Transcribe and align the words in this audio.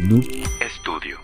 Noob 0.00 0.24
Studio. 0.78 1.18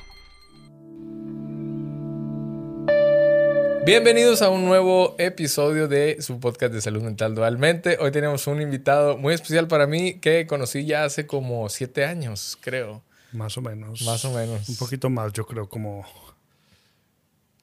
Bienvenidos 3.84 4.40
a 4.40 4.48
un 4.48 4.64
nuevo 4.64 5.14
episodio 5.18 5.88
de 5.88 6.22
su 6.22 6.40
podcast 6.40 6.72
de 6.72 6.80
salud 6.80 7.02
mental 7.02 7.34
dualmente. 7.34 7.98
Hoy 8.00 8.10
tenemos 8.12 8.46
un 8.46 8.62
invitado 8.62 9.18
muy 9.18 9.34
especial 9.34 9.68
para 9.68 9.86
mí 9.86 10.20
que 10.20 10.46
conocí 10.46 10.86
ya 10.86 11.04
hace 11.04 11.26
como 11.26 11.68
siete 11.68 12.06
años, 12.06 12.56
creo. 12.62 13.02
Más 13.32 13.58
o 13.58 13.60
menos. 13.60 14.02
Más 14.02 14.24
o 14.24 14.32
menos. 14.32 14.66
Un 14.70 14.76
poquito 14.76 15.10
más, 15.10 15.34
yo 15.34 15.46
creo, 15.46 15.68
como. 15.68 16.06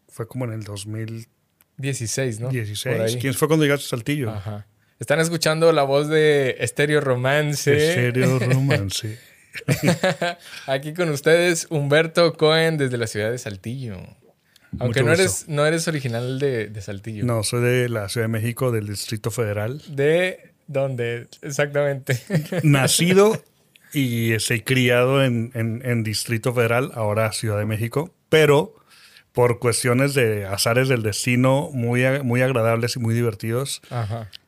Fue 0.09 0.27
como 0.27 0.45
en 0.45 0.53
el 0.53 0.63
2016. 0.63 1.27
16, 1.79 2.39
¿no? 2.39 2.49
¿Quién 3.19 3.33
fue 3.33 3.47
cuando 3.47 3.65
llegaste 3.65 3.85
a 3.87 3.89
Saltillo? 3.89 4.29
Ajá. 4.29 4.67
Están 4.99 5.19
escuchando 5.21 5.71
la 5.71 5.83
voz 5.83 6.07
de 6.07 6.57
Estéreo 6.59 7.01
Romance. 7.01 7.89
Estéreo 7.89 8.37
Romance. 8.37 9.17
Aquí 10.67 10.93
con 10.93 11.09
ustedes, 11.09 11.67
Humberto 11.69 12.33
Cohen 12.33 12.77
desde 12.77 12.97
la 12.97 13.07
ciudad 13.07 13.31
de 13.31 13.37
Saltillo. 13.37 13.97
Aunque 14.77 15.01
no 15.01 15.11
eres, 15.11 15.45
no 15.47 15.65
eres 15.65 15.87
original 15.87 16.39
de, 16.39 16.71
Saltillo. 16.81 17.25
No, 17.25 17.43
soy 17.43 17.61
de 17.61 17.89
la 17.89 18.07
Ciudad 18.09 18.25
de 18.25 18.31
México, 18.31 18.71
del 18.71 18.87
Distrito 18.87 19.31
Federal. 19.31 19.81
¿De 19.87 20.53
dónde? 20.67 21.27
Exactamente. 21.41 22.21
Nacido 22.63 23.41
y 23.93 24.33
este, 24.33 24.63
criado 24.63 25.23
en, 25.23 25.51
en, 25.55 26.03
Distrito 26.03 26.53
Federal, 26.53 26.91
ahora 26.93 27.31
Ciudad 27.31 27.57
de 27.57 27.65
México, 27.65 28.13
pero 28.29 28.75
por 29.33 29.59
cuestiones 29.59 30.13
de 30.13 30.45
azares 30.45 30.87
del 30.87 31.01
destino 31.01 31.69
muy, 31.73 32.03
muy 32.23 32.41
agradables 32.41 32.95
y 32.95 32.99
muy 32.99 33.15
divertidos. 33.15 33.81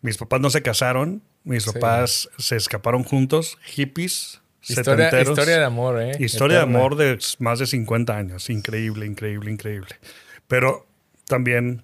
Mis 0.02 0.18
papás 0.18 0.42
no 0.42 0.50
se 0.50 0.62
casaron, 0.62 1.24
mis 1.44 1.66
papás 1.66 2.30
se 2.38 2.56
escaparon 2.56 3.04
juntos, 3.04 3.58
hippies, 3.64 4.41
Historia, 4.62 5.22
historia, 5.22 5.58
de 5.58 5.66
amor, 5.66 6.02
¿eh? 6.02 6.12
Historia 6.20 6.58
de 6.58 6.64
amor 6.64 6.96
de 6.96 7.18
más 7.40 7.60
de 7.60 7.66
50 7.66 8.16
años. 8.16 8.50
Increíble, 8.50 9.06
increíble, 9.08 9.52
increíble. 9.52 9.96
Pero 10.48 10.88
también 11.28 11.84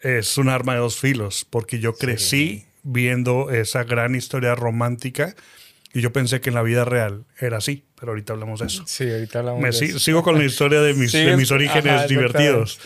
es 0.00 0.38
un 0.38 0.48
arma 0.48 0.74
de 0.74 0.80
dos 0.80 0.98
filos, 0.98 1.46
porque 1.48 1.78
yo 1.78 1.94
crecí 1.94 2.66
viendo 2.82 3.50
esa 3.50 3.84
gran 3.84 4.14
historia 4.14 4.54
romántica 4.54 5.34
y 5.92 6.00
yo 6.00 6.12
pensé 6.12 6.40
que 6.40 6.50
en 6.50 6.54
la 6.54 6.62
vida 6.62 6.84
real 6.84 7.24
era 7.38 7.58
así, 7.58 7.84
pero 7.98 8.12
ahorita 8.12 8.32
hablamos 8.32 8.60
de 8.60 8.66
eso. 8.66 8.84
Sí, 8.86 9.10
ahorita 9.10 9.40
hablamos 9.40 9.62
de 9.62 9.86
eso. 9.86 9.98
Sigo 9.98 10.22
con 10.22 10.38
la 10.38 10.44
historia 10.44 10.80
de 10.80 10.94
mis, 10.94 11.12
de 11.12 11.36
mis 11.36 11.50
orígenes 11.50 12.08
divertidos. 12.08 12.80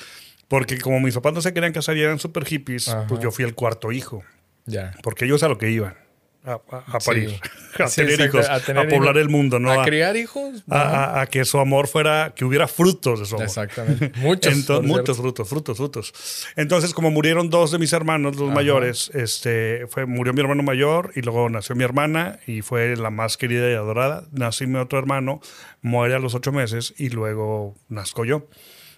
Porque 0.49 0.79
como 0.79 0.99
mis 0.99 1.15
papás 1.15 1.33
no 1.33 1.41
se 1.43 1.55
querían 1.55 1.73
casar 1.73 1.97
y 1.97 2.03
eran 2.03 2.19
súper 2.19 2.45
hippies, 2.45 2.93
pues 3.07 3.21
yo 3.21 3.31
fui 3.31 3.45
el 3.45 3.55
cuarto 3.55 3.93
hijo. 3.93 4.25
Ya. 4.67 4.93
Porque 5.03 5.27
ellos 5.27 5.45
a 5.45 5.49
lo 5.49 5.59
que 5.59 5.71
iban 5.71 5.95
a, 6.43 6.59
parir, 7.05 7.39
a 7.79 7.87
tener 7.91 8.21
hijos, 8.21 8.49
a, 8.49 8.61
poblar 8.89 9.19
el 9.19 9.29
mundo, 9.29 9.59
¿no? 9.59 9.73
A, 9.73 9.85
criar 9.85 10.17
hijos. 10.17 10.65
A, 10.71 11.27
que 11.31 11.45
su 11.45 11.59
amor 11.59 11.87
fuera, 11.87 12.33
que 12.35 12.45
hubiera 12.45 12.67
frutos 12.67 13.21
de 13.21 13.27
su 13.27 13.35
amor. 13.35 13.47
Exactamente. 13.47 14.13
Muchos. 14.21 14.83
muchos 14.83 15.19
frutos, 15.19 15.49
frutos, 15.49 15.77
frutos. 15.77 16.15
Entonces, 16.57 16.95
como 16.95 17.11
murieron 17.11 17.51
dos 17.51 17.73
de 17.73 17.79
mis 17.79 17.93
hermanos, 17.93 18.37
los 18.37 18.51
mayores, 18.51 19.11
este, 19.13 19.87
fue, 19.89 20.07
murió 20.07 20.33
mi 20.33 20.41
hermano 20.41 20.63
mayor 20.63 21.13
y 21.15 21.21
luego 21.21 21.49
nació 21.51 21.77
mi 21.77 21.85
hermana 21.85 22.39
y 22.47 22.63
fue 22.63 22.97
la 22.97 23.11
más 23.11 23.37
querida 23.37 23.71
y 23.71 23.75
adorada. 23.75 24.25
Nací 24.33 24.67
mi 24.67 24.79
otro 24.79 24.99
hermano, 24.99 25.41
muere 25.83 26.15
a 26.15 26.19
los 26.19 26.35
ocho 26.35 26.53
meses 26.53 26.95
y 26.97 27.11
luego 27.11 27.77
nazco 27.89 28.25
yo. 28.25 28.49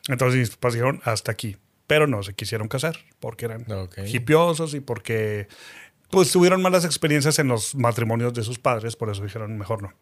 Entonces 0.08 0.38
mis 0.38 0.50
papás 0.50 0.74
dijeron, 0.74 1.00
hasta 1.04 1.32
aquí. 1.32 1.56
Pero 1.88 2.06
no 2.06 2.22
se 2.22 2.34
quisieron 2.34 2.68
casar 2.68 2.96
porque 3.20 3.46
eran 3.46 3.66
hipiosos 4.06 4.72
y 4.74 4.80
porque 4.80 5.48
pues 6.12 6.30
tuvieron 6.30 6.60
malas 6.60 6.84
experiencias 6.84 7.38
en 7.38 7.48
los 7.48 7.74
matrimonios 7.74 8.34
de 8.34 8.42
sus 8.42 8.58
padres, 8.58 8.96
por 8.96 9.08
eso 9.08 9.22
dijeron 9.22 9.56
mejor 9.56 9.80
no. 9.80 9.94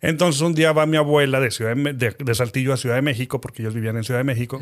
Entonces 0.00 0.40
un 0.42 0.54
día 0.54 0.72
va 0.72 0.86
mi 0.86 0.96
abuela 0.96 1.40
de, 1.40 1.50
Ciudad 1.50 1.76
de, 1.76 2.34
Saltillo 2.36 2.72
a 2.72 2.76
Ciudad 2.76 2.94
de 2.94 3.02
México, 3.02 3.40
porque 3.40 3.62
ellos 3.62 3.74
vivían 3.74 3.96
en 3.96 4.04
Ciudad 4.04 4.20
de 4.20 4.24
México, 4.24 4.60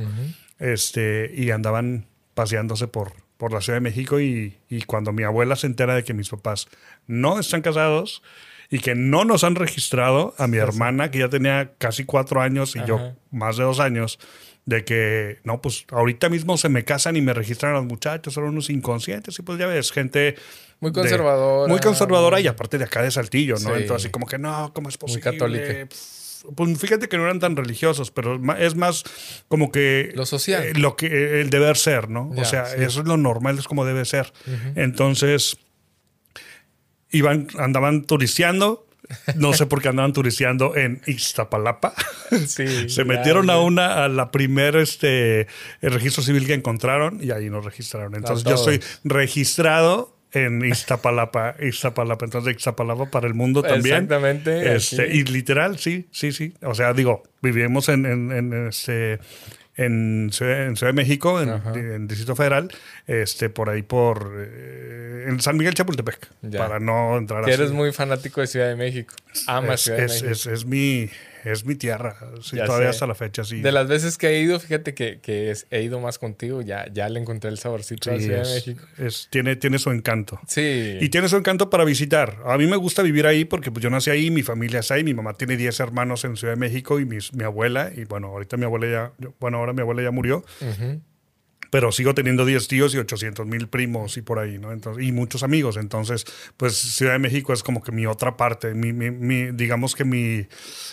este, 0.58 1.30
y 1.34 1.50
andaban 1.50 2.06
paseándose 2.32 2.88
por, 2.88 3.12
por 3.36 3.52
la 3.52 3.60
Ciudad 3.60 3.76
de 3.76 3.82
México 3.82 4.18
y, 4.18 4.56
cuando 4.86 5.12
mi 5.12 5.24
abuela 5.24 5.56
se 5.56 5.66
entera 5.66 5.94
de 5.94 6.04
que 6.04 6.14
mis 6.14 6.30
papás 6.30 6.68
no 7.06 7.38
están 7.38 7.60
casados 7.60 8.22
y 8.70 8.78
que 8.78 8.94
no 8.94 9.26
nos 9.26 9.44
han 9.44 9.56
registrado 9.56 10.34
a 10.38 10.46
mi 10.46 10.56
hermana, 10.56 11.10
que 11.10 11.18
ya 11.18 11.28
tenía 11.28 11.72
casi 11.76 12.04
cuatro 12.04 12.40
años 12.40 12.76
y 12.76 12.84
yo 12.86 13.12
más 13.30 13.58
de 13.58 13.64
dos 13.64 13.78
años, 13.78 14.18
de 14.68 14.84
que, 14.84 15.38
no, 15.44 15.62
pues 15.62 15.86
ahorita 15.88 16.28
mismo 16.28 16.58
se 16.58 16.68
me 16.68 16.84
casan 16.84 17.16
y 17.16 17.22
me 17.22 17.32
registran 17.32 17.72
a 17.72 17.78
los 17.78 17.86
muchachos, 17.86 18.34
son 18.34 18.44
unos 18.44 18.68
inconscientes 18.68 19.38
y 19.38 19.42
pues 19.42 19.58
ya 19.58 19.66
ves, 19.66 19.90
gente 19.90 20.34
muy 20.80 20.92
conservadora. 20.92 21.72
muy 21.72 21.80
conservadora 21.80 22.38
y 22.38 22.48
aparte 22.48 22.76
de 22.76 22.84
acá 22.84 23.00
de 23.00 23.10
Saltillo, 23.10 23.54
¿no? 23.62 23.74
Entonces, 23.74 24.04
así 24.04 24.10
como 24.10 24.26
que 24.26 24.36
no, 24.36 24.70
¿cómo 24.74 24.90
es 24.90 24.98
posible? 24.98 25.24
Muy 25.24 25.38
católica. 25.38 25.88
Pues 26.54 26.78
fíjate 26.78 27.08
que 27.08 27.16
no 27.16 27.24
eran 27.24 27.40
tan 27.40 27.56
religiosos, 27.56 28.10
pero 28.10 28.38
es 28.58 28.74
más 28.74 29.04
como 29.48 29.72
que. 29.72 30.12
Lo 30.14 30.26
social. 30.26 30.62
Eh, 30.62 30.72
lo 30.74 30.96
que, 30.96 31.06
eh, 31.06 31.40
el 31.40 31.48
deber 31.48 31.78
ser, 31.78 32.10
¿no? 32.10 32.30
o 32.36 32.44
sea, 32.44 32.74
eso 32.74 33.00
es 33.00 33.06
lo 33.06 33.16
normal, 33.16 33.58
es 33.58 33.66
como 33.66 33.86
debe 33.86 34.04
ser. 34.04 34.34
Entonces, 34.74 35.56
iban, 37.10 37.48
andaban 37.58 38.04
turisteando. 38.04 38.86
No 39.36 39.52
sé 39.52 39.66
por 39.66 39.80
qué 39.80 39.88
andaban 39.88 40.12
turisteando 40.12 40.76
en 40.76 41.00
Iztapalapa. 41.06 41.94
Sí, 42.46 42.88
Se 42.88 43.04
metieron 43.04 43.50
a 43.50 43.58
una, 43.58 44.04
a 44.04 44.08
la 44.08 44.30
primer 44.30 44.76
este, 44.76 45.46
el 45.80 45.92
registro 45.92 46.22
civil 46.22 46.46
que 46.46 46.54
encontraron 46.54 47.18
y 47.22 47.30
ahí 47.30 47.50
nos 47.50 47.64
registraron. 47.64 48.14
Entonces, 48.14 48.44
yo 48.44 48.56
soy 48.56 48.80
registrado 49.04 50.14
en 50.32 50.64
Iztapalapa, 50.64 51.56
Iztapalapa, 51.60 52.26
entonces 52.26 52.56
Iztapalapa 52.56 53.10
para 53.10 53.26
el 53.26 53.34
mundo 53.34 53.62
también. 53.62 54.04
Exactamente. 54.04 54.74
Este, 54.74 55.14
y 55.14 55.24
literal, 55.24 55.78
sí, 55.78 56.06
sí, 56.10 56.32
sí. 56.32 56.54
O 56.62 56.74
sea, 56.74 56.92
digo, 56.92 57.22
vivimos 57.40 57.88
en, 57.88 58.04
en, 58.04 58.32
en 58.32 58.68
este 58.68 59.20
en 59.78 60.30
Ciudad, 60.32 60.74
de 60.74 60.92
México, 60.92 61.40
en, 61.40 62.08
Distrito 62.08 62.34
Federal, 62.34 62.68
este, 63.06 63.48
por 63.48 63.70
ahí 63.70 63.82
por 63.82 64.32
eh, 64.36 65.26
en 65.28 65.40
San 65.40 65.56
Miguel 65.56 65.72
Chapultepec, 65.72 66.28
para 66.56 66.80
no 66.80 67.16
entrar 67.16 67.44
que 67.44 67.52
eres 67.52 67.70
muy 67.70 67.92
fanático 67.92 68.40
de 68.40 68.48
Ciudad 68.48 68.68
de 68.68 68.76
México. 68.76 69.14
Ama 69.46 69.76
Ciudad 69.76 69.98
de 69.98 70.06
México. 70.06 70.50
es, 70.50 70.66
mi, 70.66 71.08
es 71.44 71.64
mi 71.64 71.74
tierra, 71.74 72.16
todavía 72.66 72.90
hasta 72.90 73.06
la 73.06 73.14
fecha, 73.14 73.44
sí. 73.44 73.60
De 73.60 73.72
las 73.72 73.88
veces 73.88 74.18
que 74.18 74.28
he 74.28 74.40
ido, 74.40 74.58
fíjate 74.58 74.94
que, 74.94 75.20
que 75.20 75.54
he 75.70 75.82
ido 75.82 76.00
más 76.00 76.18
contigo, 76.18 76.62
ya, 76.62 76.86
ya 76.92 77.08
le 77.08 77.20
encontré 77.20 77.50
el 77.50 77.58
saborcito 77.58 78.10
a 78.10 78.18
Ciudad 78.18 78.44
de 78.44 78.54
México. 78.54 78.84
tiene, 79.30 79.56
tiene 79.56 79.78
su 79.78 79.90
encanto. 79.90 80.40
Sí. 80.46 80.98
Y 81.00 81.08
tiene 81.08 81.28
su 81.28 81.36
encanto 81.36 81.70
para 81.70 81.84
visitar. 81.84 82.38
A 82.44 82.56
mí 82.58 82.66
me 82.66 82.76
gusta 82.76 83.02
vivir 83.02 83.26
ahí 83.26 83.44
porque 83.44 83.70
pues, 83.70 83.82
yo 83.82 83.90
nací 83.90 84.10
ahí, 84.10 84.30
mi 84.30 84.42
familia 84.42 84.80
está 84.80 84.94
ahí, 84.94 85.04
mi 85.04 85.14
mamá 85.14 85.34
tiene 85.34 85.56
10 85.56 85.80
hermanos 85.80 86.24
en 86.24 86.36
Ciudad 86.36 86.54
de 86.54 86.60
México 86.60 87.00
y 87.00 87.04
mi 87.06 87.18
abuela, 87.44 87.90
y 87.94 88.04
bueno, 88.04 88.28
ahorita 88.28 88.56
mi 88.56 88.64
abuela 88.64 88.86
ya, 89.18 89.28
bueno, 89.40 89.58
ahora 89.58 89.72
mi 89.72 89.80
abuela 89.80 90.02
ya 90.02 90.10
murió 90.10 90.44
pero 91.70 91.92
sigo 91.92 92.14
teniendo 92.14 92.44
10 92.44 92.68
tíos 92.68 92.94
y 92.94 92.98
800 92.98 93.46
mil 93.46 93.68
primos 93.68 94.16
y 94.16 94.22
por 94.22 94.38
ahí, 94.38 94.58
¿no? 94.58 94.72
Entonces, 94.72 95.04
y 95.04 95.12
muchos 95.12 95.42
amigos. 95.42 95.76
Entonces, 95.76 96.24
pues 96.56 96.76
Ciudad 96.76 97.12
de 97.12 97.18
México 97.18 97.52
es 97.52 97.62
como 97.62 97.82
que 97.82 97.92
mi 97.92 98.06
otra 98.06 98.36
parte. 98.36 98.74
Mi, 98.74 98.92
mi, 98.92 99.50
digamos 99.52 99.94
que 99.94 100.04
mi, 100.04 100.46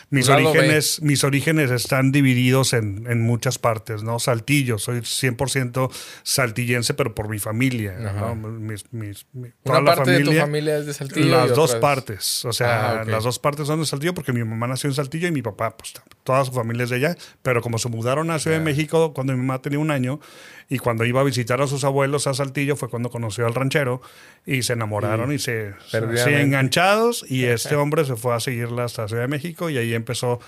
mis, 0.09 0.30
orígenes, 0.30 1.02
mis 1.02 1.24
orígenes 1.24 1.72
están 1.72 2.12
divididos 2.12 2.74
en, 2.74 3.06
en, 3.09 3.22
muchas 3.22 3.58
partes, 3.58 4.03
¿no? 4.03 4.19
Saltillo, 4.19 4.78
soy 4.78 5.00
100% 5.00 5.91
saltillense, 6.24 6.94
pero 6.94 7.16
por 7.16 7.30
mi 7.30 7.40
familia, 7.40 7.97
¿no? 8.00 8.35
Mis, 8.35 8.91
mis, 8.91 9.25
toda 9.64 9.84
parte 9.84 10.12
de 10.12 10.24
tu 10.24 10.34
familia 10.34 10.78
es 10.78 10.85
de 10.85 10.94
Saltillo. 10.94 11.28
Las 11.28 11.56
dos 11.56 11.75
partes. 11.75 12.46
O 12.46 12.53
sea, 12.53 13.02
ah, 13.02 13.03
las 13.06 13.24
dos 13.24 13.40
partes 13.40 13.68
son 13.68 13.80
de 13.80 13.85
Saltillo 13.85 14.14
porque 14.14 14.34
mi 14.34 14.44
mamá 14.44 14.68
nació 14.68 14.90
en 14.90 14.96
Saltillo 14.96 15.28
y 15.28 15.31
mi 15.31 15.41
papá, 15.41 15.75
pues 15.78 15.94
toda 16.24 16.44
su 16.46 16.52
familia 16.52 16.84
es 16.84 16.90
de 16.90 16.97
allá. 16.97 17.18
Pero 17.41 17.62
como 17.62 17.78
se 17.78 17.90
mudaron 17.90 18.31
a 18.31 18.40
Ciudad 18.40 18.58
de 18.58 18.64
México 18.64 19.14
cuando 19.14 19.34
mi 19.34 19.40
mamá 19.40 19.62
tenía 19.62 19.80
un 19.80 19.91
año, 19.91 20.19
y 20.68 20.80
cuando 20.80 21.06
iba 21.06 21.22
a 21.22 21.24
visitar 21.24 21.62
a 21.62 21.68
sus 21.68 21.84
abuelos 21.84 22.28
a 22.28 22.34
Saltillo 22.34 22.76
fue 22.76 22.90
cuando 22.90 23.09
conoció 23.09 23.46
al 23.46 23.53
ranchero 23.53 24.02
y 24.46 24.64
se 24.64 24.74
enamoraron 24.74 25.31
y, 25.31 25.40
se, 25.40 25.74
se, 25.88 26.42
enganchados 26.42 27.26
y 27.30 27.46
este 27.46 27.76
hombre 27.76 28.03
se 28.06 28.16
fue 28.16 28.34
a 28.34 28.40
seguirla 28.40 28.86
hasta 28.86 29.08
Ciudad 29.08 29.23
de 29.23 29.28
México 29.28 29.70
y 29.70 29.78
ahí 29.78 29.94
empezó 29.94 30.40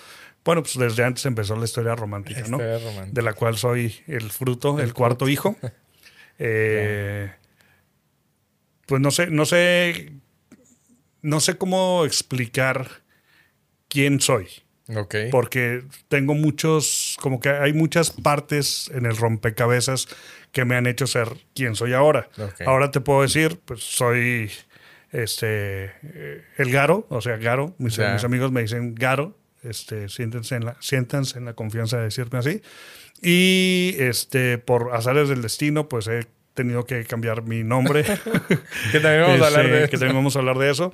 bueno, 0.48 0.64
pues 0.64 0.78
desde 0.78 1.04
antes 1.04 1.26
empezó 1.26 1.58
la 1.58 1.66
historia 1.66 1.94
romántica, 1.94 2.46
¿no? 2.48 2.58
De 2.58 3.22
la 3.22 3.34
cual 3.34 3.58
soy 3.58 3.94
el 4.08 4.32
fruto, 4.32 4.80
el, 4.80 4.94
cuarto 4.94 5.28
hijo. 5.28 5.56
Eh, 6.40 7.32
pues 8.86 9.02
no 9.02 9.10
sé, 9.10 9.32
no 9.32 9.48
sé, 9.48 10.12
no 11.24 11.40
sé 11.40 11.58
cómo 11.58 12.06
explicar 12.06 12.88
quién 13.88 14.20
soy. 14.20 14.48
Porque 15.32 15.84
tengo 16.08 16.34
muchos, 16.34 17.18
como 17.22 17.40
que 17.40 17.50
hay 17.50 17.74
muchas 17.74 18.12
partes 18.12 18.90
en 18.94 19.06
el 19.06 19.18
rompecabezas 19.18 20.08
que 20.52 20.66
me 20.66 20.76
han 20.76 20.88
hecho 20.88 21.08
ser 21.08 21.30
quien 21.54 21.76
soy 21.76 21.94
ahora. 21.94 22.30
Ahora 22.66 22.92
te 22.92 23.02
puedo 23.02 23.22
decir, 23.22 23.60
pues 23.66 23.82
soy 23.82 24.50
este 25.12 25.92
eh, 26.04 26.44
el 26.58 26.72
Garo, 26.72 27.06
o 27.10 27.22
sea, 27.22 27.38
Garo, 27.38 27.76
mis, 27.78 28.00
amigos 28.00 28.52
me 28.52 28.62
dicen 28.62 28.96
Garo, 28.96 29.38
este, 29.64 30.10
siéntense 30.10 30.56
en 30.56 30.66
la, 30.66 30.78
siéntanse 30.80 31.38
en 31.38 31.46
la 31.46 31.54
confianza 31.54 31.98
de 31.98 32.04
decirme 32.04 32.40
así. 32.40 32.62
Y 33.22 33.96
este, 34.00 34.58
por 34.58 34.94
azares 34.94 35.30
del 35.30 35.42
destino, 35.42 35.90
pues 35.90 36.08
he 36.08 36.28
tenido 36.54 36.86
que 36.86 37.06
cambiar 37.06 37.44
mi 37.44 37.64
nombre. 37.64 38.04
que 38.92 39.00
también 39.00 39.22
vamos 39.24 39.42
a 39.42 39.48
hablar 39.48 39.70
de 39.70 39.90
Que 39.90 39.98
también 39.98 40.16
vamos 40.16 40.36
a 40.36 40.40
hablar 40.40 40.58
de 40.58 40.72
eso. 40.72 40.94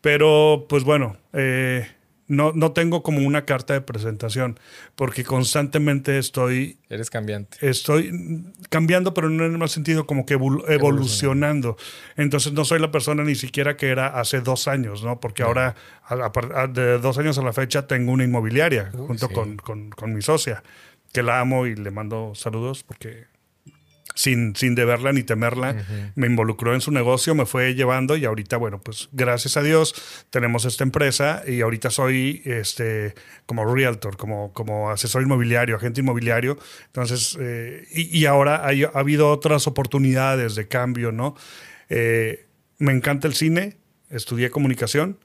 Pero, 0.00 0.66
pues 0.68 0.84
bueno, 0.84 1.16
eh, 1.32 1.88
no, 2.26 2.52
no 2.52 2.72
tengo 2.72 3.02
como 3.02 3.26
una 3.26 3.44
carta 3.44 3.74
de 3.74 3.80
presentación, 3.80 4.58
porque 4.94 5.24
constantemente 5.24 6.18
estoy... 6.18 6.78
Eres 6.88 7.10
cambiante. 7.10 7.58
Estoy 7.60 8.44
cambiando, 8.70 9.12
pero 9.14 9.28
no 9.28 9.44
en 9.44 9.52
el 9.52 9.58
mal 9.58 9.68
sentido, 9.68 10.06
como 10.06 10.24
que 10.24 10.34
evolucionando. 10.34 11.76
Entonces 12.16 12.52
no 12.52 12.64
soy 12.64 12.80
la 12.80 12.90
persona 12.90 13.24
ni 13.24 13.34
siquiera 13.34 13.76
que 13.76 13.88
era 13.88 14.18
hace 14.18 14.40
dos 14.40 14.68
años, 14.68 15.02
¿no? 15.04 15.20
Porque 15.20 15.42
ahora, 15.42 15.74
de 16.70 16.98
dos 16.98 17.18
años 17.18 17.38
a 17.38 17.42
la 17.42 17.52
fecha, 17.52 17.86
tengo 17.86 18.12
una 18.12 18.24
inmobiliaria 18.24 18.90
junto 18.92 19.28
con, 19.28 19.56
con, 19.56 19.90
con 19.90 20.14
mi 20.14 20.22
socia, 20.22 20.62
que 21.12 21.22
la 21.22 21.40
amo 21.40 21.66
y 21.66 21.74
le 21.74 21.90
mando 21.90 22.32
saludos 22.34 22.82
porque 22.84 23.33
sin, 24.14 24.54
sin 24.54 24.74
deberla 24.74 25.12
ni 25.12 25.24
temerla, 25.24 25.84
me 26.14 26.28
involucró 26.28 26.74
en 26.74 26.80
su 26.80 26.92
negocio, 26.92 27.34
me 27.34 27.46
fue 27.46 27.74
llevando 27.74 28.16
y 28.16 28.24
ahorita, 28.24 28.56
bueno, 28.56 28.80
pues 28.80 29.08
gracias 29.12 29.56
a 29.56 29.62
Dios 29.62 29.94
tenemos 30.30 30.64
esta 30.64 30.84
empresa 30.84 31.42
y 31.46 31.60
ahorita 31.60 31.90
soy 31.90 32.40
este, 32.44 33.14
como 33.46 33.64
realtor, 33.72 34.16
como, 34.16 34.52
como 34.52 34.90
asesor 34.90 35.22
inmobiliario, 35.22 35.76
agente 35.76 36.00
inmobiliario. 36.00 36.58
Entonces, 36.86 37.36
eh, 37.40 37.86
y, 37.90 38.24
ahora 38.26 38.64
ha 38.64 38.98
habido 38.98 39.30
otras 39.30 39.66
oportunidades 39.66 40.54
de 40.54 40.68
cambio, 40.68 41.10
¿no? 41.10 41.34
Eh, 41.88 42.46
me 42.78 42.92
encanta 42.92 43.26
el 43.26 43.34
cine, 43.34 43.76
estudié 44.10 44.50
comunicación. 44.50 45.18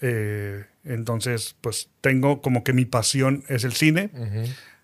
Eh, 0.00 0.64
entonces, 0.84 1.56
pues 1.60 1.90
tengo 2.00 2.40
como 2.40 2.62
que 2.62 2.72
mi 2.72 2.84
pasión 2.84 3.44
es 3.48 3.64
el 3.64 3.72
cine. 3.72 4.10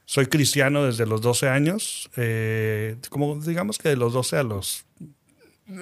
Soy 0.07 0.27
cristiano 0.27 0.85
desde 0.85 1.07
los 1.07 1.23
12 1.23 1.49
años, 1.49 2.11
eh, 2.17 2.97
como 3.09 3.41
digamos 3.41 3.79
que 3.79 3.89
de 3.89 3.97
los 3.97 4.13
12 4.13 4.37
a 4.37 4.43
los 4.43 4.85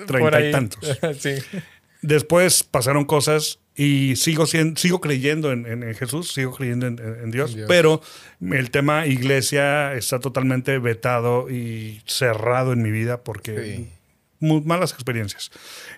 30 0.07 0.41
y 0.41 0.53
tantos. 0.53 0.99
Después 2.03 2.65
pasaron 2.65 3.05
cosas 3.05 3.61
y 3.75 4.17
sigo, 4.17 4.47
siendo, 4.47 4.79
sigo 4.79 5.01
creyendo 5.01 5.51
en, 5.53 5.95
Jesús, 5.95 6.33
sigo 6.33 6.53
creyendo 6.53 6.87
en, 6.87 7.31
Dios, 7.31 7.57
pero 7.69 8.03
el 8.41 8.71
tema 8.71 9.07
iglesia 9.07 9.95
está 9.95 10.19
totalmente 10.21 10.79
vetado 10.79 11.49
y 11.49 12.03
cerrado 12.05 12.73
en 12.73 12.83
mi 12.83 12.91
vida 12.91 13.23
porque 13.23 13.87
muy 14.41 14.61
malas 14.63 14.93
experiencias. 14.93 15.51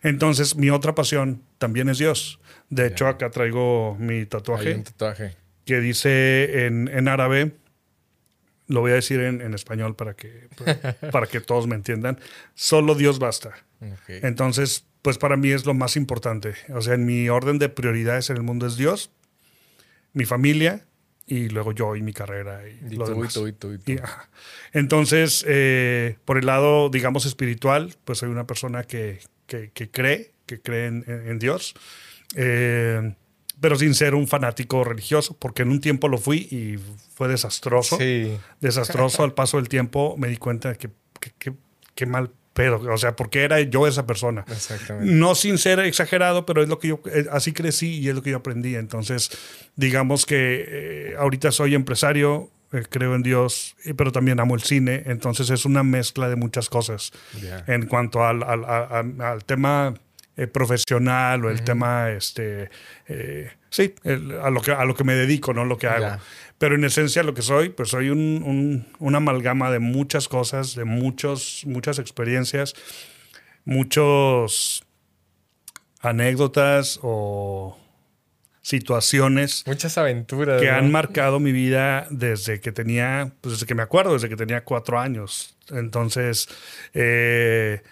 Entonces, 0.02 0.56
mi 0.56 0.70
otra 0.70 0.94
pasión 0.94 1.42
también 1.58 1.88
es 1.88 1.98
Dios. 1.98 2.38
De 2.68 2.86
hecho, 2.86 3.08
acá 3.08 3.30
traigo 3.30 3.96
mi 3.98 4.26
tatuaje, 4.26 4.74
tatuaje. 4.74 5.36
que 5.64 5.80
dice 5.80 6.66
en, 6.66 6.88
en 6.88 7.08
árabe, 7.08 7.52
lo 8.66 8.81
voy 8.81 8.93
a 8.93 8.94
decir 8.94 9.20
en, 9.20 9.55
español 9.55 9.94
para 9.94 10.14
que, 10.14 10.49
para, 11.12 11.26
que 11.26 11.40
todos 11.40 11.66
me 11.66 11.75
entiendan, 11.75 12.19
solo 12.55 12.94
Dios 12.94 13.19
basta. 13.19 13.55
Entonces, 14.08 14.87
pues 15.02 15.19
para 15.19 15.37
mí 15.37 15.50
es 15.50 15.66
lo 15.66 15.75
más 15.75 15.96
importante. 15.96 16.55
O 16.70 16.81
sea, 16.81 16.94
en 16.94 17.05
mi 17.05 17.28
orden 17.28 17.58
de 17.58 17.69
prioridades 17.69 18.31
en 18.31 18.37
el 18.37 18.43
mundo 18.43 18.66
es 18.66 18.76
Dios, 18.76 19.11
mi 20.14 20.25
familia 20.25 20.87
y 21.26 21.49
luego 21.49 21.72
yo 21.72 21.96
y 21.96 22.02
mi 22.02 22.12
carrera 22.12 22.62
y, 22.66 22.94
lo 22.96 23.06
demás. 23.06 23.38
Entonces, 24.72 25.44
eh, 25.46 26.17
por 26.25 26.38
el 26.38 26.46
lado, 26.46 26.88
digamos, 26.88 27.26
espiritual, 27.26 27.94
pues 28.05 28.19
soy 28.19 28.31
una 28.31 28.46
persona 28.46 28.84
que, 28.84 29.20
que, 29.46 29.70
cree, 29.90 30.32
que 30.46 30.60
cree 30.60 30.87
en, 30.87 31.05
en 31.06 31.38
Dios. 31.38 31.75
Eh, 32.37 33.14
pero 33.64 33.76
sin 33.76 33.94
ser 33.94 34.14
un 34.14 34.28
fanático 34.28 34.84
religioso, 34.84 35.38
porque 35.38 35.62
en 35.62 35.70
un 35.70 35.81
tiempo 35.81 36.06
lo 36.06 36.19
fui 36.19 36.37
y 36.50 36.78
fue 37.14 37.28
desastroso. 37.28 37.96
Sí. 37.96 38.37
Desastroso 38.61 39.22
al 39.22 39.32
paso 39.32 39.56
del 39.56 39.70
tiempo 39.70 40.16
me 40.19 40.28
di 40.28 40.37
cuenta 40.37 40.69
de 40.69 40.76
que 40.76 40.90
qué 41.94 42.05
mal 42.05 42.31
pedo, 42.52 42.82
o 42.93 42.99
sea, 42.99 43.16
porque 43.16 43.43
era 43.43 43.58
yo 43.62 43.87
esa 43.87 44.06
persona. 44.06 44.44
Exactamente. 44.49 45.11
No 45.11 45.34
sin 45.34 45.56
ser 45.56 45.78
exagerado, 45.81 46.44
pero 46.44 46.62
es 46.62 46.69
lo 46.69 46.78
que 46.78 46.88
yo, 46.88 47.00
eh, 47.11 47.25
así 47.32 47.55
crecí 47.55 48.00
y 48.00 48.11
es 48.11 48.14
lo 48.14 48.20
que 48.20 48.32
yo 48.32 48.37
aprendí. 48.37 48.76
Entonces, 48.76 49.31
digamos 49.76 50.26
que 50.26 50.67
eh, 50.69 51.14
ahorita 51.19 51.50
soy 51.50 51.75
empresario, 51.75 52.50
eh, 52.70 52.82
creo 52.87 53.14
en 53.14 53.22
Dios, 53.22 53.76
pero 53.96 54.12
también 54.12 54.40
amo 54.40 54.56
el 54.56 54.62
cine, 54.62 55.05
entonces 55.06 55.49
es 55.49 55.64
una 55.64 55.82
mezcla 55.82 56.28
de 56.28 56.37
muchas 56.37 56.69
cosas. 56.69 57.12
En 57.67 57.87
cuanto 57.87 58.26
al, 58.26 58.43
al, 58.43 59.22
al 59.22 59.44
tema 59.46 59.94
eh, 60.36 60.46
profesional 60.46 61.44
o 61.44 61.50
el 61.50 61.62
tema, 61.62 62.10
este, 62.10 62.70
eh, 63.06 63.50
sí, 63.70 63.94
a, 64.42 64.50
lo 64.50 64.60
que, 64.60 64.72
a 64.72 64.84
lo 64.84 64.94
que 64.94 65.04
me 65.04 65.14
dedico, 65.14 65.52
no 65.52 65.64
lo 65.64 65.78
que 65.78 65.86
hago. 65.86 66.19
Pero 66.58 66.75
en 66.75 66.84
esencia 66.84 67.22
lo 67.22 67.34
que 67.34 67.42
soy, 67.42 67.69
pues 67.69 67.90
soy 67.90 68.10
un, 68.10 68.86
una 68.98 69.19
amalgama 69.19 69.70
de 69.70 69.78
muchas 69.78 70.28
cosas, 70.28 70.75
de 70.75 70.84
muchos, 70.84 71.62
muchas 71.66 71.98
experiencias, 71.98 72.75
muchos 73.64 74.84
anécdotas 76.00 76.98
o 77.02 77.78
situaciones. 78.64 79.62
Muchas 79.66 79.98
aventuras. 79.98 80.60
Que 80.60 80.70
han 80.70 80.90
marcado 80.90 81.38
mi 81.38 81.52
vida 81.52 82.06
desde 82.10 82.60
que 82.60 82.72
tenía, 82.72 83.32
pues 83.40 83.54
desde 83.54 83.66
que 83.66 83.75
me 83.75 83.82
acuerdo, 83.82 84.14
desde 84.14 84.28
que 84.28 84.36
tenía 84.36 84.64
cuatro 84.64 84.98
años. 84.98 85.56
Entonces, 85.70 86.48
eh, 86.94 87.82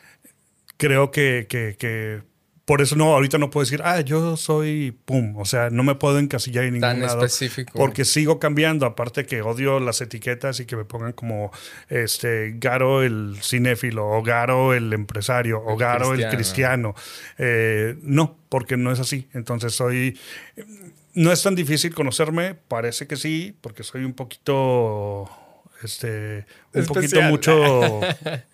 creo 0.79 1.11
que, 1.11 1.47
que, 1.49 2.23
por 2.65 2.81
eso 2.81 2.95
no, 2.95 3.13
ahorita 3.13 3.39
no 3.39 3.51
puedo 3.51 3.65
decir, 3.65 3.81
ah, 3.83 4.01
yo 4.01 4.37
soy 4.37 4.97
pum. 5.05 5.37
O 5.37 5.45
sea, 5.45 5.71
no 5.71 5.83
me 5.83 5.97
puedo 5.97 6.21
encasillar 6.21 6.65
en 6.65 6.75
ningún 6.75 6.89
Tan 6.89 7.01
lado. 7.01 7.25
específico. 7.25 7.73
Porque 7.77 8.05
sigo 8.05 8.39
cambiando. 8.39 8.87
Aparte 8.87 9.27
que 9.27 9.43
odio 9.43 9.81
las 9.81 10.01
etiquetas 10.01 10.61
y 10.61 10.67
que 10.67 10.77
me 10.77 10.85
pongan 10.85 11.13
como 11.13 11.51
este 11.89 12.55
Garo 12.59 13.03
el 13.03 13.37
cinéfilo, 13.43 14.09
o 14.09 14.23
Garo 14.23 14.75
el 14.75 14.93
empresario, 14.93 15.61
o 15.61 15.77
Garo 15.77 16.15
el 16.15 16.29
cristiano. 16.29 16.95
Eh, 17.37 17.97
no, 18.03 18.39
porque 18.49 18.77
no 18.77 18.93
es 18.93 19.01
así. 19.01 19.27
Entonces 19.33 19.75
soy. 19.75 20.17
No 21.15 21.33
es 21.33 21.43
tan 21.43 21.57
difícil 21.57 21.93
conocerme, 21.93 22.55
parece 22.55 23.09
que 23.09 23.17
sí, 23.17 23.57
porque 23.61 23.83
soy 23.83 24.05
un 24.05 24.13
poquito. 24.13 25.29
Este. 25.83 26.47
Un 26.75 26.87
poquito 26.87 27.23
mucho. 27.23 28.01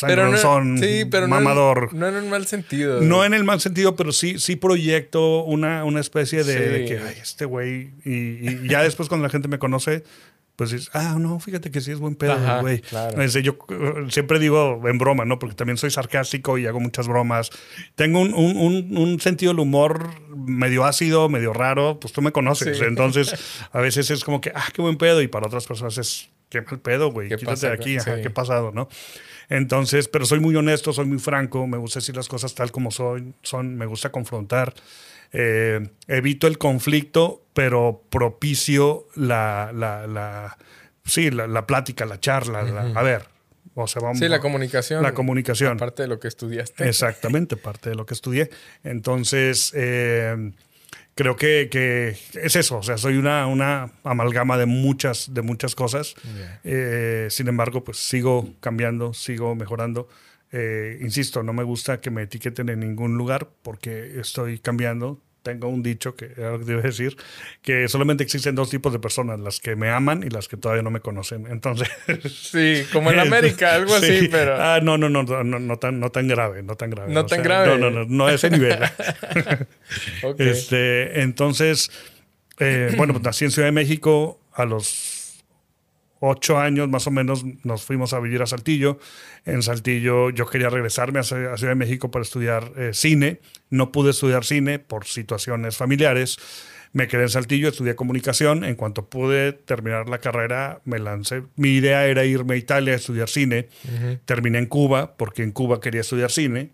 pero 0.00 0.30
no, 0.30 0.38
son 0.38 0.80
mamador. 1.28 1.92
No, 1.94 2.08
en 2.08 2.16
el 2.16 2.24
mal 2.24 2.46
sentido. 2.46 3.00
No 3.00 3.24
en 3.24 3.34
el 3.34 3.44
mal 3.44 3.60
sentido, 3.60 3.94
pero 3.94 4.12
sí, 4.12 4.38
sí 4.38 4.56
proyecto 4.56 5.44
una, 5.44 5.84
una 5.84 6.00
especie 6.00 6.44
de, 6.44 6.86
que, 6.86 6.98
ay, 6.98 7.16
este 7.20 7.44
güey. 7.44 7.90
Y, 8.04 8.68
ya 8.68 8.82
después 8.82 9.08
cuando 9.08 9.26
la 9.26 9.30
gente 9.30 9.48
me 9.48 9.58
conoce, 9.58 10.04
pues 10.56 10.70
dices, 10.70 10.90
ah, 10.92 11.16
no, 11.18 11.40
fíjate 11.40 11.70
que 11.70 11.80
sí 11.80 11.90
es 11.90 11.98
buen 11.98 12.14
pedo, 12.14 12.36
güey. 12.60 12.80
Claro. 12.80 13.26
Yo 13.26 13.52
uh, 13.52 14.10
siempre 14.10 14.38
digo 14.38 14.80
en 14.86 14.98
broma, 14.98 15.24
¿no? 15.24 15.38
Porque 15.38 15.54
también 15.54 15.76
soy 15.76 15.90
sarcástico 15.90 16.56
y 16.58 16.66
hago 16.66 16.80
muchas 16.80 17.08
bromas. 17.08 17.50
Tengo 17.94 18.20
un, 18.20 18.34
un, 18.34 18.96
un, 18.96 19.20
sentido 19.20 19.52
del 19.52 19.60
humor 19.60 20.10
medio 20.34 20.84
ácido, 20.84 21.28
medio 21.28 21.52
raro, 21.52 21.98
pues 22.00 22.12
tú 22.12 22.22
me 22.22 22.32
conoces. 22.32 22.80
Entonces, 22.80 23.34
a 23.72 23.80
veces 23.80 24.10
es 24.10 24.24
como 24.24 24.40
que, 24.40 24.52
ah, 24.54 24.68
qué 24.72 24.82
buen 24.82 24.96
pedo. 24.96 25.20
Y 25.22 25.28
para 25.28 25.46
otras 25.46 25.66
personas 25.66 25.98
es, 25.98 26.28
qué 26.48 26.60
mal 26.60 26.80
pedo, 26.80 27.10
güey. 27.10 27.28
Quítate 27.30 27.66
de 27.66 27.72
aquí, 27.72 27.96
ajá, 27.96 28.20
qué 28.20 28.30
pasado, 28.30 28.72
¿no? 28.72 28.88
Entonces, 29.52 30.08
pero 30.08 30.24
soy 30.24 30.40
muy 30.40 30.56
honesto, 30.56 30.94
soy 30.94 31.04
muy 31.04 31.18
franco, 31.18 31.66
me 31.66 31.76
gusta 31.76 31.98
decir 31.98 32.16
las 32.16 32.26
cosas 32.26 32.54
tal 32.54 32.72
como 32.72 32.90
son, 32.90 33.34
son 33.42 33.76
me 33.76 33.84
gusta 33.84 34.10
confrontar. 34.10 34.72
Eh, 35.30 35.90
evito 36.08 36.46
el 36.46 36.56
conflicto, 36.56 37.44
pero 37.52 38.02
propicio 38.08 39.08
la, 39.14 39.70
la, 39.74 40.06
la 40.06 40.56
sí, 41.04 41.30
la, 41.30 41.66
plática, 41.66 42.06
la 42.06 42.18
charla. 42.18 42.60
a 42.94 43.02
ver, 43.02 43.26
o 43.74 43.86
sea, 43.86 44.00
vamos. 44.00 44.18
Sí, 44.18 44.28
la 44.28 44.40
comunicación. 44.40 45.02
La 45.02 45.12
comunicación. 45.12 45.76
Parte 45.76 46.04
de 46.04 46.08
lo 46.08 46.18
que 46.18 46.28
estudiaste. 46.28 46.88
Exactamente, 46.88 47.58
parte 47.58 47.90
de 47.90 47.96
lo 47.96 48.06
que 48.06 48.14
estudié. 48.14 48.48
Entonces, 48.84 49.72
eh, 49.74 50.52
creo 51.14 51.36
que, 51.36 51.68
que, 51.70 52.16
es 52.34 52.56
eso, 52.56 52.78
o 52.78 52.82
sea, 52.82 52.98
soy 52.98 53.16
una, 53.16 53.46
una 53.46 53.90
amalgama 54.04 54.56
de 54.56 54.66
muchas, 54.66 55.32
de 55.34 55.42
muchas 55.42 55.74
cosas. 55.74 56.14
Eh, 56.64 57.28
sin 57.30 57.48
embargo, 57.48 57.84
pues 57.84 57.98
sigo 57.98 58.48
cambiando, 58.60 59.14
sigo 59.14 59.54
mejorando. 59.54 60.08
Eh, 60.52 60.98
insisto, 61.00 61.42
no 61.42 61.52
me 61.52 61.62
gusta 61.62 62.00
que 62.00 62.10
me 62.10 62.22
etiqueten 62.22 62.68
en 62.68 62.80
ningún 62.80 63.16
lugar 63.16 63.48
porque 63.62 64.20
estoy 64.20 64.58
cambiando, 64.58 65.20
tengo 65.42 65.68
un 65.68 65.82
dicho 65.82 66.14
que 66.14 66.32
era 66.36 66.52
lo 66.52 66.58
que 66.58 66.64
debo 66.64 66.82
decir, 66.82 67.16
que 67.62 67.88
solamente 67.88 68.22
existen 68.22 68.54
dos 68.54 68.70
tipos 68.70 68.92
de 68.92 68.98
personas, 68.98 69.40
las 69.40 69.60
que 69.60 69.76
me 69.76 69.90
aman 69.90 70.22
y 70.22 70.30
las 70.30 70.48
que 70.48 70.56
todavía 70.56 70.82
no 70.82 70.90
me 70.90 71.00
conocen. 71.00 71.46
Entonces. 71.48 71.88
Sí, 72.52 72.84
como 72.92 73.10
en 73.10 73.18
América, 73.18 73.74
algo 73.74 73.94
así, 73.94 74.28
pero. 74.30 74.56
Ah, 74.60 74.80
no, 74.82 74.98
no, 74.98 75.08
no, 75.08 75.22
no, 75.22 75.44
no, 75.44 75.78
tan, 75.78 76.00
no 76.00 76.10
tan 76.10 76.28
grave, 76.28 76.62
no 76.62 76.76
tan 76.76 76.90
grave. 76.90 77.12
No 77.12 77.26
tan 77.26 77.42
grave. 77.42 77.66
No, 77.66 77.78
no, 77.78 77.90
no, 77.90 78.04
no 78.04 78.26
a 78.26 78.32
ese 78.32 78.50
nivel. 78.50 78.78
este, 80.38 81.22
entonces, 81.22 81.90
eh, 82.58 82.94
bueno, 82.96 83.12
pues 83.14 83.24
nací 83.24 83.44
en 83.44 83.50
Ciudad 83.50 83.68
de 83.68 83.72
México 83.72 84.40
a 84.52 84.64
los 84.64 85.11
ocho 86.24 86.56
años 86.58 86.88
más 86.88 87.06
o 87.08 87.10
menos 87.10 87.44
nos 87.64 87.82
fuimos 87.82 88.12
a 88.12 88.20
vivir 88.20 88.40
a 88.42 88.46
Saltillo. 88.46 88.98
En 89.44 89.62
Saltillo 89.62 90.30
yo 90.30 90.46
quería 90.46 90.70
regresarme 90.70 91.18
a 91.18 91.24
Ciudad 91.24 91.56
de 91.58 91.74
México 91.74 92.10
para 92.12 92.22
estudiar 92.22 92.72
eh, 92.76 92.90
cine. 92.94 93.40
No 93.70 93.90
pude 93.90 94.10
estudiar 94.10 94.44
cine 94.44 94.78
por 94.78 95.04
situaciones 95.04 95.76
familiares. 95.76 96.38
Me 96.92 97.08
quedé 97.08 97.22
en 97.22 97.28
Saltillo, 97.28 97.68
estudié 97.68 97.96
comunicación. 97.96 98.62
En 98.62 98.76
cuanto 98.76 99.06
pude 99.08 99.52
terminar 99.52 100.08
la 100.08 100.18
carrera, 100.18 100.80
me 100.84 101.00
lancé. 101.00 101.42
Mi 101.56 101.70
idea 101.70 102.06
era 102.06 102.24
irme 102.24 102.54
a 102.54 102.56
Italia 102.56 102.92
a 102.92 102.96
estudiar 102.96 103.28
cine. 103.28 103.68
Terminé 104.24 104.58
en 104.58 104.66
Cuba 104.66 105.16
porque 105.16 105.42
en 105.42 105.50
Cuba 105.50 105.80
quería 105.80 106.02
estudiar 106.02 106.30
cine. 106.30 106.70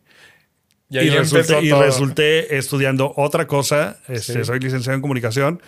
Y, 0.90 1.08
resulté, 1.10 2.56
estudiando 2.58 3.14
otra 3.16 3.46
cosa. 3.46 3.98
Este, 4.08 4.44
Soy 4.44 4.60
licenciado 4.60 4.94
en 4.96 5.02
comunicación. 5.02 5.62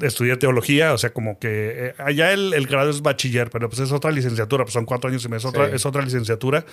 Estudié 0.00 0.36
teología, 0.36 0.94
o 0.94 0.98
sea, 0.98 1.12
como 1.12 1.38
que 1.38 1.48
eh, 1.88 1.94
allá 1.98 2.32
el, 2.32 2.66
grado 2.66 2.88
es 2.88 3.02
bachiller, 3.02 3.50
pero 3.50 3.68
pues 3.68 3.80
es 3.80 3.92
otra 3.92 4.10
licenciatura, 4.10 4.64
pues 4.64 4.72
son 4.72 4.86
cuatro 4.86 5.10
años 5.10 5.24
y 5.24 5.28
medio, 5.28 5.38
es, 5.38 5.44
otra, 5.44 5.68
es 5.68 5.84
otra 5.84 6.02
licenciatura 6.02 6.64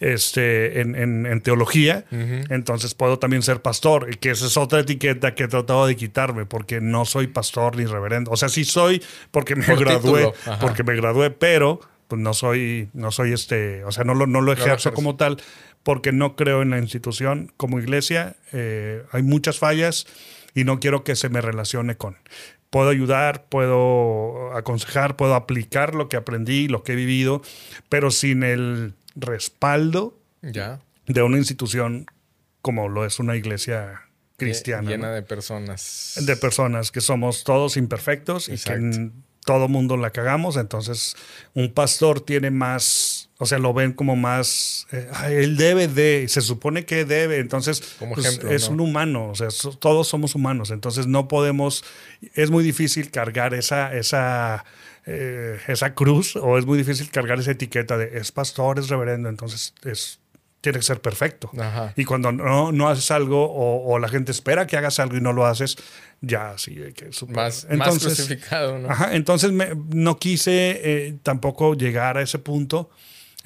este, 0.00 0.80
en, 0.80 1.40
teología. 1.42 2.04
Entonces 2.10 2.94
puedo 2.94 3.18
también 3.18 3.42
ser 3.42 3.62
pastor, 3.62 4.08
y 4.12 4.16
que 4.16 4.30
esa 4.30 4.46
es 4.46 4.56
otra 4.56 4.80
etiqueta 4.80 5.34
que 5.34 5.44
he 5.44 5.48
tratado 5.48 5.86
de 5.86 5.94
quitarme, 5.94 6.44
porque 6.44 6.80
no 6.80 7.04
soy 7.04 7.28
pastor 7.28 7.76
ni 7.76 7.84
reverendo. 7.84 8.32
O 8.32 8.36
sea, 8.36 8.48
sí 8.48 8.64
soy 8.64 9.02
porque 9.30 9.54
me 9.54 9.76
gradué, 9.76 10.32
porque 10.60 10.82
me 10.82 10.96
gradué, 10.96 11.30
pero 11.30 11.80
pues 12.08 12.20
no 12.20 12.34
soy, 12.34 12.88
no 12.94 13.10
soy 13.10 13.32
este, 13.32 13.84
o 13.84 13.92
sea, 13.92 14.04
no 14.04 14.14
lo, 14.14 14.26
no 14.26 14.40
lo 14.40 14.52
ejerzo 14.52 14.92
como 14.92 15.16
tal, 15.16 15.38
porque 15.82 16.12
no 16.12 16.34
creo 16.36 16.62
en 16.62 16.70
la 16.70 16.78
institución 16.78 17.52
como 17.56 17.78
iglesia. 17.78 18.36
Eh, 18.52 19.04
hay 19.12 19.22
muchas 19.22 19.58
fallas 19.58 20.06
y 20.54 20.64
no 20.64 20.80
quiero 20.80 21.04
que 21.04 21.14
se 21.16 21.28
me 21.28 21.40
relacione 21.40 21.96
con. 21.96 22.16
Puedo 22.76 22.90
ayudar, 22.90 23.46
puedo 23.48 24.54
aconsejar, 24.54 25.16
puedo 25.16 25.34
aplicar 25.34 25.94
lo 25.94 26.10
que 26.10 26.18
aprendí, 26.18 26.68
lo 26.68 26.82
que 26.82 26.92
he 26.92 26.94
vivido, 26.94 27.40
pero 27.88 28.10
sin 28.10 28.42
el 28.42 28.92
respaldo 29.14 30.20
de 30.42 31.22
una 31.22 31.38
institución 31.38 32.04
como 32.60 32.90
lo 32.90 33.06
es 33.06 33.18
una 33.18 33.34
iglesia 33.34 34.02
cristiana. 34.36 34.90
Llena 34.90 35.10
de 35.10 35.22
personas. 35.22 36.20
De 36.20 36.36
personas 36.36 36.92
que 36.92 37.00
somos 37.00 37.44
todos 37.44 37.78
imperfectos 37.78 38.50
y 38.50 38.58
que 38.58 39.10
todo 39.46 39.68
mundo 39.68 39.96
la 39.96 40.10
cagamos. 40.10 40.58
Entonces, 40.58 41.16
un 41.54 41.72
pastor 41.72 42.20
tiene 42.20 42.50
más 42.50 43.15
o 43.38 43.46
sea, 43.46 43.58
lo 43.58 43.74
ven 43.74 43.92
como 43.92 44.16
más, 44.16 44.86
eh, 44.92 45.08
él 45.28 45.56
debe 45.56 45.88
de, 45.88 46.26
se 46.28 46.40
supone 46.40 46.86
que 46.86 47.04
debe, 47.04 47.38
entonces 47.38 47.96
pues, 47.98 48.40
es 48.44 48.68
un 48.68 48.80
humano, 48.80 49.28
o 49.28 49.34
sea, 49.34 49.48
todos 49.78 50.08
somos 50.08 50.34
humanos, 50.34 50.70
entonces 50.70 51.06
no 51.06 51.28
podemos, 51.28 51.84
es 52.34 52.50
muy 52.50 52.64
difícil 52.64 53.10
cargar 53.10 53.52
esa, 53.52 53.94
esa, 53.94 54.64
eh, 55.04 55.58
esa 55.68 55.94
cruz 55.94 56.36
o 56.36 56.56
es 56.56 56.64
muy 56.64 56.78
difícil 56.78 57.10
cargar 57.10 57.38
esa 57.38 57.50
etiqueta 57.50 57.98
de 57.98 58.18
es 58.18 58.32
pastor, 58.32 58.78
es 58.78 58.88
reverendo, 58.88 59.28
entonces 59.28 59.74
es, 59.84 60.18
tiene 60.62 60.78
que 60.78 60.84
ser 60.84 61.00
perfecto. 61.02 61.50
Y 61.94 62.04
cuando 62.06 62.32
no, 62.32 62.72
no 62.72 62.88
haces 62.88 63.10
algo 63.10 63.52
o, 63.52 63.98
la 63.98 64.08
gente 64.08 64.32
espera 64.32 64.66
que 64.66 64.78
hagas 64.78 64.98
algo 64.98 65.16
y 65.16 65.20
no 65.20 65.34
lo 65.34 65.44
haces, 65.46 65.76
ya 66.22 66.54
sí 66.56 66.74
que 66.94 67.10
Más, 67.28 67.66
entonces, 67.68 68.14
crucificado, 68.14 68.78
¿no? 68.78 68.90
Ajá, 68.90 69.14
entonces 69.14 69.52
no 69.52 70.18
quise 70.18 70.80
eh, 70.82 71.18
tampoco 71.22 71.74
llegar 71.74 72.16
a 72.16 72.22
ese 72.22 72.38
punto 72.38 72.90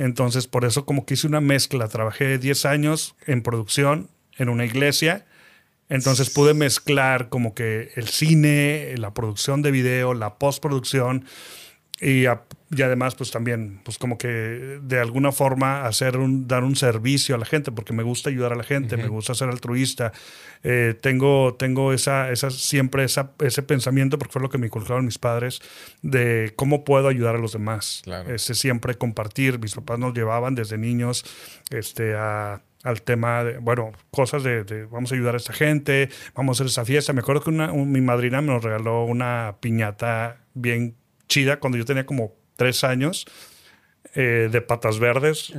entonces, 0.00 0.46
por 0.46 0.64
eso 0.64 0.86
como 0.86 1.04
que 1.04 1.12
hice 1.12 1.26
una 1.26 1.42
mezcla. 1.42 1.86
Trabajé 1.86 2.38
10 2.38 2.64
años 2.64 3.16
en 3.26 3.42
producción 3.42 4.08
en 4.38 4.48
una 4.48 4.64
iglesia. 4.64 5.26
Entonces 5.90 6.30
pude 6.30 6.54
mezclar 6.54 7.28
como 7.28 7.54
que 7.54 7.90
el 7.96 8.08
cine, 8.08 8.94
la 8.96 9.12
producción 9.12 9.60
de 9.60 9.70
video, 9.70 10.14
la 10.14 10.38
postproducción 10.38 11.26
y, 12.00 12.24
y, 12.70 12.82
además 12.82 13.14
pues 13.14 13.30
también 13.30 13.80
pues 13.84 13.98
como 13.98 14.18
que 14.18 14.28
de 14.28 15.00
alguna 15.00 15.32
forma 15.32 15.86
hacer 15.86 16.16
un, 16.16 16.46
dar 16.46 16.64
un 16.64 16.76
servicio 16.76 17.34
a 17.34 17.38
la 17.38 17.46
gente 17.46 17.72
porque 17.72 17.92
me 17.92 18.02
gusta 18.02 18.30
ayudar 18.30 18.52
a 18.52 18.56
la 18.56 18.64
gente, 18.64 18.96
me 18.96 19.08
gusta 19.08 19.34
ser 19.34 19.48
altruista. 19.48 20.12
Eh, 20.62 20.94
tengo 21.00 21.54
tengo 21.54 21.92
esa, 21.92 22.30
esa, 22.30 22.50
siempre 22.50 23.04
esa, 23.04 23.32
ese 23.40 23.62
pensamiento 23.62 24.18
porque 24.18 24.32
fue 24.32 24.42
lo 24.42 24.50
que 24.50 24.58
me 24.58 24.66
inculcaron 24.66 25.04
mis 25.04 25.18
padres 25.18 25.60
de 26.02 26.52
cómo 26.56 26.84
puedo 26.84 27.08
ayudar 27.08 27.36
a 27.36 27.38
los 27.38 27.52
demás. 27.52 28.02
Ese 28.28 28.54
siempre 28.54 28.94
compartir. 28.96 29.58
Mis 29.58 29.74
papás 29.74 29.98
nos 29.98 30.14
llevaban 30.14 30.54
desde 30.54 30.78
niños 30.78 31.24
este, 31.70 32.14
a 32.14 32.62
al 32.82 33.02
tema 33.02 33.44
de, 33.44 33.58
bueno, 33.58 33.92
cosas 34.10 34.42
de, 34.42 34.86
vamos 34.90 35.12
a 35.12 35.14
ayudar 35.14 35.34
a 35.34 35.36
esta 35.36 35.52
gente, 35.52 36.08
vamos 36.34 36.56
a 36.56 36.62
hacer 36.62 36.70
esa 36.70 36.84
fiesta. 36.84 37.12
Me 37.12 37.20
acuerdo 37.20 37.42
que 37.42 37.50
una, 37.50 37.72
mi 37.72 38.00
madrina 38.00 38.40
me 38.40 38.48
nos 38.52 38.64
regaló 38.64 39.04
una 39.04 39.56
piñata 39.60 40.38
bien 40.54 40.96
chida 41.28 41.60
cuando 41.60 41.78
yo 41.78 41.84
tenía 41.84 42.06
como 42.06 42.39
tres 42.60 42.84
años. 42.84 43.26
Eh, 44.14 44.48
de 44.50 44.60
patas 44.60 44.98
verdes. 44.98 45.52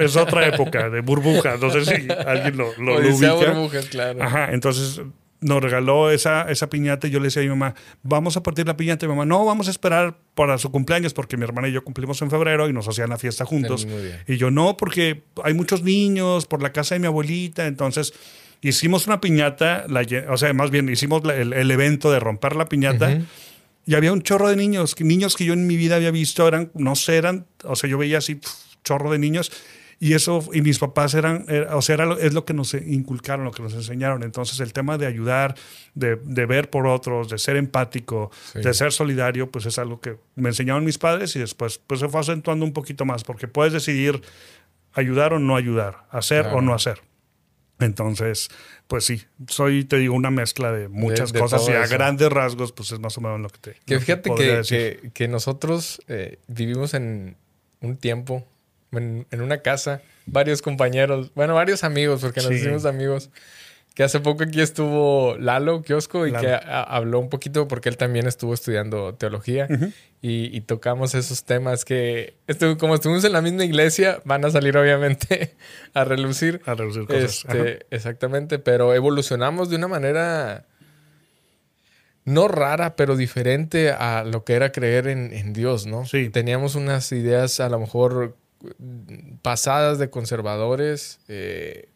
es 0.00 0.16
otra 0.16 0.46
época, 0.46 0.88
de 0.88 1.00
burbujas. 1.00 1.60
No 1.60 1.68
sé 1.70 1.84
si 1.84 2.08
alguien 2.26 2.56
lo, 2.56 2.72
lo, 2.78 3.00
burbujas, 3.00 3.86
claro. 3.86 4.22
Ajá, 4.22 4.52
entonces 4.52 5.00
nos 5.40 5.62
regaló 5.62 6.10
esa, 6.10 6.50
esa 6.50 6.68
piñata 6.68 7.08
y 7.08 7.10
yo 7.10 7.18
le 7.18 7.26
decía 7.26 7.42
a 7.42 7.44
mi 7.44 7.48
mamá, 7.48 7.74
vamos 8.04 8.36
a 8.36 8.42
partir 8.42 8.66
la 8.66 8.76
piñata. 8.76 9.04
Y 9.04 9.08
mi 9.08 9.14
mamá, 9.14 9.24
no, 9.24 9.44
vamos 9.44 9.66
a 9.66 9.72
esperar 9.72 10.16
para 10.36 10.58
su 10.58 10.70
cumpleaños 10.70 11.12
porque 11.12 11.36
mi 11.36 11.44
hermana 11.44 11.68
y 11.68 11.72
yo 11.72 11.82
cumplimos 11.82 12.22
en 12.22 12.30
febrero 12.30 12.68
y 12.68 12.72
nos 12.72 12.88
hacían 12.88 13.10
la 13.10 13.18
fiesta 13.18 13.44
juntos. 13.44 13.86
Y 14.28 14.36
yo, 14.36 14.52
no, 14.52 14.76
porque 14.76 15.24
hay 15.42 15.54
muchos 15.54 15.82
niños 15.82 16.46
por 16.46 16.62
la 16.62 16.72
casa 16.72 16.94
de 16.94 17.00
mi 17.00 17.06
abuelita. 17.08 17.66
Entonces 17.66 18.12
hicimos 18.60 19.06
una 19.08 19.20
piñata, 19.20 19.86
o 20.28 20.36
sea, 20.36 20.52
más 20.52 20.70
bien 20.70 20.88
hicimos 20.88 21.22
el, 21.24 21.70
evento 21.70 22.12
de 22.12 22.20
romper 22.20 22.54
la 22.54 22.68
piñata. 22.68 23.20
Y 23.88 23.94
había 23.94 24.12
un 24.12 24.20
chorro 24.20 24.50
de 24.50 24.56
niños, 24.56 24.94
niños 25.00 25.34
que 25.34 25.46
yo 25.46 25.54
en 25.54 25.66
mi 25.66 25.78
vida 25.78 25.96
había 25.96 26.10
visto, 26.10 26.46
eran, 26.46 26.70
no 26.74 26.94
sé, 26.94 27.16
eran, 27.16 27.46
o 27.64 27.74
sea, 27.74 27.88
yo 27.88 27.96
veía 27.96 28.18
así, 28.18 28.38
chorro 28.84 29.10
de 29.10 29.18
niños. 29.18 29.50
Y 29.98 30.12
eso, 30.12 30.44
y 30.52 30.60
mis 30.60 30.78
papás 30.78 31.14
eran, 31.14 31.46
o 31.72 31.80
sea, 31.80 31.96
es 32.20 32.34
lo 32.34 32.44
que 32.44 32.52
nos 32.52 32.74
inculcaron, 32.74 33.46
lo 33.46 33.50
que 33.50 33.62
nos 33.62 33.72
enseñaron. 33.72 34.24
Entonces, 34.24 34.60
el 34.60 34.74
tema 34.74 34.98
de 34.98 35.06
ayudar, 35.06 35.54
de, 35.94 36.16
de 36.16 36.44
ver 36.44 36.68
por 36.68 36.86
otros, 36.86 37.30
de 37.30 37.38
ser 37.38 37.56
empático, 37.56 38.30
de 38.52 38.74
ser 38.74 38.92
solidario, 38.92 39.50
pues 39.50 39.64
es 39.64 39.78
algo 39.78 40.02
que 40.02 40.18
me 40.34 40.50
enseñaron 40.50 40.84
mis 40.84 40.98
padres 40.98 41.34
y 41.36 41.38
después 41.38 41.78
pues 41.78 42.00
se 42.00 42.10
fue 42.10 42.20
acentuando 42.20 42.66
un 42.66 42.74
poquito 42.74 43.06
más, 43.06 43.24
porque 43.24 43.48
puedes 43.48 43.72
decidir 43.72 44.20
ayudar 44.92 45.32
o 45.32 45.38
no 45.38 45.56
ayudar, 45.56 46.04
hacer 46.10 46.48
o 46.48 46.60
no 46.60 46.74
hacer. 46.74 47.00
Entonces, 47.80 48.48
pues 48.88 49.04
sí, 49.04 49.22
soy, 49.46 49.84
te 49.84 49.98
digo, 49.98 50.14
una 50.14 50.30
mezcla 50.30 50.72
de 50.72 50.88
muchas 50.88 51.32
cosas 51.32 51.68
y 51.68 51.72
a 51.72 51.86
grandes 51.86 52.28
rasgos, 52.30 52.72
pues 52.72 52.90
es 52.90 52.98
más 52.98 53.16
o 53.18 53.20
menos 53.20 53.40
lo 53.40 53.48
que 53.50 53.58
te. 53.58 53.76
Que 53.86 54.00
fíjate 54.00 54.30
que, 54.34 55.10
que, 55.14 55.28
nosotros 55.28 56.02
eh, 56.08 56.38
vivimos 56.48 56.94
en 56.94 57.36
un 57.80 57.96
tiempo, 57.96 58.44
en, 58.92 59.26
una 59.30 59.58
casa, 59.58 60.02
varios 60.26 60.60
compañeros, 60.60 61.32
bueno, 61.34 61.54
varios 61.54 61.84
amigos, 61.84 62.20
porque 62.20 62.40
nos 62.40 62.50
hicimos 62.50 62.84
amigos 62.84 63.30
que 63.98 64.04
hace 64.04 64.20
poco 64.20 64.44
aquí 64.44 64.60
estuvo 64.60 65.36
Lalo 65.38 65.82
Kiosco 65.82 66.24
y 66.28 66.32
que 66.32 66.56
habló 66.64 67.18
un 67.18 67.28
poquito 67.28 67.66
porque 67.66 67.88
él 67.88 67.96
también 67.96 68.28
estuvo 68.28 68.54
estudiando 68.54 69.16
teología 69.16 69.66
y, 70.22 70.60
tocamos 70.60 71.16
esos 71.16 71.42
temas 71.42 71.84
que 71.84 72.36
como 72.78 72.94
estuvimos 72.94 73.24
en 73.24 73.32
la 73.32 73.42
misma 73.42 73.64
iglesia 73.64 74.20
van 74.24 74.44
a 74.44 74.50
salir 74.50 74.76
obviamente 74.76 75.56
a 75.94 76.04
relucir. 76.04 76.60
A 76.64 76.74
relucir 76.74 77.06
cosas. 77.06 77.44
Este, 77.44 77.86
exactamente, 77.90 78.60
pero 78.60 78.94
evolucionamos 78.94 79.68
de 79.68 79.74
una 79.74 79.88
manera 79.88 80.64
no 82.24 82.46
rara, 82.46 82.94
pero 82.94 83.16
diferente 83.16 83.90
a 83.90 84.22
lo 84.22 84.44
que 84.44 84.52
era 84.52 84.70
creer 84.70 85.08
en, 85.08 85.32
en 85.32 85.52
Dios, 85.52 85.86
¿no? 85.86 86.06
Sí. 86.06 86.30
Teníamos 86.30 86.76
unas 86.76 87.10
ideas 87.10 87.58
a 87.58 87.68
lo 87.68 87.80
mejor 87.80 88.36
pasadas 89.42 89.98
de 89.98 90.10
conservadores, 90.10 91.20
eh, 91.28 91.88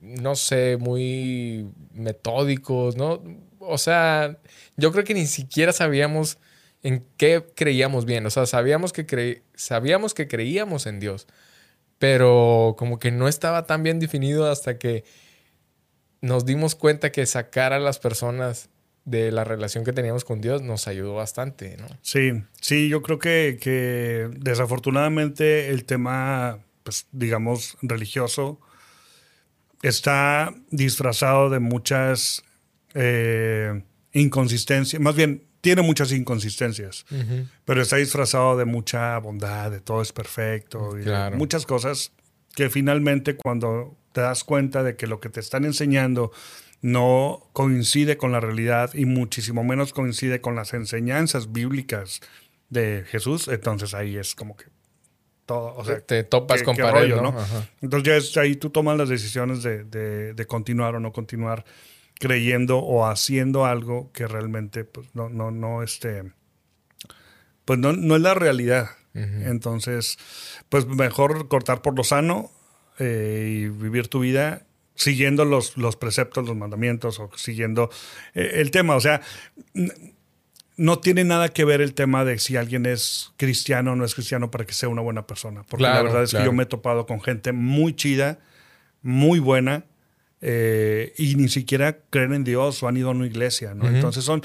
no 0.00 0.36
sé, 0.36 0.76
muy 0.78 1.68
metódicos, 1.92 2.96
¿no? 2.96 3.22
O 3.58 3.78
sea, 3.78 4.38
yo 4.76 4.92
creo 4.92 5.04
que 5.04 5.14
ni 5.14 5.26
siquiera 5.26 5.72
sabíamos 5.72 6.38
en 6.82 7.04
qué 7.16 7.44
creíamos 7.54 8.04
bien. 8.04 8.24
O 8.26 8.30
sea, 8.30 8.46
sabíamos 8.46 8.92
que, 8.92 9.42
sabíamos 9.54 10.14
que 10.14 10.28
creíamos 10.28 10.86
en 10.86 11.00
Dios, 11.00 11.26
pero 11.98 12.74
como 12.78 12.98
que 12.98 13.10
no 13.10 13.28
estaba 13.28 13.66
tan 13.66 13.82
bien 13.82 13.98
definido 14.00 14.50
hasta 14.50 14.78
que 14.78 15.04
nos 16.20 16.44
dimos 16.44 16.74
cuenta 16.74 17.12
que 17.12 17.26
sacar 17.26 17.72
a 17.72 17.78
las 17.78 17.98
personas 17.98 18.70
de 19.08 19.32
la 19.32 19.44
relación 19.44 19.84
que 19.84 19.92
teníamos 19.92 20.24
con 20.24 20.40
Dios 20.40 20.62
nos 20.62 20.86
ayudó 20.86 21.14
bastante, 21.14 21.76
¿no? 21.78 21.86
Sí, 22.02 22.32
sí, 22.60 22.88
yo 22.88 23.02
creo 23.02 23.18
que, 23.18 24.28
desafortunadamente 24.38 25.70
el 25.70 25.84
tema, 25.84 26.58
pues 26.82 27.06
digamos, 27.12 27.76
religioso 27.80 28.60
está 29.82 30.54
disfrazado 30.70 31.48
de 31.48 31.58
muchas 31.58 32.44
eh, 32.94 33.82
inconsistencias, 34.12 35.00
más 35.00 35.16
bien 35.16 35.44
tiene 35.60 35.82
muchas 35.82 36.12
inconsistencias, 36.12 37.04
pero 37.64 37.82
está 37.82 37.96
disfrazado 37.96 38.56
de 38.56 38.64
mucha 38.64 39.18
bondad, 39.18 39.70
de 39.70 39.80
todo 39.80 40.02
es 40.02 40.12
perfecto, 40.12 40.96
y 40.98 41.36
muchas 41.36 41.66
cosas 41.66 42.12
que 42.54 42.68
finalmente 42.70 43.36
cuando 43.36 43.96
te 44.12 44.20
das 44.20 44.44
cuenta 44.44 44.82
de 44.82 44.96
que 44.96 45.06
lo 45.06 45.20
que 45.20 45.28
te 45.28 45.40
están 45.40 45.64
enseñando 45.64 46.32
no 46.80 47.48
coincide 47.52 48.16
con 48.16 48.32
la 48.32 48.40
realidad 48.40 48.94
y 48.94 49.04
muchísimo 49.04 49.64
menos 49.64 49.92
coincide 49.92 50.40
con 50.40 50.54
las 50.54 50.74
enseñanzas 50.74 51.52
bíblicas 51.52 52.20
de 52.68 53.04
Jesús, 53.08 53.48
entonces 53.48 53.94
ahí 53.94 54.16
es 54.16 54.34
como 54.34 54.56
que 54.56 54.66
todo, 55.46 55.74
o 55.76 55.84
sea, 55.84 56.00
te 56.00 56.24
topas 56.24 56.62
con 56.62 56.76
pared, 56.76 57.16
¿no? 57.16 57.34
Entonces 57.80 58.32
ya 58.32 58.42
ahí 58.42 58.54
tú 58.54 58.68
tomas 58.70 58.98
las 58.98 59.08
decisiones 59.08 59.62
de, 59.62 60.44
continuar 60.46 60.94
o 60.94 61.00
no 61.00 61.12
continuar 61.12 61.64
creyendo 62.20 62.78
o 62.78 63.06
haciendo 63.06 63.64
algo 63.64 64.12
que 64.12 64.26
realmente 64.26 64.84
pues 64.84 65.14
no, 65.14 65.30
no, 65.30 65.50
no, 65.50 65.82
este, 65.82 66.32
pues 67.64 67.78
no, 67.78 67.92
no 67.92 68.16
es 68.16 68.22
la 68.22 68.34
realidad. 68.34 68.90
Entonces, 69.14 70.16
pues 70.68 70.86
mejor 70.86 71.48
cortar 71.48 71.82
por 71.82 71.96
lo 71.96 72.04
sano 72.04 72.52
eh, 73.00 73.48
y 73.50 73.68
vivir 73.68 74.06
tu 74.06 74.20
vida 74.20 74.67
siguiendo 74.98 75.44
los, 75.44 75.76
los 75.76 75.96
preceptos, 75.96 76.46
los 76.46 76.56
mandamientos 76.56 77.20
o 77.20 77.30
siguiendo 77.36 77.88
eh, 78.34 78.50
el 78.54 78.70
tema. 78.70 78.96
O 78.96 79.00
sea, 79.00 79.22
no 80.76 80.98
tiene 80.98 81.24
nada 81.24 81.48
que 81.48 81.64
ver 81.64 81.80
el 81.80 81.94
tema 81.94 82.24
de 82.24 82.38
si 82.38 82.56
alguien 82.56 82.84
es 82.84 83.32
cristiano 83.36 83.92
o 83.92 83.96
no 83.96 84.04
es 84.04 84.14
cristiano 84.14 84.50
para 84.50 84.66
que 84.66 84.74
sea 84.74 84.88
una 84.88 85.02
buena 85.02 85.26
persona. 85.26 85.64
Porque 85.68 85.84
la 85.84 86.02
verdad 86.02 86.24
es 86.24 86.34
que 86.34 86.44
yo 86.44 86.52
me 86.52 86.64
he 86.64 86.66
topado 86.66 87.06
con 87.06 87.20
gente 87.20 87.52
muy 87.52 87.94
chida, 87.94 88.40
muy 89.02 89.38
buena, 89.38 89.84
eh, 90.40 91.14
y 91.16 91.34
ni 91.34 91.48
siquiera 91.48 91.98
creen 92.10 92.32
en 92.32 92.44
Dios 92.44 92.80
o 92.82 92.88
han 92.88 92.96
ido 92.96 93.08
a 93.08 93.10
una 93.10 93.26
iglesia, 93.26 93.74
¿no? 93.74 93.88
Entonces 93.88 94.22
son, 94.24 94.42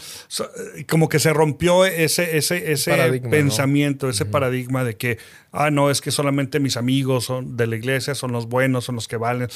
eh, 0.75 0.85
como 0.85 1.07
que 1.07 1.19
se 1.19 1.31
rompió 1.33 1.85
ese, 1.85 2.35
ese, 2.35 2.71
ese 2.71 3.21
pensamiento, 3.29 4.09
ese 4.09 4.25
paradigma 4.25 4.83
de 4.83 4.97
que, 4.97 5.19
ah, 5.51 5.69
no, 5.69 5.91
es 5.91 6.01
que 6.01 6.09
solamente 6.09 6.59
mis 6.59 6.77
amigos 6.77 7.25
son 7.25 7.57
de 7.57 7.67
la 7.67 7.75
iglesia 7.75 8.15
son 8.15 8.31
los 8.31 8.47
buenos, 8.47 8.85
son 8.85 8.95
los 8.95 9.07
que 9.07 9.17
valen. 9.17 9.49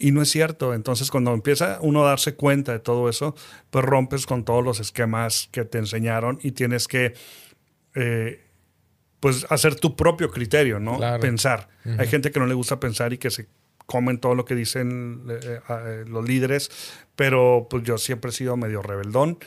Y 0.00 0.12
no 0.12 0.22
es 0.22 0.30
cierto. 0.30 0.72
Entonces, 0.72 1.10
cuando 1.10 1.34
empieza 1.34 1.78
uno 1.82 2.02
a 2.02 2.08
darse 2.08 2.34
cuenta 2.34 2.72
de 2.72 2.78
todo 2.78 3.08
eso, 3.10 3.36
pues 3.68 3.84
rompes 3.84 4.24
con 4.24 4.44
todos 4.44 4.64
los 4.64 4.80
esquemas 4.80 5.48
que 5.52 5.64
te 5.66 5.76
enseñaron 5.76 6.38
y 6.42 6.52
tienes 6.52 6.88
que, 6.88 7.12
eh, 7.94 8.42
pues, 9.20 9.46
hacer 9.50 9.74
tu 9.74 9.96
propio 9.96 10.30
criterio, 10.30 10.80
¿no? 10.80 10.98
Pensar. 11.20 11.68
Hay 11.98 12.08
gente 12.08 12.30
que 12.30 12.40
no 12.40 12.46
le 12.46 12.54
gusta 12.54 12.80
pensar 12.80 13.12
y 13.12 13.18
que 13.18 13.30
se 13.30 13.48
comen 13.84 14.18
todo 14.18 14.34
lo 14.34 14.44
que 14.46 14.54
dicen 14.54 15.24
eh, 15.28 15.60
eh, 15.68 16.04
los 16.06 16.26
líderes, 16.26 16.70
pero 17.16 17.66
pues 17.68 17.82
yo 17.82 17.98
siempre 17.98 18.30
he 18.30 18.32
sido 18.32 18.56
medio 18.56 18.80
rebeldón. 18.80 19.38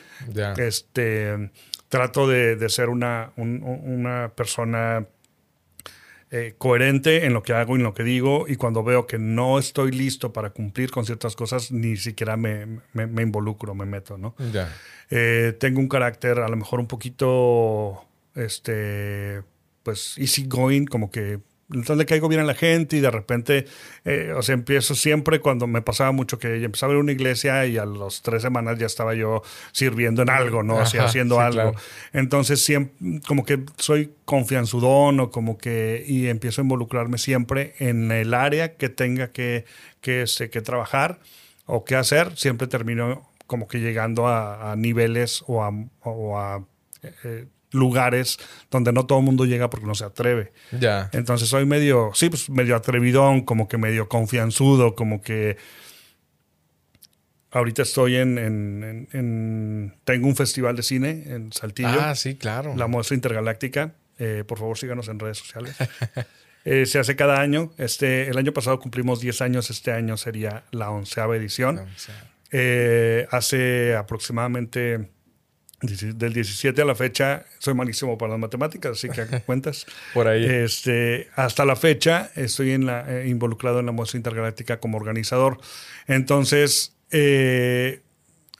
Este, 0.58 1.50
trato 1.90 2.28
de, 2.28 2.70
ser 2.70 2.90
una, 2.90 3.32
una 3.38 4.34
persona 4.36 5.08
eh, 6.36 6.56
coherente 6.58 7.28
en 7.28 7.34
lo 7.34 7.44
que 7.44 7.54
hago 7.54 7.76
y 7.76 7.80
en 7.80 7.84
lo 7.84 7.94
que 7.94 8.04
digo, 8.04 8.46
y 8.48 8.56
cuando 8.56 8.84
veo 8.84 9.06
que 9.06 9.20
no 9.20 9.60
estoy 9.60 9.92
listo 9.92 10.34
para 10.34 10.50
cumplir 10.50 10.90
con 10.90 11.06
ciertas 11.06 11.36
cosas, 11.36 11.72
ni 11.72 11.96
siquiera 11.96 12.38
me, 12.38 12.80
me, 12.94 13.22
involucro, 13.22 13.76
me 13.76 13.86
meto, 13.86 14.18
¿no? 14.18 14.34
tengo 15.60 15.80
un 15.80 15.88
carácter 15.88 16.40
a 16.40 16.48
lo 16.48 16.56
mejor 16.56 16.80
un 16.80 16.88
poquito, 16.88 18.04
este, 18.34 19.44
pues, 19.84 20.18
easy 20.18 20.48
going, 20.48 20.86
como 20.86 21.12
que 21.12 21.40
entonces 21.70 21.98
le 21.98 22.06
caigo 22.06 22.28
bien 22.28 22.42
a 22.42 22.44
la 22.44 22.54
gente 22.54 22.98
y 22.98 23.00
de 23.00 23.10
repente, 23.10 23.66
eh, 24.06 24.34
o 24.36 24.42
sea, 24.42 24.54
empiezo 24.54 24.96
siempre 24.96 25.40
cuando 25.40 25.68
me 25.68 25.82
pasaba 25.82 26.12
mucho 26.12 26.38
que 26.38 26.64
empezaba 26.64 26.92
a 26.92 26.96
ver 26.96 27.04
una 27.04 27.12
iglesia 27.12 27.66
y 27.66 27.78
a 27.78 27.86
las 27.86 28.22
tres 28.22 28.42
semanas 28.42 28.78
ya 28.78 28.86
estaba 28.86 29.14
yo 29.14 29.42
sirviendo 29.72 30.22
en 30.22 30.30
algo, 30.30 30.64
¿no? 30.64 30.76
O 30.76 30.86
sea, 30.86 31.06
haciendo 31.06 31.40
algo. 31.40 31.74
Entonces, 32.12 32.64
siempre, 32.64 33.22
como 33.28 33.46
que 33.46 33.64
soy 33.78 34.14
confianzudón 34.26 35.20
o 35.20 35.32
como 35.32 35.58
que, 35.58 36.04
y 36.08 36.28
empiezo 36.28 36.62
a 36.62 36.64
involucrarme 36.64 37.18
siempre 37.18 37.74
en 37.80 38.12
el 38.12 38.34
área 38.34 38.76
que 38.76 38.90
tenga 38.90 39.32
que, 39.32 39.66
que, 40.02 40.24
este, 40.24 40.50
que 40.50 40.62
trabajar 40.62 41.20
o 41.66 41.86
que 41.86 41.96
hacer, 41.96 42.38
siempre 42.38 42.68
termino 42.68 43.30
como 43.48 43.68
que 43.68 43.80
llegando 43.80 44.28
a, 44.28 44.76
niveles 44.78 45.44
o 45.48 45.64
a, 45.64 45.72
o 46.02 46.40
a 46.40 46.66
eh, 47.24 47.46
lugares 47.74 48.38
donde 48.72 48.94
no 48.94 49.06
todo 49.06 49.20
el 49.20 49.26
mundo 49.26 49.46
llega 49.46 49.70
porque 49.70 49.86
no 49.86 49.96
se 49.96 50.06
atreve. 50.06 50.54
Ya. 50.72 51.10
Entonces 51.12 51.50
soy 51.50 51.66
medio, 51.66 52.12
sí, 52.14 52.30
pues 52.30 52.50
medio 52.50 52.76
atrevidón, 52.76 53.42
como 53.42 53.68
que 53.68 53.78
medio 53.78 54.08
confianzudo, 54.08 54.96
como 54.96 55.22
que 55.22 55.58
ahorita 57.52 57.84
estoy 57.84 58.16
en, 58.16 59.94
tengo 60.04 60.28
un 60.28 60.36
festival 60.36 60.76
de 60.76 60.84
cine 60.84 61.24
en 61.28 61.52
Saltillo. 61.52 62.00
Ah, 62.00 62.16
sí, 62.16 62.36
claro. 62.36 62.76
La 62.76 62.88
muestra 62.88 63.16
intergaláctica. 63.16 63.94
Eh, 64.20 64.44
por 64.48 64.60
favor, 64.60 64.78
síganos 64.78 65.08
en 65.08 65.20
redes 65.20 65.38
sociales. 65.40 65.76
Eh, 66.66 66.86
se 66.86 66.98
hace 66.98 67.18
cada 67.18 67.42
año. 67.42 67.74
Este, 67.78 68.30
el 68.30 68.38
año 68.38 68.54
pasado 68.54 68.80
cumplimos 68.80 69.20
10 69.20 69.42
años, 69.42 69.70
este 69.70 69.92
año 69.92 70.16
sería 70.16 70.64
la 70.72 70.92
onceava 70.92 71.36
edición. 71.36 71.82
Eh, 72.52 73.28
hace 73.32 73.98
aproximadamente 73.98 75.10
del 75.84 76.34
17 76.34 76.82
a 76.82 76.86
la 76.86 76.96
fecha, 76.96 77.46
soy 77.60 77.74
malísimo 77.74 78.18
para 78.18 78.32
las 78.32 78.40
matemáticas, 78.40 78.94
así 78.94 79.10
que 79.10 79.42
cuentas. 79.46 79.86
Por 80.14 80.28
ahí. 80.28 80.46
Este, 80.46 81.28
hasta 81.36 81.66
la 81.66 81.76
fecha 81.76 82.32
estoy 82.36 82.72
en 82.72 82.86
la, 82.86 83.06
eh, 83.08 83.28
involucrado 83.28 83.80
en 83.80 83.86
la 83.86 83.92
muestra 83.92 84.18
intergaláctica 84.18 84.80
como 84.80 84.98
organizador. 84.98 85.60
Entonces, 86.08 86.96
eh, 87.12 88.02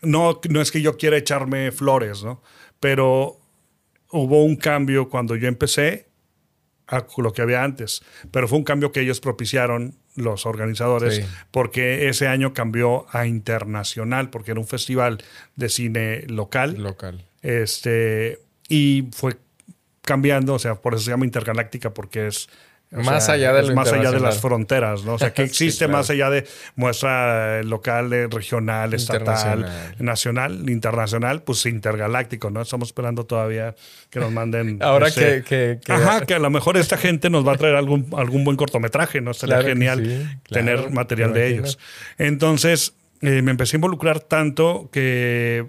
no, 0.02 0.42
no 0.50 0.62
es 0.62 0.72
que 0.72 0.82
yo 0.82 0.98
quiera 0.98 1.18
echarme 1.18 1.72
flores, 1.72 2.24
¿no? 2.24 2.44
Pero 2.80 3.40
hubo 4.12 4.44
un 4.44 4.58
cambio 4.58 5.10
cuando 5.10 5.36
yo 5.36 5.48
empecé 5.48 6.08
a 6.88 7.06
lo 7.18 7.34
que 7.34 7.42
había 7.42 7.64
antes, 7.64 8.04
pero 8.32 8.48
fue 8.48 8.58
un 8.58 8.64
cambio 8.64 8.92
que 8.92 9.02
ellos 9.02 9.20
propiciaron 9.20 9.96
los 10.16 10.46
organizadores, 10.46 11.26
porque 11.52 12.08
ese 12.10 12.28
año 12.28 12.54
cambió 12.54 13.06
a 13.10 13.26
internacional, 13.26 14.30
porque 14.30 14.52
era 14.52 14.60
un 14.60 14.68
festival 14.68 15.24
de 15.56 15.70
cine 15.70 16.24
local. 16.28 16.76
Local. 16.78 17.26
Este, 17.42 18.40
y 18.70 19.10
fue 19.12 19.38
cambiando, 20.02 20.54
o 20.54 20.60
sea, 20.60 20.76
por 20.76 20.94
eso 20.94 21.04
se 21.04 21.12
llama 21.12 21.26
intergaláctica, 21.26 21.94
porque 21.94 22.28
es 22.28 22.50
más 22.94 23.30
allá 23.30 23.54
de 23.54 23.74
más 23.74 23.92
allá 23.92 24.12
de 24.12 24.20
las 24.20 24.40
fronteras, 24.40 25.04
¿no? 25.04 25.16
O 25.16 25.20
sea, 25.20 25.34
que 25.34 25.44
existe 25.44 25.88
más 25.88 26.10
allá 26.10 26.30
de 26.30 26.46
muestra 26.76 27.60
eh, 27.60 27.64
local, 27.64 28.30
regional, 28.30 28.94
estatal, 28.94 29.66
nacional, 30.00 30.70
internacional, 30.70 31.44
pues 31.44 31.66
intergaláctico, 31.66 32.50
¿no? 32.50 32.62
Estamos 32.62 32.90
esperando 32.90 33.26
todavía 33.26 33.76
que 34.10 34.20
nos 34.20 34.32
manden. 34.32 34.78
Ahora 34.82 35.12
que, 35.12 35.44
que, 35.44 35.80
Ajá, 35.88 36.26
que 36.26 36.36
a 36.36 36.40
lo 36.40 36.50
mejor 36.50 36.78
esta 36.78 36.98
gente 36.98 37.30
nos 37.30 37.48
va 37.48 37.54
a 37.54 37.58
traer 37.58 37.76
algún, 37.76 38.08
algún 38.16 38.44
buen 38.44 38.58
cortometraje, 38.58 39.22
¿no? 39.22 39.34
Sería 39.34 39.62
genial 39.62 40.40
tener 40.50 40.92
material 40.92 41.34
de 41.34 41.48
ellos. 41.48 41.80
Entonces, 42.18 42.94
eh, 43.26 43.42
me 43.42 43.52
empecé 43.52 43.78
a 43.78 43.80
involucrar 43.80 44.20
tanto 44.20 44.90
que, 44.92 45.68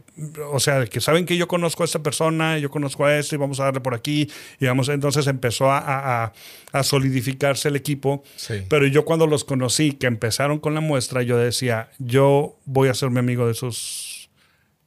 o 0.51 0.59
sea, 0.59 0.87
que 0.87 1.01
saben 1.01 1.25
que 1.25 1.37
yo 1.37 1.47
conozco 1.47 1.85
a 1.85 1.87
esta 1.87 2.03
persona, 2.03 2.59
yo 2.59 2.69
conozco 2.69 3.05
a 3.05 3.17
este 3.17 3.37
y 3.37 3.38
vamos 3.38 3.61
a 3.61 3.67
darle 3.67 3.81
por 3.81 3.95
aquí. 3.95 4.29
Y 4.59 4.67
vamos, 4.67 4.88
entonces 4.88 5.29
empezó 5.29 5.71
a, 5.71 6.33
a, 6.73 6.83
solidificarse 6.83 7.69
el 7.69 7.77
equipo. 7.77 8.25
Pero 8.69 8.88
yo 8.88 9.05
cuando 9.05 9.29
los 9.29 9.45
conocí, 9.45 9.93
que 9.93 10.09
empezaron 10.09 10.59
con 10.59 10.75
la 10.75 10.81
muestra, 10.81 11.23
yo 11.23 11.38
decía, 11.38 11.90
yo 11.99 12.59
voy 12.64 12.88
a 12.88 12.95
ser 12.95 13.11
mi 13.11 13.21
amigo 13.21 13.47
de 13.47 13.53
esos 13.53 14.31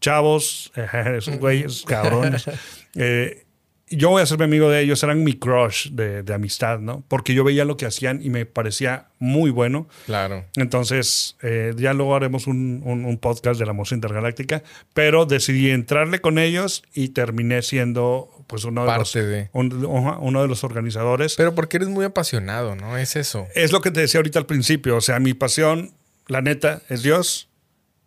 chavos, 0.02 0.74
esos 1.16 1.38
güeyes, 1.38 1.84
cabrones. 1.88 2.50
Eh, 3.00 3.46
yo 3.90 4.10
voy 4.10 4.22
a 4.22 4.26
ser 4.26 4.38
mi 4.38 4.44
amigo 4.44 4.70
de 4.70 4.82
ellos, 4.82 5.02
eran 5.04 5.24
mi 5.24 5.34
crush 5.34 5.90
de, 5.92 6.34
amistad, 6.34 6.80
¿no? 6.80 7.04
Porque 7.08 7.34
yo 7.34 7.44
veía 7.44 7.64
lo 7.64 7.78
que 7.78 7.86
hacían 7.86 8.22
y 8.22 8.30
me 8.30 8.46
parecía 8.46 9.08
muy 9.18 9.50
bueno. 9.50 9.88
Claro. 10.06 10.46
Entonces, 10.56 11.38
eh, 11.42 11.74
ya 11.78 11.94
luego 11.94 12.16
haremos 12.16 12.48
un, 12.48 13.18
podcast 13.22 13.60
de 13.60 13.66
la 13.66 13.74
música 13.74 13.96
intergaláctica, 13.96 14.64
pero 14.94 15.26
decidí 15.26 15.70
entrarle 15.72 16.20
con 16.20 16.38
ellos 16.38 16.84
y 16.94 17.10
terminé 17.10 17.62
siendo 17.62 18.30
pues 18.48 18.64
uno 18.66 18.86
de, 18.86 18.98
los, 18.98 19.16
uno 19.54 20.42
de 20.42 20.48
los 20.48 20.64
organizadores. 20.64 21.36
Pero 21.36 21.56
porque 21.56 21.78
eres 21.78 21.90
muy 21.90 22.06
apasionado, 22.06 22.76
¿no? 22.76 22.98
Es 22.98 23.16
eso. 23.16 23.48
Es 23.56 23.72
lo 23.72 23.82
que 23.82 23.92
te 23.92 24.02
decía 24.02 24.20
ahorita 24.20 24.40
al 24.40 24.46
principio, 24.46 24.98
o 24.98 25.02
sea, 25.02 25.20
mi 25.20 25.34
pasión, 25.34 25.94
la 26.28 26.42
neta, 26.42 26.82
es 26.90 27.04
Dios, 27.04 27.50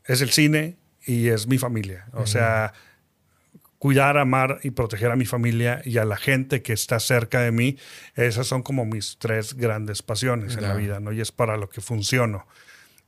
es 0.04 0.20
el 0.20 0.30
cine 0.30 0.76
y 1.04 1.28
es 1.28 1.46
mi 1.46 1.58
familia. 1.58 2.06
O 2.12 2.26
sea 2.26 2.74
cuidar, 3.80 4.18
amar 4.18 4.60
y 4.62 4.72
proteger 4.72 5.10
a 5.10 5.16
mi 5.16 5.24
familia 5.24 5.80
y 5.86 5.96
a 5.96 6.04
la 6.04 6.18
gente 6.18 6.60
que 6.60 6.74
está 6.74 7.00
cerca 7.00 7.40
de 7.40 7.50
mí, 7.50 7.78
esas 8.14 8.46
son 8.46 8.62
como 8.62 8.84
mis 8.84 9.16
tres 9.18 9.54
grandes 9.54 10.02
pasiones 10.02 10.54
en 10.56 10.64
la 10.64 10.74
vida, 10.74 11.00
¿no? 11.00 11.12
Y 11.12 11.20
es 11.22 11.32
para 11.32 11.56
lo 11.56 11.70
que 11.70 11.80
funciono. 11.80 12.46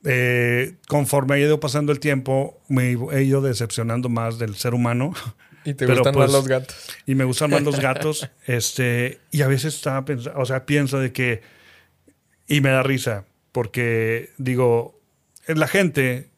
Eh, 0.02 0.76
conforme 0.88 1.34
ha 1.34 1.38
ido 1.38 1.60
pasando 1.60 1.92
el 1.92 2.00
tiempo, 2.00 2.58
me 2.68 2.96
he 3.12 3.22
ido 3.22 3.42
decepcionando 3.42 4.08
más 4.08 4.38
del 4.38 4.56
ser 4.56 4.74
humano. 4.74 5.12
Y 5.64 5.74
te 5.74 5.86
gustan 5.86 6.06
más 6.06 6.14
pues, 6.14 6.32
los 6.32 6.48
gatos. 6.48 6.76
Y 7.06 7.14
me 7.14 7.22
gustan 7.22 7.50
más 7.50 7.62
los 7.62 7.78
gatos. 7.80 8.28
este, 8.48 9.20
y 9.30 9.42
a 9.42 9.46
veces 9.46 9.76
estaba 9.76 10.04
pensando, 10.04 10.40
o 10.40 10.44
sea, 10.44 10.66
pienso 10.66 10.98
de 10.98 11.12
que, 11.12 11.42
y 12.48 12.60
me 12.62 12.70
da 12.70 12.82
risa, 12.82 13.26
porque 13.52 14.30
digo, 14.38 14.98
la 15.46 15.68
gente 15.68 16.31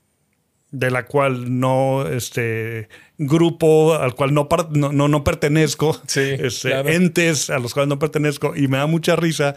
de 0.75 0.91
la 0.91 1.07
cual 1.07 1.61
no, 1.61 2.07
este, 2.09 2.89
grupo 3.17 3.95
al 3.95 4.15
cual 4.15 4.35
no, 4.35 4.49
no, 4.73 5.09
no, 5.09 5.25
pertenezco, 5.25 6.01
este, 6.05 6.95
entes 6.95 7.49
a 7.49 7.61
los 7.61 7.73
cuales 7.73 7.89
no 7.89 8.01
pertenezco, 8.01 8.57
y 8.57 8.67
me 8.67 8.79
da 8.79 8.87
mucha 8.87 9.15
risa 9.15 9.55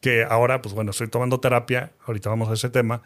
que 0.00 0.24
ahora, 0.24 0.62
pues 0.62 0.74
bueno, 0.74 0.90
estoy 0.90 1.06
tomando 1.06 1.38
terapia, 1.38 1.92
ahorita 2.04 2.30
vamos 2.30 2.50
a 2.50 2.54
ese 2.54 2.68
tema, 2.68 3.00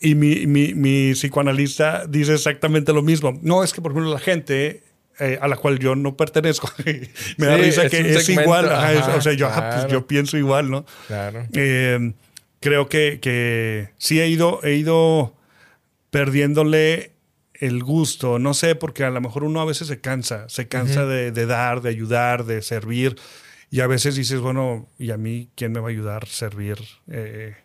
y 0.00 0.14
mi, 0.14 0.46
mi, 0.46 0.72
mi, 0.74 1.14
psicoanalista 1.14 2.06
dice 2.06 2.34
exactamente 2.34 2.92
lo 2.92 3.02
mismo. 3.02 3.38
No, 3.42 3.64
es 3.64 3.72
que 3.72 3.82
por 3.82 3.90
ejemplo 3.90 4.12
la 4.12 4.20
gente 4.20 4.84
eh, 5.18 5.38
a 5.40 5.48
la 5.48 5.56
cual 5.56 5.80
yo 5.80 5.96
no 5.96 6.16
pertenezco, 6.16 6.70
me 7.38 7.46
da 7.46 7.56
risa 7.56 7.88
que 7.88 8.14
es 8.14 8.28
igual, 8.28 8.66
o 8.66 9.20
sea, 9.20 9.32
yo, 9.32 9.48
ah, 9.48 9.70
pues, 9.74 9.92
yo 9.92 10.06
pienso 10.06 10.36
igual, 10.38 10.70
¿no? 10.70 10.86
Claro. 11.08 11.44
Eh, 11.54 12.12
creo 12.60 12.88
que, 12.88 13.18
que 13.20 13.88
sí 13.98 14.20
he 14.20 14.28
ido, 14.28 14.60
he 14.62 14.74
ido 14.74 15.33
perdiéndole 16.14 17.10
el 17.54 17.82
gusto, 17.82 18.38
no 18.38 18.54
sé, 18.54 18.76
porque 18.76 19.02
a 19.02 19.10
lo 19.10 19.20
mejor 19.20 19.42
uno 19.42 19.60
a 19.60 19.64
veces 19.64 19.88
se 19.88 20.00
cansa, 20.00 20.48
se 20.48 20.68
cansa 20.68 21.06
de, 21.06 21.32
dar, 21.46 21.80
de 21.80 21.88
ayudar, 21.88 22.44
de 22.44 22.62
servir, 22.62 23.16
y 23.68 23.80
a 23.80 23.88
veces 23.88 24.14
dices, 24.14 24.38
bueno, 24.38 24.88
¿y 24.96 25.10
a 25.10 25.16
mí 25.16 25.50
quién 25.56 25.72
me 25.72 25.80
va 25.80 25.88
a 25.88 25.90
ayudar 25.90 26.22
a 26.22 26.26
servir? 26.26 26.78
Eh, 27.08 27.56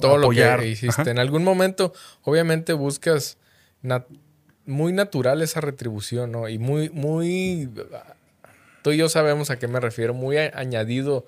todo 0.00 0.18
lo 0.18 0.30
que 0.30 0.68
hiciste. 0.68 1.08
En 1.12 1.20
algún 1.20 1.44
momento, 1.44 1.92
obviamente, 2.22 2.72
buscas 2.72 3.38
muy 4.66 4.92
natural 4.92 5.40
esa 5.40 5.60
retribución, 5.60 6.32
¿no? 6.32 6.48
Y 6.48 6.58
muy, 6.58 6.90
muy. 6.90 7.70
Tú 8.82 8.90
y 8.90 8.96
yo 8.96 9.08
sabemos 9.08 9.50
a 9.50 9.60
qué 9.60 9.68
me 9.68 9.78
refiero, 9.78 10.12
muy 10.12 10.38
añadido 10.38 11.24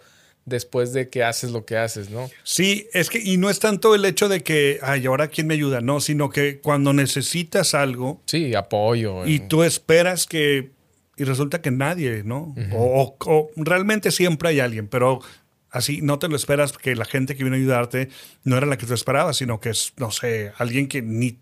después 0.47 0.93
de 0.93 1.09
que 1.09 1.25
haces 1.25 1.51
lo 1.51 1.65
que 1.65 1.77
haces, 1.77 2.11
¿no? 2.11 2.31
Sí, 2.43 2.89
es 2.93 3.09
que, 3.09 3.19
y 3.19 3.37
no 3.37 3.51
es 3.51 3.59
tanto 3.59 3.95
el 3.95 4.05
hecho 4.05 4.29
de 4.29 4.43
que, 4.43 4.79
ay, 4.83 5.07
ahora 5.07 5.29
quién 5.29 5.47
me 5.47 5.55
ayuda, 5.55 5.81
no, 5.81 6.01
sino 6.01 6.31
que 6.31 6.61
cuando 6.61 6.93
necesitas 6.93 7.75
algo. 7.75 8.21
Sí, 8.27 8.55
apoyo. 8.55 9.27
Y 9.27 9.41
tú 9.41 9.63
esperas 9.63 10.27
que, 10.27 10.71
y 11.17 11.25
resulta 11.25 11.63
que 11.63 11.71
nadie, 11.71 12.23
¿no? 12.25 12.55
o, 12.73 13.51
realmente 13.57 14.11
siempre 14.11 14.51
hay 14.51 14.61
alguien, 14.61 14.89
pero 14.89 15.21
así 15.71 16.01
no 16.03 16.19
te 16.19 16.29
lo 16.29 16.37
esperas 16.37 16.73
que 16.73 16.95
la 16.95 17.05
gente 17.05 17.37
que 17.37 17.45
vino 17.45 17.57
a 17.57 17.59
ayudarte 17.59 18.09
no 18.45 18.57
era 18.57 18.67
la 18.67 18.77
que 18.77 18.87
tú 18.87 18.95
esperabas, 18.95 19.37
sino 19.37 19.61
que 19.61 19.71
es, 19.71 19.93
no 19.97 20.11
sé, 20.11 20.53
alguien 20.59 20.89
que 20.89 21.03
ni 21.03 21.39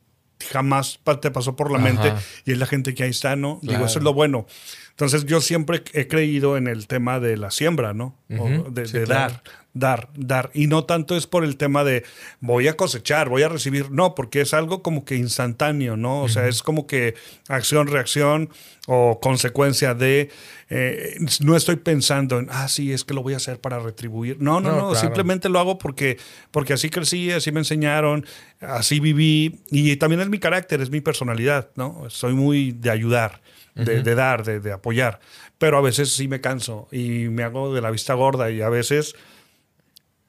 jamás 0.50 1.00
te 1.20 1.30
pasó 1.30 1.56
por 1.56 1.70
la 1.70 1.78
mente 1.78 2.12
y 2.44 2.52
es 2.52 2.58
la 2.58 2.66
gente 2.66 2.94
que 2.94 3.04
ahí 3.04 3.10
está, 3.10 3.36
¿no? 3.36 3.60
Digo, 3.62 3.84
eso 3.84 3.98
es 3.98 4.04
lo 4.04 4.12
bueno. 4.12 4.46
Entonces 4.92 5.24
yo 5.24 5.40
siempre 5.40 5.82
he 5.94 6.06
creído 6.06 6.56
en 6.56 6.68
el 6.68 6.86
tema 6.86 7.18
de 7.18 7.36
la 7.38 7.50
siembra, 7.50 7.94
¿no? 7.94 8.14
de, 8.28 9.06
dar, 9.06 9.42
dar, 9.72 10.08
dar. 10.14 10.50
Y 10.52 10.66
no 10.66 10.84
tanto 10.84 11.16
es 11.16 11.26
por 11.26 11.44
el 11.44 11.56
tema 11.56 11.82
de 11.82 12.04
voy 12.40 12.68
a 12.68 12.76
cosechar, 12.76 13.30
voy 13.30 13.42
a 13.42 13.48
recibir, 13.48 13.90
no, 13.90 14.14
porque 14.14 14.42
es 14.42 14.52
algo 14.52 14.82
como 14.82 15.06
que 15.06 15.16
instantáneo, 15.16 15.96
¿no? 15.96 16.22
O 16.22 16.28
sea, 16.28 16.46
es 16.46 16.62
como 16.62 16.86
que 16.86 17.14
acción, 17.48 17.86
reacción 17.86 18.50
o 18.86 19.18
consecuencia 19.20 19.94
de, 19.94 20.30
eh, 20.68 21.16
no 21.40 21.56
estoy 21.56 21.76
pensando 21.76 22.38
en, 22.38 22.48
ah, 22.50 22.68
sí, 22.68 22.92
es 22.92 23.04
que 23.04 23.14
lo 23.14 23.22
voy 23.22 23.32
a 23.32 23.38
hacer 23.38 23.60
para 23.60 23.78
retribuir. 23.78 24.36
No, 24.40 24.60
no, 24.60 24.76
no, 24.76 24.94
simplemente 24.94 25.48
lo 25.48 25.58
hago 25.58 25.78
porque, 25.78 26.18
porque 26.50 26.74
así 26.74 26.90
crecí, 26.90 27.30
así 27.30 27.50
me 27.50 27.60
enseñaron, 27.60 28.26
así 28.60 29.00
viví 29.00 29.60
y 29.70 29.96
también 29.96 30.20
es 30.20 30.28
mi 30.28 30.38
carácter, 30.38 30.82
es 30.82 30.90
mi 30.90 31.00
personalidad, 31.00 31.70
¿no? 31.76 32.04
Soy 32.10 32.34
muy 32.34 32.72
de 32.72 32.90
ayudar 32.90 33.40
de, 33.74 34.14
dar, 34.14 34.44
de, 34.44 34.72
apoyar. 34.72 35.20
Pero 35.58 35.78
a 35.78 35.80
veces 35.80 36.14
sí 36.14 36.28
me 36.28 36.40
canso 36.40 36.88
y 36.92 37.28
me 37.28 37.42
hago 37.42 37.74
de 37.74 37.80
la 37.80 37.90
vista 37.90 38.14
gorda 38.14 38.50
y 38.50 38.62
a 38.62 38.68
veces 38.68 39.14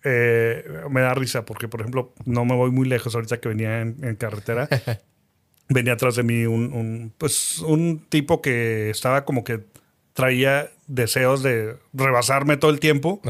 eh, 0.03 0.63
me 0.89 1.01
da 1.01 1.13
risa 1.13 1.45
porque, 1.45 1.67
por 1.67 1.81
ejemplo, 1.81 2.13
no 2.25 2.45
me 2.45 2.55
voy 2.55 2.71
muy 2.71 2.87
lejos 2.87 3.15
ahorita 3.15 3.39
que 3.39 3.49
venía 3.49 3.81
en, 3.81 4.15
carretera. 4.15 4.67
venía 5.69 5.93
atrás 5.93 6.15
de 6.15 6.23
mí 6.23 6.45
un, 6.45 6.73
un, 6.73 7.13
pues, 7.17 7.59
un 7.59 8.05
tipo 8.09 8.41
que 8.41 8.89
estaba 8.89 9.25
como 9.25 9.43
que 9.43 9.63
traía 10.13 10.69
deseos 10.87 11.41
de 11.43 11.75
rebasarme 11.93 12.57
todo 12.57 12.71
el 12.71 12.79
tiempo. 12.79 13.21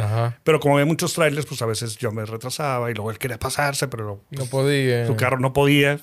Pero 0.44 0.60
como 0.60 0.76
había 0.76 0.86
muchos 0.86 1.14
trailers, 1.14 1.46
pues 1.46 1.62
a 1.62 1.66
veces 1.66 1.98
yo 1.98 2.12
me 2.12 2.26
retrasaba 2.26 2.92
y 2.92 2.94
luego 2.94 3.12
él 3.12 3.18
quería 3.18 3.40
pasarse, 3.40 3.88
pero 3.88 4.22
no 4.32 4.46
podía. 4.46 5.08
Su 5.08 5.16
carro 5.16 5.40
no 5.40 5.54
podía. 5.54 6.00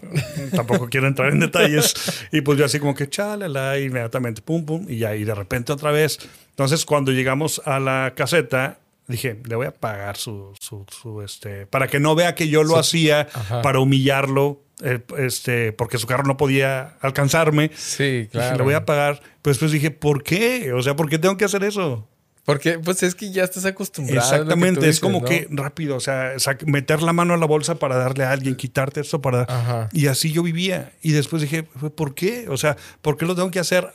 Tampoco 0.55 0.89
quiero 0.89 1.07
entrar 1.07 1.33
en 1.33 1.41
detalles. 1.41 1.95
Y 2.33 2.41
pues 2.41 2.59
yo 2.59 2.65
así 2.65 2.79
como 2.79 2.95
que 2.95 3.09
chalala, 3.09 3.79
inmediatamente 3.79 4.43
pum 4.43 4.65
pum 4.65 4.87
y 4.89 4.99
ya 4.99 5.15
y 5.15 5.25
de 5.25 5.35
repente 5.35 5.73
otra 5.73 5.91
vez. 5.91 6.19
Entonces 6.51 6.85
cuando 6.85 7.13
llegamos 7.13 7.61
a 7.65 7.79
la 7.79 8.13
caseta 8.17 8.79
dije, 9.11 9.41
le 9.45 9.57
voy 9.57 9.67
a 9.67 9.73
pagar 9.73 10.17
su, 10.17 10.55
su, 10.61 11.23
este, 11.23 11.67
para 11.67 11.89
que 11.89 11.99
no 11.99 12.15
vea 12.15 12.35
que 12.35 12.49
yo 12.49 12.63
lo 12.63 12.79
hacía 12.79 13.29
para 13.63 13.81
humillarlo 13.81 14.63
eh, 14.83 15.01
este, 15.19 15.73
porque 15.73 15.99
su 15.99 16.07
carro 16.07 16.25
no 16.25 16.37
podía 16.37 16.97
alcanzarme. 17.01 17.71
Sí, 17.77 18.29
claro. 18.31 18.59
le 18.59 18.63
voy 18.63 18.75
a 18.75 18.85
pagar. 18.85 19.21
Pues 19.43 19.59
pues 19.59 19.73
dije, 19.73 19.91
¿por 19.91 20.23
qué? 20.23 20.73
O 20.73 20.83
sea, 20.83 20.97
¿por 20.97 21.09
qué 21.09 21.19
tengo 21.19 21.37
que 21.37 21.45
hacer 21.45 21.65
eso? 21.65 22.09
Porque 22.45 22.79
pues 22.79 23.03
es 23.03 23.15
que 23.15 23.31
ya 23.31 23.45
estás 23.45 23.65
acostumbrado. 23.65 24.21
Exactamente, 24.21 24.89
es 24.89 24.99
como 24.99 25.25
que 25.25 25.47
rápido, 25.51 25.97
o 25.97 26.01
sea, 26.01 26.35
meter 26.67 27.03
la 27.03 27.13
mano 27.13 27.35
a 27.35 27.37
la 27.37 27.47
bolsa 27.47 27.77
para 27.77 27.97
darle 27.97 28.25
a 28.25 28.33
alguien, 28.33 28.57
quitarte 28.57 29.01
esto 29.01 29.21
para... 29.21 29.89
Y 29.93 30.07
así 30.07 30.33
yo 30.33 30.43
vivía. 30.43 30.93
Y 31.03 31.13
después 31.13 31.43
dije, 31.43 31.63
¿por 31.63 32.15
qué? 32.15 32.47
O 32.49 32.57
sea, 32.57 32.77
¿por 33.03 33.17
qué 33.17 33.27
lo 33.27 33.35
tengo 33.35 33.51
que 33.51 33.61
hacer? 33.61 33.89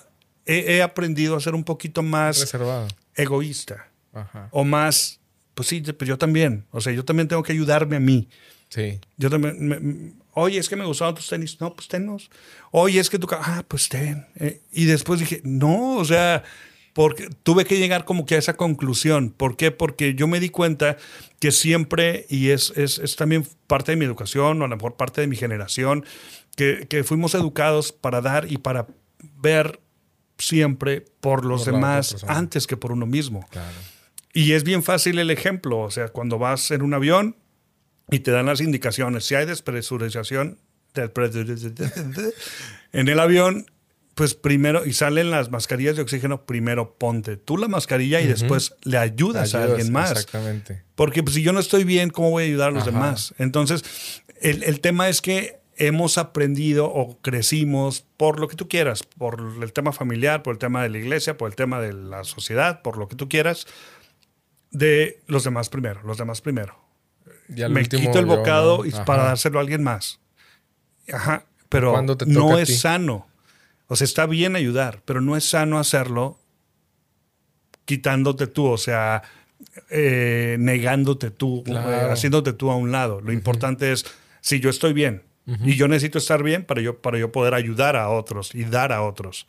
He, 0.46 0.82
aprendido 0.82 1.36
a 1.36 1.42
ser 1.42 1.56
un 1.56 1.64
poquito 1.64 2.04
más... 2.04 2.40
Reservado. 2.40 2.88
Egoísta. 3.16 3.90
Ajá. 4.14 4.48
O 4.52 4.64
más... 4.64 5.20
Pues 5.56 5.68
sí, 5.70 5.82
pues 5.82 6.08
yo 6.08 6.18
también. 6.18 6.66
O 6.72 6.82
sea, 6.82 6.94
yo 6.94 7.04
también 7.04 7.28
tengo 7.28 7.42
que 7.42 7.52
ayudarme 7.52 7.96
a 7.96 8.00
mí. 8.00 8.30
Sí. 8.70 9.00
Yo 9.18 9.30
también 9.30 10.16
Oye, 10.36 10.60
es 10.60 10.70
que 10.70 10.76
me 10.76 10.86
gustaban 10.86 11.16
tus 11.16 11.28
tenis. 11.28 11.60
No, 11.60 11.74
pues 11.74 11.88
tenos. 11.88 12.30
Oye, 12.72 13.00
es 13.00 13.10
que 13.10 13.18
tú... 13.18 13.28
Ah, 13.32 13.64
pues 13.68 13.90
ten. 13.90 14.28
Eh, 14.36 14.62
y 14.72 14.86
después 14.86 15.20
dije, 15.20 15.42
no, 15.44 15.96
o 15.96 16.06
sea, 16.06 16.44
porque 16.94 17.30
tuve 17.44 17.66
que 17.66 17.80
llegar 17.80 18.06
como 18.06 18.26
que 18.26 18.36
a 18.36 18.38
esa 18.38 18.56
conclusión. 18.56 19.30
¿Por 19.30 19.58
qué? 19.58 19.72
Porque 19.72 20.14
yo 20.14 20.28
me 20.28 20.40
di 20.40 20.50
cuenta 20.50 20.98
que 21.40 21.52
siempre, 21.52 22.26
y 22.30 22.50
es, 22.50 22.74
es, 22.76 23.00
es 23.00 23.16
también 23.16 23.48
parte 23.68 23.94
de 23.94 23.96
mi 23.96 24.06
educación, 24.06 24.62
o 24.62 24.66
a 24.66 24.68
lo 24.68 24.76
mejor 24.76 24.96
parte 24.96 25.22
de 25.22 25.28
mi 25.28 25.38
generación, 25.38 26.06
que, 26.56 26.86
que 26.90 27.04
fuimos 27.04 27.34
educados 27.34 27.92
para 27.92 28.22
dar 28.22 28.52
y 28.52 28.58
para 28.58 28.88
ver 29.38 29.80
siempre 30.38 31.06
por 31.22 31.46
los 31.46 31.66
demás 31.66 32.24
antes 32.28 32.68
que 32.68 32.78
por 32.78 32.92
uno 32.92 33.06
mismo. 33.06 33.46
Claro. 33.52 33.78
Y 34.34 34.52
es 34.52 34.66
bien 34.66 34.84
fácil 34.84 35.18
el 35.20 35.32
ejemplo, 35.32 35.80
o 35.80 35.92
sea, 35.92 36.10
cuando 36.10 36.38
vas 36.38 36.72
en 36.72 36.82
un 36.82 36.94
avión, 36.94 37.38
y 38.10 38.20
te 38.20 38.32
dan 38.32 38.46
las 38.46 38.62
indicaciones. 38.62 39.26
Si 39.26 39.36
hay 39.36 39.46
despresurización 39.46 40.60
en 42.94 43.10
el 43.10 43.20
avión, 43.20 43.66
pues 44.14 44.34
primero, 44.34 44.86
y 44.86 44.94
salen 44.94 45.30
las 45.30 45.52
mascarillas 45.52 45.98
de 45.98 46.04
oxígeno, 46.04 46.46
primero 46.46 46.96
ponte 46.98 47.36
tú 47.38 47.58
la 47.58 47.68
mascarilla 47.68 48.22
y 48.22 48.28
después 48.28 48.76
le 48.84 48.98
ayudas, 48.98 49.56
a 49.56 49.64
alguien 49.64 49.92
más. 49.92 50.12
Exactamente. 50.12 50.84
Porque 50.96 51.22
pues, 51.22 51.36
si 51.36 51.44
yo 51.44 51.52
no 51.52 51.60
estoy 51.60 51.84
bien, 51.84 52.10
¿cómo 52.10 52.32
voy 52.32 52.44
a 52.44 52.46
ayudar 52.46 52.70
a 52.70 52.72
los 52.72 52.86
demás? 52.86 53.34
Entonces, 53.38 53.84
el, 54.42 54.64
el 54.64 54.80
tema 54.80 55.10
es 55.10 55.22
que 55.22 55.60
hemos 55.78 56.18
aprendido 56.18 56.86
o 56.86 57.20
crecimos 57.22 58.06
por 58.16 58.40
lo 58.40 58.48
que 58.48 58.56
tú 58.56 58.70
quieras, 58.70 59.04
por 59.04 59.44
el 59.62 59.74
tema 59.74 59.92
familiar, 59.92 60.42
por 60.44 60.54
el 60.54 60.60
tema 60.60 60.82
de 60.82 60.90
la 60.90 60.98
iglesia, 60.98 61.38
por 61.38 61.50
el 61.50 61.56
tema 61.56 61.82
de 61.82 61.92
la 61.92 62.24
sociedad, 62.24 62.82
por 62.82 62.98
lo 62.98 63.10
que 63.10 63.18
tú 63.18 63.28
quieras, 63.28 63.68
de 64.72 65.22
los 65.28 65.44
demás 65.44 65.68
primero, 65.68 66.02
los 66.04 66.18
demás 66.18 66.40
primero 66.40 66.85
me 67.48 67.86
quito 67.86 68.20
el 68.20 68.26
bocado 68.26 68.84
para 69.06 69.24
dárselo 69.24 69.60
a 69.60 69.62
alguien 69.62 69.84
más. 69.84 70.20
Ajá, 71.12 71.46
pero 71.70 72.02
no 72.02 72.58
es 72.58 72.80
sano. 72.80 73.28
O 73.88 73.96
sea, 73.96 74.06
está 74.06 74.26
bien 74.26 74.56
ayudar, 74.56 75.02
pero 75.06 75.22
no 75.22 75.38
es 75.38 75.48
sano 75.48 75.78
hacerlo 75.78 76.40
quitándote 77.86 78.48
tú, 78.48 78.66
o 78.66 78.78
sea, 78.78 79.22
eh, 79.90 80.58
negándote 80.60 81.32
tú, 81.32 81.64
eh, 81.68 82.08
haciéndote 82.12 82.54
tú 82.54 82.72
a 82.72 82.76
un 82.76 82.92
lado. 82.92 83.22
Lo 83.22 83.32
importante 83.32 83.92
es, 83.92 84.06
si 84.42 84.60
yo 84.60 84.70
estoy 84.70 84.94
bien 84.94 85.24
y 85.64 85.76
yo 85.76 85.88
necesito 85.88 86.18
estar 86.18 86.42
bien 86.42 86.64
para 86.66 86.82
yo, 86.82 87.00
para 87.00 87.20
yo 87.20 87.32
poder 87.32 87.54
ayudar 87.54 87.96
a 87.96 88.10
otros 88.10 88.56
y 88.56 88.64
dar 88.64 88.92
a 88.92 89.04
otros. 89.04 89.46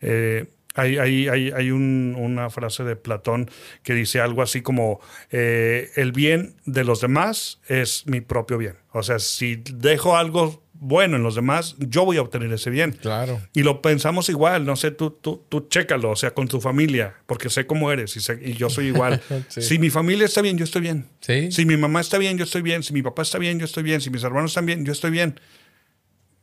Eh, 0.00 0.46
hay, 0.76 0.98
hay, 0.98 1.28
hay, 1.28 1.50
hay 1.50 1.70
una 1.70 2.50
frase 2.50 2.84
de 2.84 2.96
Platón 2.96 3.50
que 3.82 3.94
dice 3.94 4.20
algo 4.20 4.42
así 4.42 4.60
como, 4.60 5.00
eh, 5.30 5.90
el 5.96 6.12
bien 6.12 6.56
de 6.66 6.84
los 6.84 7.00
demás 7.00 7.60
es 7.66 8.06
mi 8.06 8.20
propio 8.20 8.58
bien. 8.58 8.76
O 8.92 9.02
sea, 9.02 9.18
si 9.18 9.56
dejo 9.56 10.16
algo 10.16 10.62
bueno 10.74 11.16
en 11.16 11.22
los 11.22 11.34
demás, 11.34 11.76
yo 11.78 12.04
voy 12.04 12.18
a 12.18 12.22
obtener 12.22 12.52
ese 12.52 12.68
bien. 12.68 12.92
Claro. 12.92 13.40
Y 13.54 13.62
lo 13.62 13.80
pensamos 13.80 14.28
igual, 14.28 14.66
no 14.66 14.76
sé, 14.76 14.90
tú, 14.90 15.10
tú, 15.10 15.44
tú 15.48 15.66
chécalo, 15.68 16.10
o 16.10 16.16
sea, 16.16 16.32
con 16.32 16.46
tu 16.46 16.60
familia, 16.60 17.14
porque 17.26 17.48
sé 17.48 17.66
cómo 17.66 17.90
eres 17.90 18.14
y, 18.16 18.20
sé, 18.20 18.38
y 18.42 18.52
yo 18.52 18.68
soy 18.68 18.88
igual. 18.88 19.20
Si 19.48 19.78
mi 19.78 19.88
familia 19.90 20.26
está 20.26 20.42
bien, 20.42 20.58
yo 20.58 20.64
estoy 20.64 20.82
bien. 20.82 21.06
¿Sí? 21.20 21.50
Si 21.50 21.64
mi 21.64 21.76
mamá 21.76 22.00
está 22.00 22.18
bien, 22.18 22.36
yo 22.36 22.44
estoy 22.44 22.62
bien. 22.62 22.82
Si 22.82 22.92
mi 22.92 23.02
papá 23.02 23.22
está 23.22 23.38
bien, 23.38 23.58
yo 23.58 23.64
estoy 23.64 23.82
bien. 23.82 24.00
Si 24.00 24.10
mis 24.10 24.22
hermanos 24.22 24.50
están 24.50 24.66
bien, 24.66 24.84
yo 24.84 24.92
estoy 24.92 25.10
bien. 25.10 25.40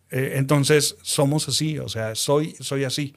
Eh, 0.10 0.34
entonces, 0.36 0.98
somos 1.02 1.48
así, 1.48 1.78
o 1.78 1.89
sea, 1.89 2.15
soy, 2.15 2.56
soy 2.60 2.84
así. 2.84 3.15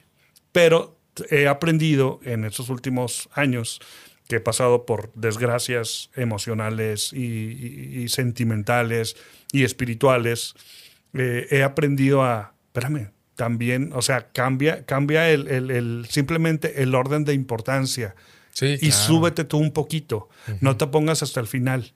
Pero 0.51 0.96
he 1.29 1.47
aprendido 1.47 2.19
en 2.23 2.45
estos 2.45 2.69
últimos 2.69 3.29
años 3.33 3.79
que 4.27 4.37
he 4.37 4.39
pasado 4.39 4.85
por 4.85 5.13
desgracias 5.13 6.09
emocionales 6.15 7.13
y, 7.13 8.07
sentimentales 8.09 9.15
y 9.51 9.63
espirituales, 9.63 10.53
eh, 11.13 11.47
he 11.49 11.63
aprendido 11.63 12.23
a, 12.23 12.53
espérame, 12.67 13.11
también, 13.35 13.91
o 13.93 14.01
sea, 14.01 14.29
cambia, 14.31 14.85
cambia 14.85 15.29
el, 15.29 16.05
simplemente 16.09 16.81
el 16.83 16.93
orden 16.95 17.23
de 17.23 17.33
importancia. 17.33 18.15
y 18.59 18.91
súbete 18.91 19.45
tú 19.45 19.59
un 19.59 19.71
poquito. 19.71 20.27
No 20.59 20.75
te 20.75 20.87
pongas 20.87 21.23
hasta 21.23 21.39
el 21.39 21.47
final. 21.47 21.93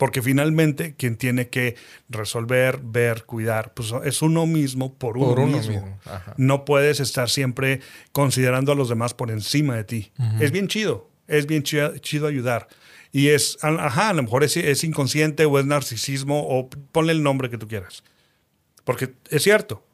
Porque 0.00 0.22
finalmente 0.22 0.94
quien 0.94 1.16
tiene 1.16 1.48
que 1.48 1.76
resolver, 2.08 2.80
ver, 2.82 3.24
cuidar, 3.26 3.74
pues 3.74 3.92
es 4.02 4.22
uno 4.22 4.46
mismo 4.46 4.94
por, 4.94 5.18
uno, 5.18 5.46
mismo. 5.46 6.00
No 6.38 6.64
puedes 6.64 7.00
estar 7.00 7.28
siempre 7.28 7.80
considerando 8.10 8.72
a 8.72 8.74
los 8.74 8.88
demás 8.88 9.12
por 9.12 9.30
encima 9.30 9.76
de 9.76 9.84
ti. 9.84 10.10
Es 10.40 10.52
bien 10.52 10.68
chido, 10.68 11.10
es 11.28 11.46
bien 11.46 11.64
chido, 11.64 12.26
ayudar. 12.26 12.68
Y 13.12 13.28
es, 13.28 13.58
ajá, 13.60 14.08
a 14.08 14.14
lo 14.14 14.22
mejor 14.22 14.42
es, 14.42 14.84
inconsciente 14.84 15.44
o 15.44 15.58
es 15.58 15.66
narcisismo 15.66 16.48
o 16.48 16.70
ponle 16.70 17.12
el 17.12 17.22
nombre 17.22 17.50
que 17.50 17.58
tú 17.58 17.68
quieras. 17.68 18.02
Porque 18.84 19.12
es 19.28 19.42
cierto. 19.42 19.84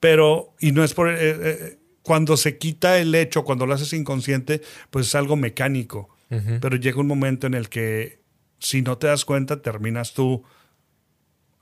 Pero, 0.00 0.54
y 0.58 0.72
no 0.72 0.82
es 0.84 0.94
por... 0.94 1.10
Eh, 1.10 1.16
eh, 1.20 1.78
cuando 2.00 2.38
se 2.38 2.56
quita 2.56 2.98
el 2.98 3.14
hecho, 3.14 3.44
cuando 3.44 3.66
lo 3.66 3.74
haces 3.74 3.92
inconsciente, 3.92 4.62
pues 4.88 5.08
es 5.08 5.14
algo 5.14 5.36
mecánico. 5.36 6.08
Pero 6.30 6.76
llega 6.76 6.98
un 7.00 7.08
momento 7.08 7.46
en 7.46 7.54
el 7.54 7.68
que 7.68 8.19
si 8.60 8.82
no 8.82 8.98
te 8.98 9.08
das 9.08 9.24
cuenta, 9.24 9.62
terminas 9.62 10.14
tú 10.14 10.44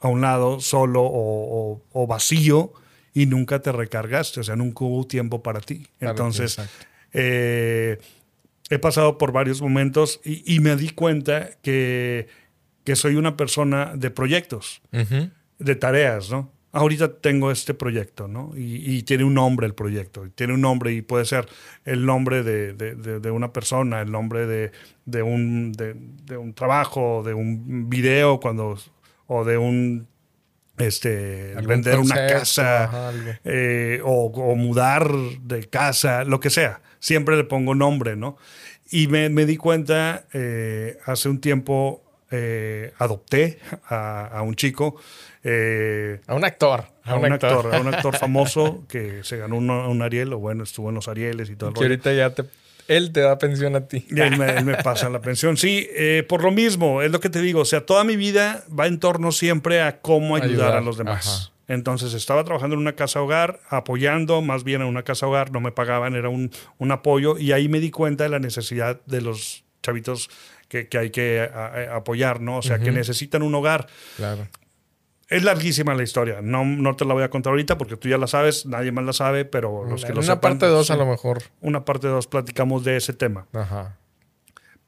a 0.00 0.08
un 0.08 0.20
lado 0.20 0.60
solo 0.60 1.02
o, 1.04 2.06
vacío 2.06 2.72
y 3.14 3.26
nunca 3.26 3.62
te 3.62 3.72
recargaste, 3.72 4.40
o 4.40 4.42
sea, 4.44 4.56
nunca 4.56 4.84
hubo 4.84 5.06
tiempo 5.06 5.42
para 5.42 5.60
ti. 5.60 5.86
Entonces, 6.00 6.60
eh, 7.12 7.98
he 8.70 8.78
pasado 8.78 9.18
por 9.18 9.32
varios 9.32 9.60
momentos 9.60 10.20
y, 10.24 10.60
me 10.60 10.76
di 10.76 10.90
cuenta 10.90 11.50
que, 11.62 12.28
que, 12.84 12.96
soy 12.96 13.16
una 13.16 13.36
persona 13.36 13.92
de 13.96 14.10
proyectos, 14.10 14.82
de 15.58 15.74
tareas, 15.74 16.30
¿no? 16.30 16.52
Ahorita 16.72 17.14
tengo 17.20 17.50
este 17.50 17.72
proyecto, 17.72 18.28
¿no? 18.28 18.52
Y, 18.54 19.02
tiene 19.04 19.24
un 19.24 19.34
nombre 19.34 19.66
el 19.66 19.74
proyecto, 19.74 20.28
tiene 20.34 20.52
un 20.52 20.60
nombre 20.60 20.92
y 20.92 21.00
puede 21.00 21.24
ser 21.24 21.48
el 21.84 22.04
nombre 22.04 22.42
de, 22.42 22.74
de, 22.74 23.30
una 23.30 23.52
persona, 23.52 24.02
el 24.02 24.12
nombre 24.12 24.46
de, 24.46 25.22
un, 25.22 25.72
de, 25.72 26.36
un 26.36 26.52
trabajo, 26.52 27.22
de 27.24 27.32
un 27.32 27.88
video 27.88 28.38
cuando 28.38 28.76
o 29.26 29.44
de 29.44 29.56
un 29.56 30.06
este, 30.78 31.54
vender 31.66 31.98
una 31.98 32.26
casa 32.26 33.12
eh, 33.44 34.00
o, 34.04 34.54
mudar 34.54 35.10
de 35.42 35.68
casa, 35.68 36.24
lo 36.24 36.40
que 36.40 36.50
sea. 36.50 36.80
Siempre 37.00 37.36
le 37.36 37.44
pongo 37.44 37.74
nombre, 37.74 38.16
¿no? 38.16 38.36
Y 38.90 39.08
me, 39.08 39.28
me 39.28 39.44
di 39.44 39.56
cuenta 39.56 40.24
eh, 40.32 40.98
hace 41.04 41.28
un 41.28 41.40
tiempo, 41.40 42.02
eh, 42.30 42.92
adopté 42.98 43.58
a, 43.88 44.42
un 44.42 44.54
chico. 44.54 44.96
A 46.26 46.34
un 46.34 46.44
actor. 46.44 46.84
A, 47.04 47.16
un, 47.16 47.32
actor. 47.32 47.74
a 47.74 47.80
un 47.80 47.94
actor 47.94 48.16
famoso 48.18 48.84
que 48.88 49.24
se 49.24 49.36
ganó 49.36 49.56
un, 49.56 50.02
Ariel, 50.02 50.32
o 50.32 50.38
bueno, 50.38 50.64
estuvo 50.64 50.88
en 50.88 50.94
los 50.94 51.08
Arieles 51.08 51.50
y 51.50 51.56
todo 51.56 51.72
Que 51.72 51.84
ahorita 51.84 52.12
ya 52.12 52.30
te 52.30 52.44
él 52.88 53.12
te 53.12 53.20
da 53.20 53.38
pensión 53.38 53.76
a 53.76 53.86
ti. 53.86 54.06
él, 54.10 54.38
me, 54.38 54.74
pasa 54.82 55.10
la 55.10 55.20
pensión. 55.20 55.58
Sí, 55.58 55.86
eh, 55.92 56.24
por 56.26 56.42
lo 56.42 56.50
mismo, 56.50 57.02
es 57.02 57.12
lo 57.12 57.20
que 57.20 57.28
te 57.28 57.42
digo. 57.42 57.60
O 57.60 57.64
sea, 57.66 57.84
toda 57.84 58.02
mi 58.02 58.16
vida 58.16 58.64
va 58.76 58.86
en 58.86 58.98
torno 58.98 59.30
siempre 59.30 59.82
a 59.82 60.00
cómo 60.00 60.36
ayudar, 60.36 60.74
a 60.74 60.80
los 60.80 60.96
demás. 60.96 61.52
Entonces 61.68 62.14
estaba 62.14 62.44
trabajando 62.44 62.74
en 62.74 62.80
una 62.80 62.94
casa 62.94 63.20
hogar, 63.20 63.60
apoyando 63.68 64.40
más 64.40 64.64
bien 64.64 64.80
en 64.80 64.88
una 64.88 65.02
casa 65.02 65.26
hogar, 65.26 65.52
no 65.52 65.60
me 65.60 65.70
pagaban, 65.70 66.14
era 66.14 66.30
un, 66.30 66.50
un 66.78 66.90
apoyo 66.90 67.36
y 67.36 67.52
ahí 67.52 67.68
me 67.68 67.78
di 67.78 67.90
cuenta 67.90 68.24
de 68.24 68.30
la 68.30 68.38
necesidad 68.38 69.02
de 69.04 69.20
los 69.20 69.64
chavitos 69.82 70.30
que, 70.68 70.88
que 70.88 70.96
hay 70.96 71.10
que 71.10 71.46
apoyar, 71.92 72.40
¿no? 72.40 72.56
O 72.56 72.62
sea, 72.62 72.78
que 72.78 72.90
necesitan 72.90 73.42
un 73.42 73.54
hogar. 73.54 73.86
Claro. 74.16 74.48
Es 75.28 75.44
larguísima 75.44 75.94
la 75.94 76.02
historia. 76.02 76.40
No, 76.42 76.64
no 76.64 76.96
te 76.96 77.04
la 77.04 77.12
voy 77.12 77.22
a 77.22 77.28
contar 77.28 77.50
ahorita 77.50 77.76
porque 77.76 77.96
tú 77.96 78.08
ya 78.08 78.16
la 78.16 78.26
sabes, 78.26 78.64
nadie 78.64 78.92
más 78.92 79.04
la 79.04 79.12
sabe, 79.12 79.44
pero 79.44 79.84
los 79.84 80.04
que 80.04 80.14
lo 80.14 80.20
Una 80.20 80.40
parte 80.40 80.66
dos 80.66 80.90
a 80.90 80.96
lo 80.96 81.04
mejor. 81.04 81.42
Una 81.60 81.84
parte 81.84 82.08
dos 82.08 82.26
platicamos 82.26 82.82
de 82.82 82.96
ese 82.96 83.12
tema. 83.12 83.46
Ajá. 83.52 83.98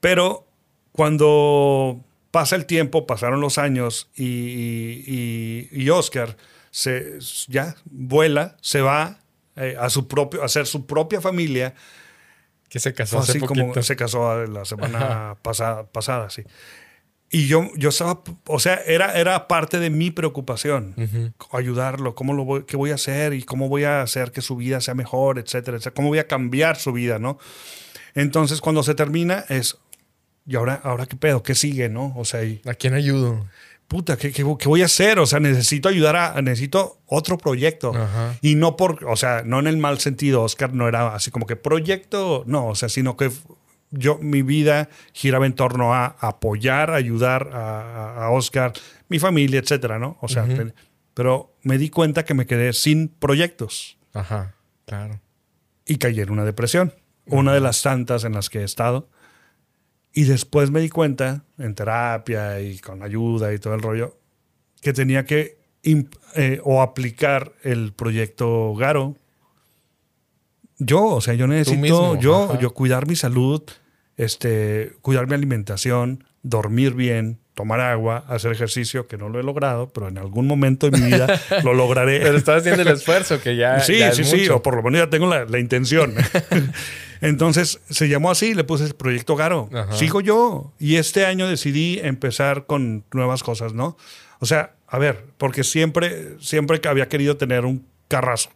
Pero 0.00 0.46
cuando 0.92 2.02
pasa 2.30 2.56
el 2.56 2.64
tiempo, 2.64 3.06
pasaron 3.06 3.40
los 3.40 3.58
años 3.58 4.10
y, 4.16 5.68
y, 5.70 5.90
Oscar 5.90 6.36
se, 6.70 7.18
ya 7.48 7.76
vuela, 7.84 8.56
se 8.62 8.80
va 8.80 9.18
eh, 9.56 9.76
a, 9.78 9.90
su 9.90 10.08
propio, 10.08 10.42
a 10.42 10.46
hacer 10.46 10.66
su 10.66 10.86
propia 10.86 11.20
familia. 11.20 11.74
Que 12.68 12.78
se 12.78 12.94
casó 12.94 13.18
hace 13.18 13.32
así 13.32 13.40
como 13.40 13.74
se 13.82 13.96
casó 13.96 14.46
la 14.46 14.64
semana 14.64 15.36
pasada, 15.42 15.84
pasada, 15.90 16.30
sí. 16.30 16.44
Y 17.32 17.46
yo, 17.46 17.70
yo 17.76 17.90
estaba, 17.90 18.22
o 18.46 18.58
sea, 18.58 18.80
era, 18.86 19.16
era 19.16 19.46
parte 19.46 19.78
de 19.78 19.88
mi 19.88 20.10
preocupación, 20.10 20.96
ayudarlo, 21.52 22.16
cómo 22.16 22.32
lo 22.32 22.44
voy, 22.44 22.64
qué 22.64 22.76
voy 22.76 22.90
a 22.90 22.96
hacer 22.96 23.34
y 23.34 23.44
cómo 23.44 23.68
voy 23.68 23.84
a 23.84 24.02
hacer 24.02 24.32
que 24.32 24.40
su 24.40 24.56
vida 24.56 24.80
sea 24.80 24.94
mejor, 24.94 25.38
etcétera, 25.38 25.76
etcétera, 25.76 25.94
cómo 25.94 26.08
voy 26.08 26.18
a 26.18 26.26
cambiar 26.26 26.76
su 26.76 26.92
vida, 26.92 27.20
¿no? 27.20 27.38
Entonces, 28.14 28.60
cuando 28.60 28.82
se 28.82 28.96
termina, 28.96 29.44
es, 29.48 29.78
¿y 30.44 30.56
ahora, 30.56 30.80
ahora 30.82 31.06
qué 31.06 31.16
pedo? 31.16 31.44
¿Qué 31.44 31.54
sigue, 31.54 31.88
no? 31.88 32.12
O 32.16 32.24
sea, 32.24 32.40
¿a 32.66 32.74
quién 32.74 32.94
ayudo? 32.94 33.46
Puta, 33.86 34.16
¿qué, 34.16 34.32
qué, 34.32 34.42
voy 34.42 34.82
a 34.82 34.86
hacer? 34.86 35.20
O 35.20 35.26
sea, 35.26 35.38
necesito 35.38 35.88
ayudar 35.88 36.16
a, 36.16 36.42
necesito 36.42 36.98
otro 37.06 37.38
proyecto. 37.38 37.92
Y 38.40 38.56
no 38.56 38.76
por, 38.76 39.04
o 39.04 39.14
sea, 39.14 39.42
no 39.44 39.60
en 39.60 39.68
el 39.68 39.78
mal 39.78 40.00
sentido, 40.00 40.42
Oscar 40.42 40.74
no 40.74 40.88
era 40.88 41.14
así 41.14 41.30
como 41.30 41.46
que 41.46 41.54
proyecto, 41.54 42.42
no, 42.46 42.66
o 42.66 42.74
sea, 42.74 42.88
sino 42.88 43.16
que 43.16 43.30
yo, 43.90 44.18
mi 44.18 44.42
vida 44.42 44.88
giraba 45.12 45.46
en 45.46 45.54
torno 45.54 45.94
a 45.94 46.16
apoyar, 46.20 46.90
ayudar 46.90 47.50
a, 47.52 48.30
Oscar, 48.30 48.72
mi 49.08 49.18
familia, 49.18 49.60
etcétera, 49.60 49.98
¿no? 49.98 50.16
O 50.20 50.28
sea, 50.28 50.46
pero 51.14 51.56
me 51.62 51.78
di 51.78 51.90
cuenta 51.90 52.24
que 52.24 52.34
me 52.34 52.46
quedé 52.46 52.72
sin 52.72 53.08
proyectos. 53.08 53.98
Ajá, 54.12 54.54
claro. 54.86 55.20
Y 55.84 55.96
caí 55.96 56.20
en 56.20 56.30
una 56.30 56.44
depresión, 56.44 56.94
una 57.26 57.52
de 57.52 57.60
las 57.60 57.82
tantas 57.82 58.24
en 58.24 58.32
las 58.32 58.48
que 58.48 58.60
he 58.60 58.64
estado. 58.64 59.08
Y 60.12 60.24
después 60.24 60.70
me 60.70 60.80
di 60.80 60.88
cuenta, 60.88 61.44
en 61.58 61.74
terapia 61.74 62.60
y 62.60 62.78
con 62.78 63.02
ayuda 63.02 63.52
y 63.52 63.58
todo 63.58 63.74
el 63.74 63.82
rollo, 63.82 64.18
que 64.80 64.92
tenía 64.92 65.24
que 65.24 65.58
eh, 65.82 66.60
o 66.62 66.82
aplicar 66.82 67.52
el 67.62 67.92
proyecto 67.92 68.74
Garo. 68.74 69.16
Yo, 70.80 71.04
o 71.04 71.20
sea, 71.20 71.34
yo 71.34 71.46
necesito 71.46 72.18
yo, 72.18 72.58
yo 72.58 72.74
cuidar 72.74 73.06
mi 73.06 73.14
salud, 73.14 73.62
este, 74.16 74.92
cuidar 75.02 75.28
mi 75.28 75.34
alimentación, 75.34 76.24
dormir 76.42 76.94
bien, 76.94 77.38
tomar 77.54 77.80
agua, 77.80 78.24
hacer 78.26 78.52
ejercicio, 78.52 79.06
que 79.06 79.18
no 79.18 79.28
lo 79.28 79.38
he 79.38 79.42
logrado, 79.42 79.90
pero 79.90 80.08
en 80.08 80.16
algún 80.16 80.46
momento 80.46 80.88
de 80.88 80.98
mi 80.98 81.06
vida 81.06 81.38
lo 81.62 81.74
lograré. 81.74 82.20
Pero 82.20 82.38
estás 82.38 82.60
haciendo 82.60 82.80
el 82.80 82.88
esfuerzo, 82.88 83.38
que 83.38 83.54
ya. 83.56 83.80
Sí, 83.80 84.00
sí, 84.14 84.24
sí, 84.24 84.48
o 84.48 84.62
por 84.62 84.76
lo 84.76 84.82
menos 84.82 85.00
ya 85.00 85.10
tengo 85.10 85.26
la, 85.26 85.58
intención. 85.58 86.14
Entonces 87.20 87.80
se 87.90 88.08
llamó 88.08 88.30
así, 88.30 88.54
le 88.54 88.64
puse 88.64 88.84
el 88.84 88.94
proyecto 88.94 89.36
Garo. 89.36 89.68
Sigo 89.92 90.22
yo. 90.22 90.72
Y 90.78 90.96
este 90.96 91.26
año 91.26 91.46
decidí 91.46 92.00
empezar 92.02 92.64
con 92.64 93.04
nuevas 93.12 93.42
cosas, 93.42 93.74
¿no? 93.74 93.98
O 94.38 94.46
sea, 94.46 94.72
a 94.88 94.98
ver, 94.98 95.26
porque 95.36 95.62
siempre, 95.62 96.36
siempre 96.40 96.80
había 96.88 97.08
querido 97.08 97.36
tener 97.36 97.66
un 97.66 97.86
carrazo. 98.08 98.50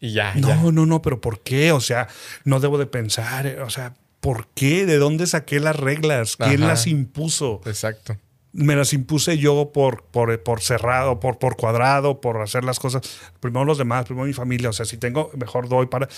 Y 0.00 0.12
ya. 0.12 0.34
No, 0.34 0.70
no, 0.72 0.86
no, 0.86 1.02
pero 1.02 1.20
¿por 1.20 1.40
qué? 1.40 1.72
O 1.72 1.80
sea, 1.80 2.08
no 2.44 2.60
debo 2.60 2.78
de 2.78 2.86
pensar, 2.86 3.46
o 3.60 3.70
sea, 3.70 3.94
¿por 4.20 4.48
qué? 4.54 4.86
¿De 4.86 4.98
dónde 4.98 5.26
saqué 5.26 5.60
las 5.60 5.76
reglas? 5.76 6.36
¿Quién 6.36 6.60
las 6.60 6.86
impuso? 6.86 7.60
Exacto. 7.66 8.16
Me 8.52 8.74
las 8.76 8.92
impuse 8.92 9.38
yo 9.38 9.72
por, 9.72 10.04
por, 10.04 10.42
por 10.42 10.60
cerrado, 10.60 11.20
por, 11.20 11.38
por 11.38 11.56
cuadrado, 11.56 12.20
por 12.20 12.40
hacer 12.40 12.64
las 12.64 12.78
cosas. 12.78 13.02
Primero 13.40 13.64
los 13.64 13.78
demás, 13.78 14.06
primero 14.06 14.26
mi 14.26 14.32
familia. 14.32 14.70
O 14.70 14.72
sea, 14.72 14.86
si 14.86 14.96
tengo, 14.96 15.30
mejor 15.36 15.68
doy 15.68 15.86
para. 15.86 16.08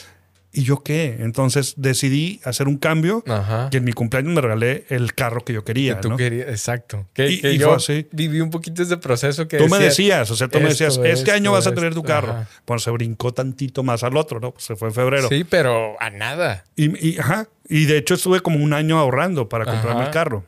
¿Y 0.53 0.65
yo 0.65 0.83
qué? 0.83 1.19
Entonces 1.21 1.75
decidí 1.77 2.41
hacer 2.45 2.67
un 2.67 2.77
cambio 2.77 3.23
que 3.71 3.77
en 3.77 3.85
mi 3.85 3.93
cumpleaños 3.93 4.33
me 4.33 4.41
regalé 4.41 4.85
el 4.89 5.15
carro 5.15 5.45
que 5.45 5.53
yo 5.53 5.65
quería. 5.65 5.97
Que 5.97 6.09
tú 6.09 6.17
querías, 6.17 6.49
exacto. 6.49 7.07
Que, 7.13 7.29
y, 7.29 7.59
yo 7.59 7.77
viví 8.11 8.41
un 8.41 8.51
poquito 8.51 8.83
ese 8.83 8.97
proceso 8.97 9.47
que 9.47 9.59
Tú 9.59 9.69
me 9.69 9.79
decías, 9.79 10.31
o 10.31 10.37
sea, 10.37 10.49
tú 10.49 10.59
me 10.59 10.71
decías, 10.71 10.99
este 11.05 11.31
año 11.31 11.53
vas 11.53 11.67
a 11.67 11.75
tener 11.75 11.95
tu 11.95 12.03
carro. 12.03 12.47
Bueno, 12.67 12.81
se 12.81 12.91
brincó 12.91 13.33
tantito 13.33 13.83
más 13.83 14.03
al 14.03 14.17
otro, 14.17 14.41
¿no? 14.41 14.53
Pues 14.53 14.65
se 14.65 14.77
fue 14.77 14.89
en 14.89 14.95
febrero. 14.95 15.29
Sí, 15.29 15.45
pero 15.45 16.01
a 16.01 16.11
nada. 16.11 16.65
Y, 16.75 17.19
ajá, 17.19 17.49
y 17.69 17.85
de 17.85 17.99
hecho 17.99 18.15
estuve 18.15 18.41
como 18.41 18.63
un 18.63 18.73
año 18.73 18.99
ahorrando 18.99 19.49
para 19.49 19.65
comprarme 19.65 20.05
el 20.05 20.11
carro. 20.11 20.45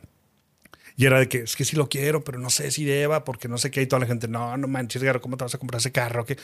Y 0.95 1.05
era 1.05 1.19
de 1.19 1.27
que, 1.27 1.39
es 1.39 1.55
que 1.55 1.65
sí 1.65 1.75
lo 1.75 1.89
quiero, 1.89 2.23
pero 2.23 2.37
no 2.37 2.49
sé 2.49 2.69
si 2.69 2.85
deba, 2.85 3.23
porque 3.23 3.47
no 3.47 3.57
sé 3.57 3.71
qué. 3.71 3.81
Y 3.81 3.87
toda 3.87 4.01
la 4.01 4.05
gente, 4.05 4.27
no, 4.27 4.57
no 4.57 4.67
manches, 4.67 5.03
¿cómo 5.21 5.37
te 5.37 5.43
vas 5.43 5.55
a 5.55 5.57
comprar 5.57 5.79
ese 5.79 5.91
carro? 5.91 6.25
que 6.25 6.37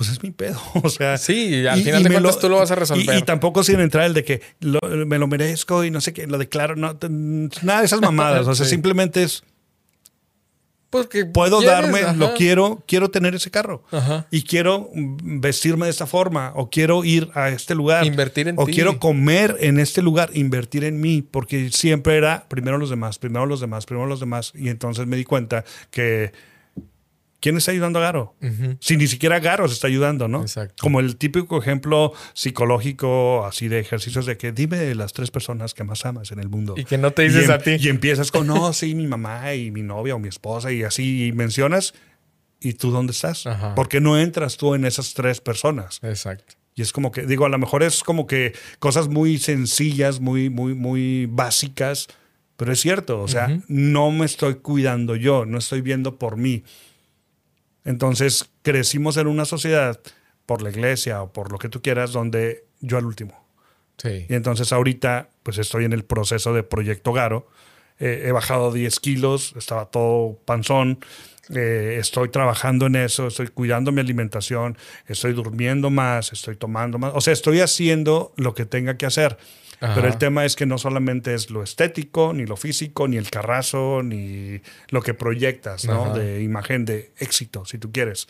pues 0.00 0.12
es 0.12 0.22
mi 0.22 0.30
pedo. 0.30 0.58
O 0.82 0.88
sea. 0.88 1.18
Sí, 1.18 1.66
al 1.66 1.82
final 1.82 2.02
de 2.02 2.10
cuentas 2.10 2.38
tú 2.38 2.48
lo 2.48 2.56
vas 2.56 2.70
a 2.70 2.74
resolver. 2.74 3.18
Y, 3.18 3.20
tampoco 3.20 3.62
sin 3.62 3.80
entrar 3.80 4.06
el 4.06 4.14
de 4.14 4.24
que 4.24 4.40
me 5.06 5.18
lo 5.18 5.26
merezco 5.26 5.84
y 5.84 5.90
no 5.90 6.00
sé 6.00 6.14
qué, 6.14 6.26
lo 6.26 6.38
declaro. 6.38 6.74
No, 6.74 6.98
nada 7.60 7.80
de 7.80 7.84
esas 7.84 8.00
mamadas. 8.00 8.46
O 8.46 8.54
sea, 8.54 8.64
simplemente 8.66 9.22
es. 9.22 9.44
Porque 10.88 11.26
puedo 11.26 11.60
darme, 11.60 12.00
lo 12.16 12.32
quiero, 12.32 12.82
quiero 12.88 13.10
tener 13.10 13.34
ese 13.34 13.50
carro. 13.50 13.84
Y 14.30 14.44
quiero 14.44 14.88
vestirme 14.94 15.84
de 15.84 15.90
esta 15.90 16.06
forma. 16.06 16.54
O 16.56 16.70
quiero 16.70 17.04
ir 17.04 17.28
a 17.34 17.50
este 17.50 17.74
lugar. 17.74 18.06
Invertir 18.06 18.48
en 18.48 18.56
ti. 18.56 18.62
O 18.62 18.64
quiero 18.64 18.98
comer 18.98 19.58
en 19.60 19.78
este 19.78 20.00
lugar. 20.00 20.30
Invertir 20.32 20.84
en 20.84 20.98
mí. 20.98 21.20
Porque 21.20 21.70
siempre 21.70 22.16
era 22.16 22.46
primero 22.48 22.78
los 22.78 22.88
demás, 22.88 23.18
primero 23.18 23.44
los 23.44 23.60
demás, 23.60 23.84
primero 23.84 24.06
los 24.06 24.20
demás. 24.20 24.52
Y 24.54 24.70
entonces 24.70 25.06
me 25.06 25.18
di 25.18 25.24
cuenta 25.24 25.62
que 25.90 26.32
¿quién 27.40 27.56
está 27.56 27.72
ayudando 27.72 27.98
a 27.98 28.02
Garo? 28.02 28.36
Si 28.80 28.96
ni 28.96 29.06
siquiera 29.06 29.40
Garo 29.40 29.66
se 29.68 29.74
está 29.74 29.86
ayudando, 29.86 30.28
¿no? 30.28 30.42
Exacto. 30.42 30.76
Como 30.80 31.00
el 31.00 31.16
típico 31.16 31.58
ejemplo 31.58 32.12
psicológico, 32.34 33.44
así 33.46 33.68
de 33.68 33.80
ejercicios 33.80 34.26
de 34.26 34.36
que 34.36 34.52
dime 34.52 34.94
las 34.94 35.12
tres 35.12 35.30
personas 35.30 35.74
que 35.74 35.84
más 35.84 36.04
amas 36.06 36.30
en 36.32 36.38
el 36.38 36.48
mundo. 36.48 36.74
Y 36.76 36.84
que 36.84 36.98
no 36.98 37.10
te 37.12 37.22
dices 37.22 37.50
a 37.50 37.58
ti. 37.58 37.76
Y 37.80 37.88
empiezas 37.88 38.30
con, 38.30 38.46
no, 38.46 38.72
sí, 38.72 38.94
mi 38.94 39.06
mamá 39.06 39.54
y 39.54 39.70
mi 39.70 39.82
novia 39.82 40.14
o 40.14 40.18
mi 40.18 40.28
esposa 40.28 40.70
y 40.72 40.82
así 40.82 41.26
y 41.26 41.32
mencionas. 41.32 41.94
¿Y 42.60 42.74
tú 42.74 42.90
dónde 42.90 43.12
estás? 43.12 43.44
¿Por 43.74 43.88
qué 43.88 44.00
no 44.00 44.18
entras 44.18 44.56
tú 44.56 44.74
en 44.74 44.84
esas 44.84 45.14
tres 45.14 45.40
personas? 45.40 45.98
Exacto. 46.02 46.54
Y 46.74 46.82
es 46.82 46.92
como 46.92 47.10
que, 47.10 47.22
digo, 47.22 47.46
a 47.46 47.48
lo 47.48 47.58
mejor 47.58 47.82
es 47.82 48.02
como 48.04 48.26
que 48.26 48.54
cosas 48.78 49.08
muy 49.08 49.38
sencillas, 49.38 50.20
muy, 50.20 50.50
muy, 50.50 50.74
muy 50.74 51.26
básicas, 51.26 52.08
pero 52.56 52.72
es 52.72 52.80
cierto, 52.80 53.22
o 53.22 53.28
sea, 53.28 53.58
no 53.68 54.10
me 54.10 54.26
estoy 54.26 54.56
cuidando 54.56 55.16
yo, 55.16 55.46
no 55.46 55.58
estoy 55.58 55.80
viendo 55.80 56.18
por 56.18 56.36
mí. 56.36 56.62
Entonces 57.90 58.50
crecimos 58.62 59.16
en 59.16 59.26
una 59.26 59.44
sociedad 59.44 60.00
por 60.46 60.62
la 60.62 60.70
iglesia 60.70 61.22
o 61.22 61.32
por 61.32 61.52
lo 61.52 61.58
que 61.58 61.68
tú 61.68 61.82
quieras, 61.82 62.12
donde 62.12 62.64
yo 62.80 62.96
al 62.96 63.04
último. 63.04 63.44
Sí. 63.98 64.26
Y 64.28 64.34
entonces 64.34 64.72
ahorita 64.72 65.28
pues 65.42 65.58
estoy 65.58 65.84
en 65.84 65.92
el 65.92 66.04
proceso 66.04 66.54
de 66.54 66.62
Proyecto 66.62 67.12
Garo, 67.12 67.46
eh, 68.00 68.24
he 68.26 68.32
bajado 68.32 68.72
10 68.72 68.98
kilos, 68.98 69.54
estaba 69.56 69.86
todo 69.86 70.38
panzón. 70.46 70.98
Eh, 71.54 71.98
estoy 72.00 72.28
trabajando 72.30 72.86
en 72.86 72.96
eso, 72.96 73.26
estoy 73.26 73.48
cuidando 73.48 73.92
mi 73.92 74.00
alimentación, 74.00 74.78
estoy 75.06 75.32
durmiendo 75.32 75.90
más, 75.90 76.32
estoy 76.32 76.56
tomando 76.56 76.98
más. 76.98 77.12
O 77.14 77.20
sea, 77.20 77.32
estoy 77.32 77.60
haciendo 77.60 78.32
lo 78.36 78.54
que 78.54 78.64
tenga 78.64 78.96
que 78.96 79.04
hacer. 79.04 79.36
Pero 79.80 80.06
el 80.06 80.18
tema 80.18 80.44
es 80.44 80.56
que 80.56 80.66
no 80.66 80.76
solamente 80.76 81.34
es 81.34 81.50
lo 81.50 81.62
estético, 81.62 82.34
ni 82.34 82.44
lo 82.44 82.58
físico, 82.58 83.08
ni 83.08 83.16
el 83.16 83.30
carrazo, 83.30 84.02
ni 84.02 84.60
lo 84.90 85.00
que 85.00 85.14
proyectas, 85.14 85.86
¿no? 85.86 86.14
De 86.14 86.42
imagen 86.42 86.84
de 86.84 87.12
éxito, 87.18 87.64
si 87.64 87.78
tú 87.78 87.90
quieres. 87.90 88.28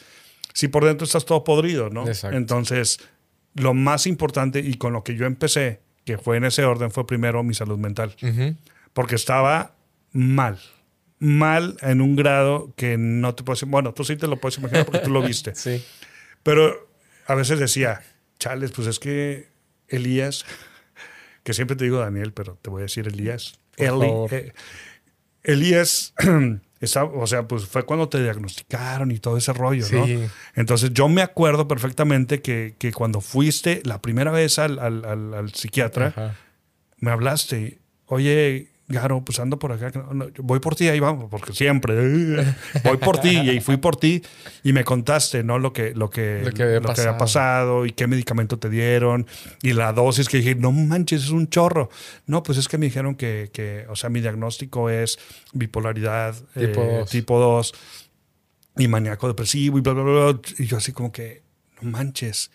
Si 0.53 0.69
por 0.69 0.85
dentro 0.85 1.05
estás 1.05 1.27
todo 1.27 1.43
podrido, 1.43 1.91
¿no? 1.91 2.05
Entonces, 2.31 3.01
lo 3.55 3.75
más 3.75 4.07
importante 4.07 4.61
y 4.61 4.75
con 4.75 4.93
lo 4.93 5.03
que 5.03 5.17
yo 5.17 5.27
empecé, 5.27 5.81
que 6.05 6.19
fue 6.19 6.37
en 6.37 6.45
ese 6.45 6.65
orden, 6.65 6.93
fue 6.93 7.05
primero 7.05 7.43
mi 7.43 7.55
salud 7.55 7.79
mental. 7.79 8.15
Porque 8.93 9.17
estaba 9.17 9.75
mal. 10.13 10.61
Mal 11.19 11.77
en 11.83 12.01
un 12.01 12.17
grado 12.17 12.73
que 12.77 12.97
no 12.97 13.35
te 13.35 13.43
puedo 13.43 13.57
decir. 13.57 13.69
Bueno, 13.69 13.93
tú 13.93 14.05
sí 14.05 14.17
te 14.17 14.27
lo 14.27 14.37
puedes 14.37 14.59
imaginar 14.59 14.87
porque 14.87 15.01
tú 15.01 15.11
lo 15.11 15.21
viste. 15.21 15.55
sí. 15.57 15.85
Pero 16.43 16.89
a 17.27 17.35
veces 17.35 17.59
decía, 17.59 18.03
chales, 18.39 18.71
pues 18.71 18.87
es 18.89 18.99
que 18.99 19.49
Elías 19.89 20.47
que 21.51 21.55
siempre 21.55 21.75
te 21.75 21.83
digo 21.83 21.99
Daniel, 21.99 22.33
pero 22.33 22.57
te 22.63 22.71
voy 22.71 22.79
a 22.79 22.83
decir 22.85 23.09
Elías. 23.09 23.59
Eh, 24.31 24.53
Elías, 25.43 26.15
o 27.13 27.27
sea, 27.27 27.49
pues 27.49 27.67
fue 27.67 27.85
cuando 27.85 28.09
te 28.09 28.23
diagnosticaron 28.23 29.11
y 29.11 29.19
todo 29.19 29.37
ese 29.37 29.53
rollo, 29.53 29.85
¿no? 29.91 30.07
Entonces 30.55 30.95
yo 30.95 31.09
me 31.09 31.23
acuerdo 31.23 31.67
perfectamente 31.67 32.41
que, 32.41 32.77
que 32.79 32.93
cuando 32.93 33.21
fuiste 33.21 33.83
la 33.85 34.01
primera 34.01 34.31
vez 34.31 34.61
al, 34.61 34.79
al, 34.79 35.53
psiquiatra, 35.53 36.37
me 36.99 37.11
hablaste, 37.11 37.81
oye, 38.07 38.69
Garo, 38.91 39.25
pues 39.25 39.39
ando 39.39 39.59
por 39.59 39.71
acá. 39.71 39.93
voy 40.39 40.59
por 40.59 40.75
ti, 40.75 40.89
ahí 40.89 40.99
vamos, 40.99 41.31
porque 41.31 41.53
siempre 41.53 41.95
voy 42.85 42.97
por 42.97 43.21
ti 43.21 43.39
y 43.39 43.61
fui 43.61 43.77
por 43.77 43.97
ti 43.97 44.21
y 44.65 44.73
me 44.73 44.83
contaste, 44.83 45.45
¿no? 45.45 45.61
Lo 45.61 45.73
que, 45.73 45.95
lo 45.95 46.11
que, 46.11 46.43
lo 46.45 46.53
que, 46.53 46.65
había, 46.65 47.17
pasado. 47.17 47.87
y 47.87 47.93
qué 47.93 48.09
medicamento 48.09 48.59
te 48.59 48.69
dieron 48.69 49.29
y 49.63 49.75
la 49.75 49.93
dosis 49.93 50.29
que 50.29 50.39
dije, 50.39 50.57
no 50.57 50.73
manches, 50.73 51.23
es 51.23 51.31
un 51.31 51.49
chorro. 51.49 51.89
No, 52.27 52.43
pues 52.43 52.59
es 52.59 52.67
que 52.67 52.79
me 52.79 52.87
dijeron 52.87 53.15
que, 53.15 53.51
que 53.53 53.87
o 53.89 53.95
sea, 53.95 54.11
mi 54.11 54.21
diagnóstico 54.21 54.91
es 54.91 55.19
bipolaridad 55.53 56.35
tipo 57.09 57.39
2 57.39 57.73
eh, 57.73 58.83
y 58.83 58.89
maníaco 58.89 59.29
depresivo 59.29 59.79
y 59.79 59.83
bla, 59.83 59.93
bla, 59.93 60.03
bla. 60.03 60.41
Y 60.59 60.67
yo 60.67 60.79
así 60.79 60.91
como 60.91 61.13
que, 61.13 61.43
no 61.81 61.91
manches. 61.91 62.51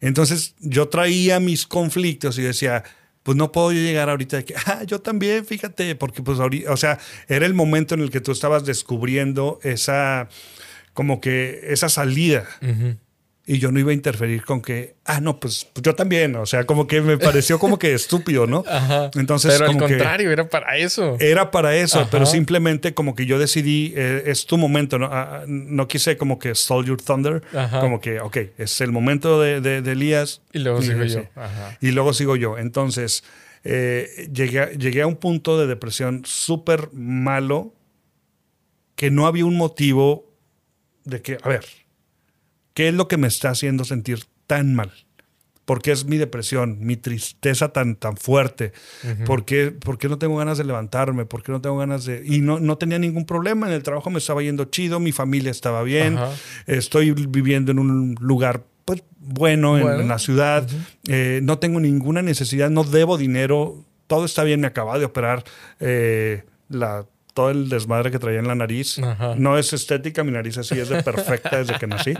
Entonces 0.00 0.56
yo 0.58 0.88
traía 0.88 1.38
mis 1.38 1.64
conflictos 1.64 2.38
y 2.38 2.42
decía, 2.42 2.82
pues 3.26 3.36
no 3.36 3.50
puedo 3.50 3.72
llegar 3.72 4.08
ahorita 4.08 4.36
de 4.36 4.44
que, 4.44 4.54
ah, 4.66 4.84
yo 4.84 5.00
también, 5.00 5.44
fíjate, 5.44 5.96
porque 5.96 6.22
pues 6.22 6.38
ahorita, 6.38 6.72
o 6.72 6.76
sea, 6.76 7.00
era 7.26 7.44
el 7.44 7.54
momento 7.54 7.96
en 7.96 8.00
el 8.00 8.10
que 8.10 8.20
tú 8.20 8.30
estabas 8.30 8.64
descubriendo 8.64 9.58
esa, 9.64 10.28
como 10.94 11.20
que 11.20 11.58
esa 11.64 11.88
salida 11.88 12.46
y 13.48 13.58
yo 13.58 13.70
no 13.70 13.78
iba 13.78 13.92
a 13.92 13.94
interferir 13.94 14.44
con 14.44 14.60
que, 14.60 14.96
ah, 15.04 15.20
no, 15.20 15.38
pues, 15.38 15.68
pues, 15.72 15.82
yo 15.82 15.94
también, 15.94 16.34
o 16.34 16.46
sea, 16.46 16.64
como 16.64 16.88
que 16.88 17.00
me 17.00 17.16
pareció 17.16 17.60
como 17.60 17.78
que 17.78 17.94
estúpido, 17.94 18.48
¿no? 18.48 18.64
Ajá. 18.68 19.12
Entonces, 19.14 19.54
pero 19.56 19.70
al 19.70 19.78
contrario, 19.78 20.32
era 20.32 20.48
para 20.48 20.76
eso. 20.76 21.16
Era 21.20 21.52
para 21.52 21.76
eso, 21.76 22.08
pero 22.10 22.26
simplemente 22.26 22.92
como 22.92 23.14
que 23.14 23.24
yo 23.24 23.38
decidí, 23.38 23.92
eh, 23.96 24.24
es 24.26 24.46
tu 24.46 24.58
momento, 24.58 24.98
¿no? 24.98 25.08
Ah, 25.12 25.44
no 25.46 25.86
quise 25.86 26.16
como 26.16 26.40
que 26.40 26.52
Stole 26.56 26.88
Your 26.88 27.00
Thunder, 27.00 27.40
como 27.80 28.00
que, 28.00 28.20
ok, 28.20 28.36
es 28.58 28.80
el 28.80 28.90
momento 28.90 29.40
de, 29.40 29.60
de, 29.60 29.92
Elías. 29.92 30.42
Y 30.52 30.58
luego 30.58 30.82
sigo 30.82 31.04
yo. 31.04 31.22
Y 31.80 31.92
luego 31.92 32.12
sigo 32.14 32.34
yo. 32.34 32.58
Entonces, 32.58 33.22
eh, 33.62 34.28
llegué, 34.32 34.76
llegué 34.76 35.02
a 35.02 35.06
un 35.06 35.16
punto 35.16 35.56
de 35.56 35.68
depresión 35.68 36.22
súper 36.24 36.88
malo 36.92 37.72
que 38.96 39.12
no 39.12 39.26
había 39.26 39.44
un 39.44 39.56
motivo 39.56 40.26
de 41.04 41.22
que, 41.22 41.38
a 41.40 41.48
ver, 41.48 41.64
¿Qué 42.76 42.88
es 42.88 42.94
lo 42.94 43.08
que 43.08 43.16
me 43.16 43.26
está 43.26 43.48
haciendo 43.48 43.86
sentir 43.86 44.24
tan 44.46 44.74
mal? 44.74 44.92
¿Por 45.64 45.80
qué 45.80 45.92
es 45.92 46.04
mi 46.04 46.18
depresión, 46.18 46.76
mi 46.80 46.98
tristeza 46.98 47.70
tan, 47.70 47.96
tan 47.96 48.18
fuerte? 48.18 48.72
¿Por, 49.24 49.46
qué, 49.46 49.72
no 50.10 50.18
tengo 50.18 50.36
ganas 50.36 50.58
de 50.58 50.64
levantarme? 50.64 51.24
¿Por 51.24 51.42
qué 51.42 51.52
no 51.52 51.62
tengo 51.62 51.78
ganas 51.78 52.04
de...? 52.04 52.22
Y 52.26 52.40
no, 52.40 52.60
no 52.60 52.76
tenía 52.76 52.98
ningún 52.98 53.24
problema. 53.24 53.66
En 53.66 53.72
el 53.72 53.82
trabajo 53.82 54.10
me 54.10 54.18
estaba 54.18 54.42
yendo 54.42 54.66
chido, 54.66 55.00
mi 55.00 55.10
familia 55.10 55.50
estaba 55.50 55.82
bien, 55.84 56.18
estoy 56.66 57.12
viviendo 57.12 57.72
en 57.72 57.78
un 57.78 58.14
lugar 58.20 58.62
pues, 58.84 59.02
bueno, 59.20 59.78
En, 59.78 60.06
la 60.06 60.18
ciudad, 60.18 60.68
eh, 61.08 61.40
no 61.42 61.58
tengo 61.58 61.80
ninguna 61.80 62.20
necesidad, 62.20 62.68
no 62.68 62.84
debo 62.84 63.16
dinero, 63.16 63.86
todo 64.06 64.26
está 64.26 64.44
bien, 64.44 64.60
me 64.60 64.66
acaba 64.66 64.98
de 64.98 65.06
operar 65.06 65.44
eh, 65.80 66.44
la 66.68 67.06
todo 67.36 67.50
el 67.50 67.68
desmadre 67.68 68.10
que 68.10 68.18
traía 68.18 68.38
en 68.38 68.48
la 68.48 68.54
nariz. 68.54 68.98
No 69.36 69.58
es 69.58 69.74
estética, 69.74 70.24
mi 70.24 70.30
nariz 70.30 70.56
así 70.56 70.80
es 70.80 70.88
de 70.88 71.02
perfecta 71.02 71.58
desde 71.58 71.78
que 71.78 71.86
nací. 71.86 72.14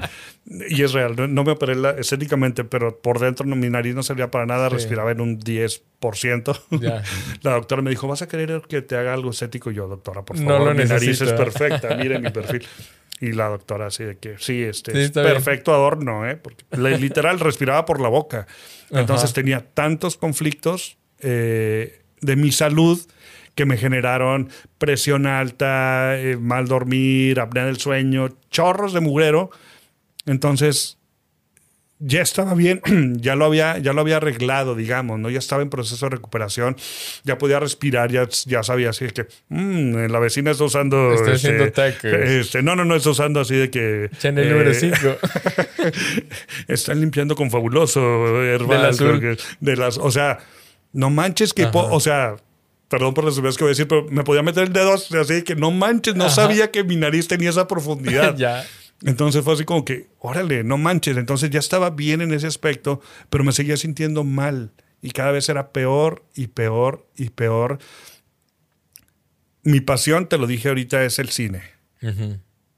Y 0.68 0.82
es 0.82 0.92
real, 0.92 1.14
no, 1.16 1.42
me 1.42 1.52
operé 1.52 1.74
estéticamente, 1.98 2.64
pero 2.64 2.98
por 2.98 3.18
dentro 3.18 3.46
mi 3.46 3.70
nariz 3.70 3.94
no 3.94 4.02
servía 4.02 4.30
para 4.30 4.44
nada, 4.44 4.68
respiraba 4.68 5.12
en 5.12 5.22
un 5.22 5.40
10%. 5.40 6.60
La 7.42 7.52
doctora 7.52 7.80
me 7.80 7.88
dijo, 7.88 8.06
¿vas 8.06 8.20
a 8.20 8.28
querer 8.28 8.60
que 8.68 8.82
te 8.82 8.94
haga 8.94 9.14
algo 9.14 9.30
estético? 9.30 9.70
yo, 9.70 9.88
doctora, 9.88 10.22
por 10.22 10.36
favor, 10.36 10.74
mi 10.74 10.84
nariz 10.84 11.18
es 11.22 11.32
perfecta, 11.32 11.96
mire 11.96 12.18
mi 12.18 12.30
perfil. 12.30 12.66
Y 13.18 13.32
la 13.32 13.48
doctora 13.48 13.86
así 13.86 14.04
de 14.04 14.18
que 14.18 14.36
sí, 14.38 14.62
este 14.62 15.02
es 15.02 15.12
perfecto 15.12 15.72
adorno, 15.72 16.28
¿eh? 16.28 16.36
Porque 16.36 16.62
literal 16.76 17.40
respiraba 17.40 17.86
por 17.86 18.02
la 18.02 18.08
boca. 18.08 18.46
Entonces 18.90 19.32
tenía 19.32 19.64
tantos 19.72 20.18
conflictos 20.18 20.98
eh, 21.20 22.02
de 22.20 22.36
mi 22.36 22.52
salud 22.52 23.00
que 23.56 23.64
me 23.64 23.78
generaron 23.78 24.50
presión 24.78 25.26
alta, 25.26 26.16
eh, 26.20 26.36
mal 26.36 26.68
dormir, 26.68 27.40
apnea 27.40 27.64
del 27.64 27.78
sueño, 27.78 28.28
chorros 28.50 28.92
de 28.92 29.00
mugrero. 29.00 29.50
Entonces, 30.26 30.98
ya 31.98 32.20
estaba 32.20 32.52
bien, 32.52 32.82
ya 33.16 33.34
lo 33.34 33.46
había, 33.46 33.78
ya 33.78 33.94
lo 33.94 34.02
había 34.02 34.18
arreglado, 34.18 34.74
digamos, 34.74 35.18
¿no? 35.18 35.30
Ya 35.30 35.38
estaba 35.38 35.62
en 35.62 35.70
proceso 35.70 36.04
de 36.04 36.10
recuperación, 36.10 36.76
ya 37.24 37.38
podía 37.38 37.58
respirar, 37.58 38.12
ya, 38.12 38.28
ya 38.44 38.62
sabía 38.62 38.90
así 38.90 39.06
que 39.06 39.26
mm, 39.48 40.10
la 40.10 40.18
vecina 40.18 40.50
está 40.50 40.64
usando. 40.64 41.14
Está 41.14 41.32
haciendo 41.32 41.64
este, 41.64 42.40
este, 42.40 42.62
no, 42.62 42.76
no, 42.76 42.84
no, 42.84 42.94
está 42.94 43.08
usando 43.08 43.40
así 43.40 43.54
de 43.54 43.70
que. 43.70 44.10
Channel 44.18 44.50
número 44.50 44.74
5. 44.74 44.96
Eh, 45.02 45.92
están 46.68 47.00
limpiando 47.00 47.34
con 47.34 47.50
fabuloso 47.50 48.42
herbal. 48.42 48.94
De 49.60 49.76
las, 49.76 49.96
o 49.96 50.10
sea, 50.10 50.40
no 50.92 51.08
manches 51.08 51.54
que, 51.54 51.66
o 51.72 52.00
sea, 52.00 52.36
perdón 52.88 53.14
por 53.14 53.24
las 53.24 53.34
que 53.34 53.40
voy 53.40 53.68
a 53.68 53.68
decir, 53.68 53.88
pero 53.88 54.06
me 54.10 54.22
podía 54.22 54.42
meter 54.42 54.64
el 54.64 54.72
dedo 54.72 54.94
así 54.94 55.42
que 55.42 55.56
no 55.56 55.70
manches, 55.70 56.14
no 56.14 56.30
sabía 56.30 56.70
que 56.70 56.84
mi 56.84 56.96
nariz 56.96 57.28
tenía 57.28 57.50
esa 57.50 57.66
profundidad. 57.66 58.36
ya. 58.38 58.64
Entonces 59.02 59.44
fue 59.44 59.54
así 59.54 59.64
como 59.64 59.84
que, 59.84 60.08
órale, 60.18 60.64
no 60.64 60.78
manches. 60.78 61.16
Entonces 61.16 61.50
ya 61.50 61.58
estaba 61.58 61.90
bien 61.90 62.22
en 62.22 62.32
ese 62.32 62.46
aspecto, 62.46 63.00
pero 63.28 63.44
me 63.44 63.52
seguía 63.52 63.76
sintiendo 63.76 64.24
mal. 64.24 64.72
Y 65.02 65.10
cada 65.10 65.32
vez 65.32 65.48
era 65.48 65.72
peor 65.72 66.24
y 66.34 66.46
peor 66.46 67.06
y 67.16 67.30
peor. 67.30 67.78
Mi 69.62 69.80
pasión, 69.80 70.28
te 70.28 70.38
lo 70.38 70.46
dije 70.46 70.68
ahorita, 70.68 71.04
es 71.04 71.18
el 71.18 71.28
cine. 71.28 71.62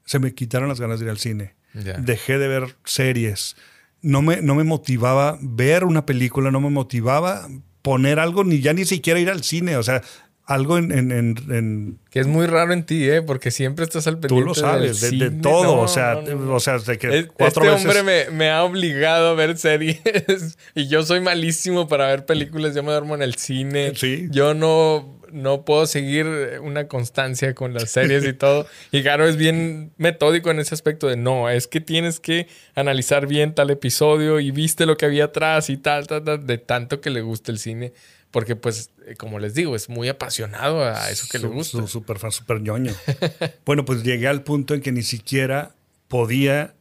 Se 0.05 0.19
me 0.19 0.33
quitaron 0.33 0.69
las 0.69 0.81
ganas 0.81 0.99
de 0.99 1.05
ir 1.05 1.11
al 1.11 1.19
cine. 1.19 1.55
Dejé 1.73 2.37
de 2.37 2.47
ver 2.47 2.75
series. 2.83 3.55
No 4.01 4.21
me, 4.21 4.41
no 4.41 4.55
me 4.55 4.63
motivaba 4.63 5.37
ver 5.41 5.83
una 5.83 6.05
película, 6.05 6.51
no 6.51 6.61
me 6.61 6.69
motivaba 6.69 7.47
poner 7.81 8.19
algo, 8.19 8.43
ni 8.43 8.61
ya 8.61 8.73
ni 8.73 8.85
siquiera 8.85 9.19
ir 9.19 9.29
al 9.29 9.43
cine, 9.43 9.77
o 9.77 9.83
sea, 9.83 10.01
algo 10.49 10.79
en, 10.79 11.99
Que 12.09 12.19
es 12.19 12.25
muy 12.27 12.47
raro 12.47 12.73
en 12.73 12.83
ti, 12.83 13.07
¿eh? 13.07 13.21
Porque 13.21 13.51
siempre 13.51 13.85
estás 13.85 14.07
al 14.07 14.19
pendiente 14.19 14.41
Tú 14.41 14.47
lo 14.47 14.55
sabes, 14.55 14.99
de, 14.99 15.29
todo, 15.29 15.77
o 15.79 15.87
sea, 15.87 16.17
o 16.17 16.59
sea, 16.59 16.79
de 16.79 16.97
que 16.97 17.27
cuatro 17.27 17.63
Este 17.63 17.87
hombre 17.87 18.03
me, 18.03 18.35
me, 18.35 18.49
ha 18.49 18.63
obligado 18.63 19.29
a 19.29 19.33
ver 19.35 19.57
series 19.57 19.99
y 20.75 20.87
yo 20.87 21.03
soy 21.03 21.21
malísimo 21.21 21.87
para 21.87 22.07
ver 22.07 22.25
películas, 22.25 22.73
yo 22.73 22.81
me 22.81 22.91
duermo 22.91 23.13
en 23.13 23.21
el 23.21 23.35
cine. 23.35 23.93
Sí. 23.95 24.27
Yo 24.31 24.55
no 24.55 25.18
no 25.31 25.65
puedo 25.65 25.85
seguir 25.85 26.25
una 26.61 26.87
constancia 26.87 27.53
con 27.55 27.73
las 27.73 27.91
series 27.91 28.25
y 28.25 28.33
todo. 28.33 28.67
Y 28.91 29.01
Garo 29.01 29.27
es 29.27 29.37
bien 29.37 29.91
metódico 29.97 30.51
en 30.51 30.59
ese 30.59 30.73
aspecto 30.73 31.07
de 31.07 31.17
no, 31.17 31.49
es 31.49 31.67
que 31.67 31.81
tienes 31.81 32.19
que 32.19 32.47
analizar 32.75 33.27
bien 33.27 33.53
tal 33.53 33.69
episodio 33.69 34.39
y 34.39 34.51
viste 34.51 34.85
lo 34.85 34.97
que 34.97 35.05
había 35.05 35.25
atrás 35.25 35.69
y 35.69 35.77
tal, 35.77 36.07
tal, 36.07 36.23
tal 36.23 36.45
de 36.45 36.57
tanto 36.57 37.01
que 37.01 37.09
le 37.09 37.21
gusta 37.21 37.51
el 37.51 37.59
cine. 37.59 37.93
Porque, 38.31 38.55
pues, 38.55 38.91
eh, 39.07 39.15
como 39.15 39.39
les 39.39 39.55
digo, 39.55 39.75
es 39.75 39.89
muy 39.89 40.07
apasionado 40.07 40.83
a 40.83 41.09
eso 41.09 41.27
que 41.31 41.39
le 41.39 41.47
gusta. 41.47 41.87
Súper 41.87 42.19
fan, 42.19 42.31
súper 42.31 42.61
ñoño. 42.61 42.93
bueno, 43.65 43.85
pues 43.85 44.03
llegué 44.03 44.27
al 44.27 44.43
punto 44.43 44.75
en 44.75 44.81
que 44.81 44.91
ni 44.91 45.01
siquiera 45.01 45.75
podía 46.07 46.75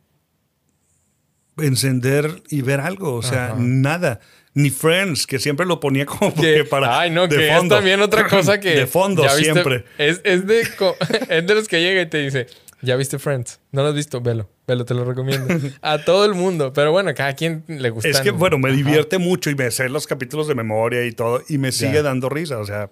encender 1.56 2.42
y 2.50 2.62
ver 2.62 2.80
algo, 2.80 3.14
o 3.14 3.22
sea, 3.22 3.54
nada 3.58 4.20
ni 4.54 4.70
Friends, 4.70 5.26
que 5.26 5.38
siempre 5.38 5.66
lo 5.66 5.80
ponía 5.80 6.06
como 6.06 6.34
que 6.34 6.64
para. 6.64 6.98
Ay, 7.00 7.10
no, 7.10 7.28
que 7.28 7.48
es 7.48 7.68
también 7.68 8.00
otra 8.00 8.26
cosa 8.26 8.58
que. 8.58 8.70
de 8.76 8.86
fondo, 8.86 9.28
siempre. 9.28 9.84
Es, 9.98 10.20
es, 10.24 10.46
de, 10.46 10.60
es 11.28 11.46
de 11.46 11.54
los 11.54 11.68
que 11.68 11.80
llega 11.80 12.00
y 12.02 12.06
te 12.06 12.18
dice. 12.18 12.46
¿Ya 12.80 12.94
viste 12.94 13.18
Friends? 13.18 13.60
¿No 13.72 13.82
lo 13.82 13.88
has 13.88 13.94
visto? 13.94 14.20
Velo, 14.20 14.48
velo, 14.66 14.84
te 14.84 14.94
lo 14.94 15.04
recomiendo. 15.04 15.52
A 15.82 15.98
todo 16.04 16.24
el 16.24 16.34
mundo. 16.34 16.72
Pero 16.72 16.92
bueno, 16.92 17.12
cada 17.14 17.34
quien 17.34 17.64
le 17.66 17.90
gusta. 17.90 18.08
Es 18.08 18.20
que, 18.20 18.30
bueno, 18.30 18.58
me 18.58 18.70
divierte 18.70 19.18
mucho 19.18 19.50
y 19.50 19.56
me 19.56 19.70
sé 19.70 19.88
los 19.88 20.06
capítulos 20.06 20.46
de 20.46 20.54
memoria 20.54 21.04
y 21.04 21.12
todo 21.12 21.42
y 21.48 21.58
me 21.58 21.72
sigue 21.72 22.02
dando 22.02 22.28
risa. 22.28 22.58
O 22.58 22.64
sea, 22.64 22.90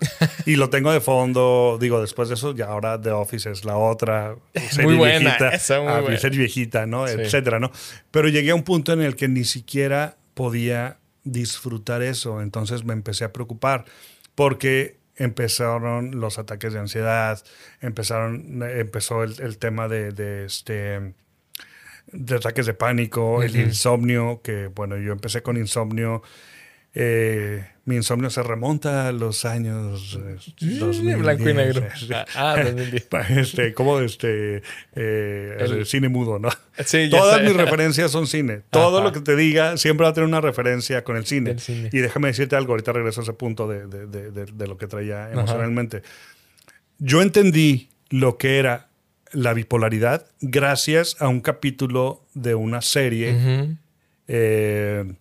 y 0.46 0.56
lo 0.56 0.68
tengo 0.68 0.92
de 0.92 1.00
fondo. 1.00 1.78
Digo, 1.80 2.00
después 2.00 2.28
de 2.28 2.34
eso, 2.34 2.54
ya 2.54 2.66
ahora 2.66 3.00
The 3.00 3.10
Office 3.10 3.50
es 3.50 3.64
la 3.64 3.76
otra 3.78 4.36
serie 4.54 4.86
muy 4.86 4.96
buena, 4.96 5.18
viejita. 5.18 5.48
Esa 5.50 5.80
muy 5.80 6.02
buena. 6.02 6.18
Serie 6.18 6.38
viejita, 6.38 6.86
¿no? 6.86 7.08
Etcétera, 7.08 7.58
¿no? 7.58 7.70
Pero 8.10 8.28
llegué 8.28 8.50
a 8.50 8.54
un 8.54 8.64
punto 8.64 8.92
en 8.92 9.00
el 9.00 9.16
que 9.16 9.28
ni 9.28 9.44
siquiera 9.44 10.16
podía 10.34 10.98
disfrutar 11.24 12.02
eso. 12.02 12.42
Entonces 12.42 12.84
me 12.84 12.92
empecé 12.92 13.24
a 13.24 13.32
preocupar 13.32 13.84
porque 14.34 14.98
empezaron 15.16 16.20
los 16.20 16.38
ataques 16.38 16.72
de 16.72 16.80
ansiedad, 16.80 17.42
empezaron, 17.80 18.62
empezó 18.62 19.22
el, 19.22 19.58
tema 19.58 19.88
de, 19.88 20.44
este 20.44 21.14
de 22.06 22.34
ataques 22.34 22.66
de 22.66 22.74
pánico, 22.74 23.42
el 23.42 23.56
insomnio, 23.56 24.40
que 24.42 24.66
bueno, 24.68 24.96
yo 24.98 25.12
empecé 25.12 25.42
con 25.42 25.56
insomnio 25.56 26.22
eh, 26.94 27.64
mi 27.84 27.96
insomnio 27.96 28.28
se 28.30 28.42
remonta 28.42 29.08
a 29.08 29.12
los 29.12 29.44
años 29.44 30.18
2010. 30.60 31.18
Blanco 31.18 31.48
y 31.48 31.54
negro. 31.54 31.82
Ah, 32.36 32.56
ah 32.56 32.62
Este, 33.30 33.72
como 33.72 33.98
este, 34.00 34.62
eh, 34.94 35.56
el, 35.58 35.86
cine 35.86 36.08
mudo, 36.08 36.38
¿no? 36.38 36.50
Todas 37.10 37.42
mis 37.42 37.56
referencias 37.56 38.10
son 38.10 38.26
cine. 38.26 38.62
Todo 38.70 39.02
lo 39.02 39.12
que 39.12 39.20
te 39.20 39.34
diga 39.36 39.76
siempre 39.78 40.04
va 40.04 40.10
a 40.10 40.12
tener 40.12 40.28
una 40.28 40.40
referencia 40.40 41.02
con 41.02 41.16
el 41.16 41.26
cine. 41.26 41.56
Y 41.90 41.98
déjame 41.98 42.28
decirte 42.28 42.56
algo, 42.56 42.72
ahorita 42.72 42.92
regreso 42.92 43.20
a 43.20 43.24
ese 43.24 43.32
punto 43.32 43.66
de, 43.66 43.86
de, 43.86 44.30
de, 44.30 44.66
lo 44.66 44.76
que 44.76 44.86
traía 44.86 45.30
emocionalmente. 45.32 46.02
Yo 46.98 47.22
entendí 47.22 47.88
lo 48.10 48.36
que 48.36 48.58
era 48.58 48.88
la 49.32 49.54
bipolaridad 49.54 50.26
gracias 50.40 51.16
a 51.18 51.28
un 51.28 51.40
capítulo 51.40 52.26
de 52.34 52.54
una 52.54 52.82
serie. 52.82 53.76
eh, 54.28 55.14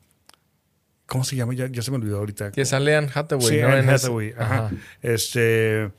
¿Cómo 1.11 1.25
se 1.25 1.35
llama? 1.35 1.53
Ya, 1.53 1.69
se 1.81 1.91
me 1.91 1.97
olvidó 1.97 2.19
ahorita. 2.19 2.53
Que 2.53 2.63
sale 2.63 2.95
Anne 2.95 3.09
Hathaway. 3.13 3.45
Sí, 3.45 3.59
Anne 3.59 3.91
Hathaway. 3.91 4.33
Ajá. 4.37 4.71
Este. 5.01 5.91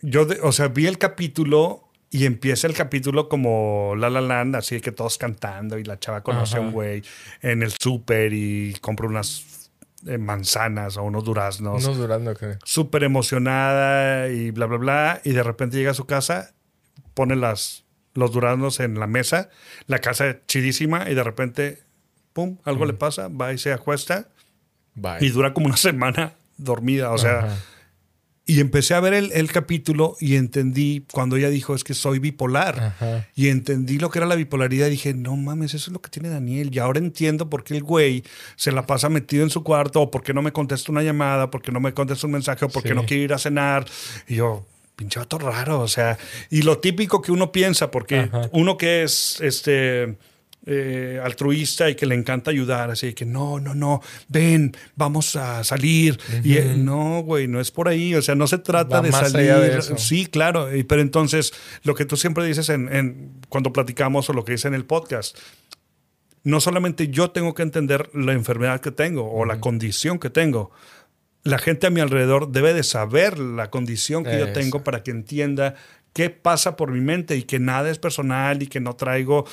Yo, 0.00 0.26
o 0.42 0.52
sea, 0.52 0.68
vi 0.68 0.86
el 0.86 0.96
capítulo 0.96 1.92
y 2.08 2.24
empieza 2.24 2.66
el 2.66 2.72
capítulo 2.72 3.28
como 3.28 3.92
La 3.94 4.08
La 4.08 4.22
Land, 4.22 4.56
así 4.56 4.80
que 4.80 4.90
todos 4.90 5.18
cantando 5.18 5.76
y 5.76 5.84
la 5.84 5.98
chava 5.98 6.22
conoce 6.22 6.56
a 6.56 6.60
un 6.60 6.72
güey 6.72 7.02
en 7.42 7.62
el 7.62 7.72
súper 7.72 8.32
y 8.32 8.74
compra 8.80 9.06
unas 9.06 9.70
eh, 10.06 10.16
manzanas 10.16 10.96
o 10.96 11.02
unos 11.02 11.22
duraznos. 11.22 11.84
Unos 11.84 11.98
duraznos, 11.98 12.38
creo. 12.38 12.56
Súper 12.64 13.04
emocionada 13.04 14.30
y 14.30 14.50
bla, 14.50 14.64
bla, 14.64 14.78
bla. 14.78 15.20
Y 15.24 15.32
de 15.32 15.42
repente 15.42 15.76
llega 15.76 15.90
a 15.90 15.94
su 15.94 16.06
casa, 16.06 16.54
pone 17.12 17.36
las, 17.36 17.84
los 18.14 18.32
duraznos 18.32 18.80
en 18.80 18.98
la 18.98 19.06
mesa, 19.06 19.50
la 19.88 19.98
casa 19.98 20.38
chidísima 20.46 21.10
y 21.10 21.14
de 21.14 21.22
repente 21.22 21.83
pum, 22.34 22.58
algo 22.64 22.84
le 22.84 22.92
pasa, 22.92 23.28
va 23.28 23.54
y 23.54 23.58
se 23.58 23.72
acuesta. 23.72 24.28
Y 25.20 25.30
dura 25.30 25.54
como 25.54 25.66
una 25.66 25.76
semana 25.76 26.34
dormida, 26.58 27.10
o 27.12 27.18
sea. 27.18 27.56
Y 28.46 28.60
empecé 28.60 28.92
a 28.92 29.00
ver 29.00 29.14
el, 29.14 29.50
capítulo 29.52 30.16
y 30.20 30.36
entendí 30.36 31.06
cuando 31.10 31.36
ella 31.36 31.48
dijo 31.48 31.74
es 31.74 31.82
que 31.82 31.94
soy 31.94 32.18
bipolar. 32.18 32.94
Y 33.34 33.48
entendí 33.48 33.98
lo 33.98 34.10
que 34.10 34.18
era 34.18 34.26
la 34.26 34.34
bipolaridad. 34.34 34.88
Y 34.88 34.90
dije, 34.90 35.14
no 35.14 35.34
mames, 35.34 35.72
eso 35.72 35.90
es 35.90 35.94
lo 35.94 36.02
que 36.02 36.10
tiene 36.10 36.28
Daniel. 36.28 36.68
Y 36.70 36.78
ahora 36.78 36.98
entiendo 36.98 37.48
por 37.48 37.64
qué 37.64 37.74
el 37.74 37.82
güey 37.82 38.22
se 38.56 38.70
la 38.70 38.84
pasa 38.84 39.08
metido 39.08 39.44
en 39.44 39.50
su 39.50 39.64
cuarto, 39.64 40.02
o 40.02 40.10
por 40.10 40.22
qué 40.22 40.34
no 40.34 40.42
me 40.42 40.52
contesta 40.52 40.92
una 40.92 41.02
llamada, 41.02 41.50
por 41.50 41.62
qué 41.62 41.72
no 41.72 41.80
me 41.80 41.94
contesta 41.94 42.26
un 42.26 42.34
mensaje, 42.34 42.66
o 42.66 42.68
por 42.68 42.82
qué 42.82 42.94
no 42.94 43.06
quiere 43.06 43.22
ir 43.22 43.32
a 43.32 43.38
cenar. 43.38 43.86
Y 44.28 44.34
yo, 44.34 44.66
pinche 44.94 45.18
vato 45.18 45.38
raro. 45.38 45.80
O 45.80 45.88
sea, 45.88 46.18
y 46.50 46.62
lo 46.62 46.78
típico 46.80 47.22
que 47.22 47.32
uno 47.32 47.50
piensa, 47.50 47.90
porque 47.90 48.28
uno 48.52 48.76
que 48.76 49.04
es 49.04 49.40
este 49.40 50.18
eh, 50.66 51.20
altruista 51.22 51.90
y 51.90 51.94
que 51.94 52.06
le 52.06 52.14
encanta 52.14 52.50
ayudar, 52.50 52.90
así 52.90 53.12
que 53.12 53.26
no, 53.26 53.60
no, 53.60 53.74
no, 53.74 54.00
ven, 54.28 54.74
vamos 54.96 55.36
a 55.36 55.62
salir. 55.62 56.18
Y 56.42 56.56
eh, 56.56 56.74
no, 56.76 57.22
güey, 57.22 57.48
no 57.48 57.60
es 57.60 57.70
por 57.70 57.88
ahí, 57.88 58.14
o 58.14 58.22
sea, 58.22 58.34
no 58.34 58.46
se 58.46 58.58
trata 58.58 59.02
de 59.02 59.12
salir. 59.12 59.82
sí, 59.98 60.26
claro, 60.26 60.68
pero 60.88 61.02
entonces 61.02 61.52
lo 61.82 61.94
que 61.94 62.06
tú 62.06 62.16
siempre 62.16 62.46
dices 62.46 62.68
en, 62.70 63.32
cuando 63.48 63.72
platicamos 63.72 64.30
o 64.30 64.32
lo 64.32 64.44
que 64.44 64.52
dice 64.52 64.68
en 64.68 64.74
el 64.74 64.86
podcast, 64.86 65.36
no 66.44 66.60
solamente 66.60 67.08
yo 67.08 67.30
tengo 67.30 67.54
que 67.54 67.62
entender 67.62 68.10
la 68.14 68.32
enfermedad 68.32 68.80
que 68.80 68.90
tengo 68.90 69.30
o 69.30 69.44
la 69.44 69.60
condición 69.60 70.18
que 70.18 70.30
tengo, 70.30 70.70
la 71.42 71.58
gente 71.58 71.86
a 71.86 71.90
mi 71.90 72.00
alrededor 72.00 72.52
debe 72.52 72.72
de 72.72 72.82
saber 72.82 73.38
la 73.38 73.70
condición 73.70 74.24
que 74.24 74.38
yo 74.38 74.52
tengo 74.52 74.82
para 74.82 75.02
que 75.02 75.10
entienda 75.10 75.74
qué 76.14 76.30
pasa 76.30 76.76
por 76.76 76.92
mi 76.92 77.00
mente 77.00 77.36
y 77.36 77.42
que 77.42 77.58
nada 77.58 77.90
es 77.90 77.98
personal 77.98 78.62
y 78.62 78.68
que 78.68 78.80
no 78.80 78.94
traigo, 78.94 79.44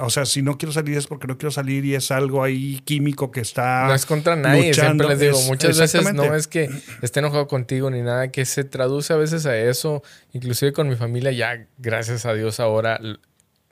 o 0.00 0.10
sea, 0.10 0.24
si 0.24 0.42
no 0.42 0.56
quiero 0.56 0.72
salir 0.72 0.96
es 0.96 1.06
porque 1.06 1.26
no 1.26 1.36
quiero 1.36 1.50
salir 1.50 1.84
y 1.84 1.94
es 1.94 2.10
algo 2.10 2.42
ahí 2.42 2.80
químico 2.84 3.30
que 3.30 3.40
está... 3.40 3.86
No 3.86 3.94
es 3.94 4.06
contra 4.06 4.34
nadie, 4.34 4.72
siempre 4.72 5.06
les 5.06 5.20
digo, 5.20 5.40
muchas 5.42 5.78
veces 5.78 6.12
no 6.14 6.34
es 6.34 6.48
que 6.48 6.70
esté 7.02 7.20
enojado 7.20 7.46
contigo 7.46 7.90
ni 7.90 8.00
nada, 8.00 8.32
que 8.32 8.46
se 8.46 8.64
traduce 8.64 9.12
a 9.12 9.16
veces 9.16 9.44
a 9.44 9.56
eso, 9.56 10.02
inclusive 10.32 10.72
con 10.72 10.88
mi 10.88 10.96
familia 10.96 11.30
ya, 11.30 11.66
gracias 11.76 12.24
a 12.24 12.32
Dios 12.32 12.58
ahora 12.58 12.98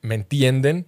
me 0.03 0.14
entienden 0.14 0.84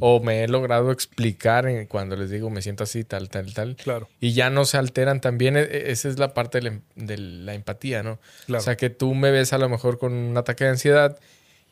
o 0.00 0.20
me 0.20 0.44
he 0.44 0.48
logrado 0.48 0.90
explicar 0.92 1.68
cuando 1.88 2.16
les 2.16 2.30
digo 2.30 2.50
me 2.50 2.62
siento 2.62 2.84
así, 2.84 3.04
tal, 3.04 3.28
tal, 3.28 3.52
tal. 3.52 3.76
Claro. 3.76 4.08
Y 4.20 4.32
ya 4.32 4.50
no 4.50 4.64
se 4.64 4.78
alteran 4.78 5.20
también. 5.20 5.56
E, 5.56 5.62
e, 5.62 5.90
esa 5.90 6.08
es 6.08 6.18
la 6.18 6.32
parte 6.34 6.58
em, 6.58 6.80
de 6.96 7.18
la, 7.18 7.54
empatía, 7.54 8.02
¿no? 8.02 8.18
O 8.48 8.60
sea, 8.60 8.76
que 8.76 8.90
tú 8.90 9.14
me 9.14 9.30
ves 9.30 9.52
a 9.52 9.58
lo 9.58 9.68
mejor 9.68 9.98
con 9.98 10.12
un 10.12 10.36
ataque 10.36 10.64
de 10.64 10.70
ansiedad 10.70 11.18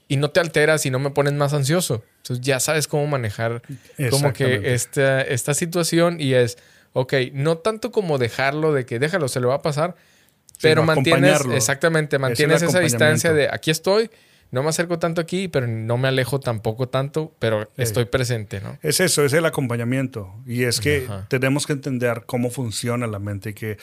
y 0.08 0.16
no 0.16 0.30
te 0.30 0.40
alteras 0.40 0.84
y 0.86 0.90
no 0.90 0.98
me 0.98 1.10
pones 1.10 1.32
más 1.32 1.54
ansioso. 1.54 2.02
Entonces 2.18 2.44
ya 2.44 2.60
sabes 2.60 2.86
cómo 2.86 3.06
manejar 3.06 3.62
como 4.10 4.32
que 4.32 4.74
esta, 4.74 5.22
esta 5.22 5.54
situación 5.54 6.20
y 6.20 6.34
es, 6.34 6.58
ok, 6.92 7.14
no 7.32 7.58
tanto 7.58 7.92
como 7.92 8.18
dejarlo 8.18 8.72
de 8.72 8.84
que 8.84 8.98
déjalo, 8.98 9.28
se 9.28 9.40
lo 9.40 9.48
va 9.48 9.56
a 9.56 9.62
pasar, 9.62 9.94
pero 10.60 10.82
mantienes, 10.82 11.40
exactamente, 11.54 12.18
mantienes 12.18 12.60
esa 12.60 12.80
distancia 12.80 13.32
de 13.32 13.48
aquí 13.50 13.70
estoy 13.70 14.10
no 14.50 14.62
me 14.62 14.68
acerco 14.70 14.98
tanto 14.98 15.20
aquí, 15.20 15.48
pero 15.48 15.66
no 15.66 15.96
me 15.96 16.08
alejo 16.08 16.40
tampoco 16.40 16.88
tanto, 16.88 17.34
pero 17.38 17.70
estoy 17.76 18.06
presente, 18.06 18.60
¿no? 18.60 18.78
Es 18.82 19.00
eso, 19.00 19.24
es 19.24 19.32
el 19.32 19.46
acompañamiento. 19.46 20.34
Y 20.44 20.64
es 20.64 20.80
que 20.80 21.06
tenemos 21.28 21.66
que 21.66 21.72
entender 21.72 22.24
cómo 22.26 22.50
funciona 22.50 23.06
la 23.06 23.20
mente 23.20 23.50
y 23.50 23.54
que 23.54 23.78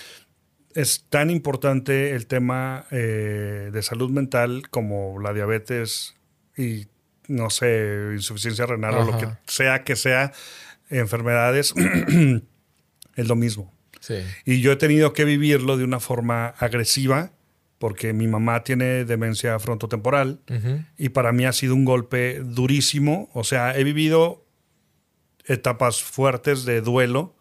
es 0.76 1.05
tan 1.09 1.30
importante 1.30 2.15
el 2.15 2.28
tema 2.28 2.86
eh, 2.91 3.70
de 3.72 3.82
salud 3.82 4.09
mental 4.09 4.63
como 4.70 5.20
la 5.20 5.34
diabetes 5.34 6.15
y, 6.57 6.88
no 7.28 7.49
sé, 7.49 8.11
insuficiencia 8.13 8.65
renal 8.65 8.95
o 8.95 9.05
lo 9.05 9.18
que 9.18 9.28
sea 9.47 9.84
que 9.84 9.95
sea, 9.95 10.34
enfermedades, 10.89 11.74
es 13.15 13.28
lo 13.28 13.36
mismo. 13.36 13.74
Sí. 14.01 14.15
Y 14.45 14.61
yo 14.61 14.74
he 14.74 14.76
tenido 14.76 15.13
que 15.13 15.24
vivirlo 15.24 15.78
de 15.78 15.84
una 15.86 15.99
forma 15.99 16.47
agresiva 16.47 17.32
porque 17.80 18.14
mi 18.14 18.28
mamá 18.28 18.64
tiene 18.64 19.06
demencia 19.06 19.58
frontotemporal 19.60 20.40
y 20.98 21.10
para 21.10 21.32
mí 21.32 21.46
ha 21.46 21.54
sido 21.54 21.76
un 21.76 21.86
golpe 21.86 22.42
durísimo. 22.44 23.30
O 23.34 23.44
sea, 23.44 23.78
he 23.78 23.84
vivido 23.84 24.46
etapas 25.46 26.02
fuertes 26.02 26.66
de 26.66 26.82
duelo. 26.82 27.36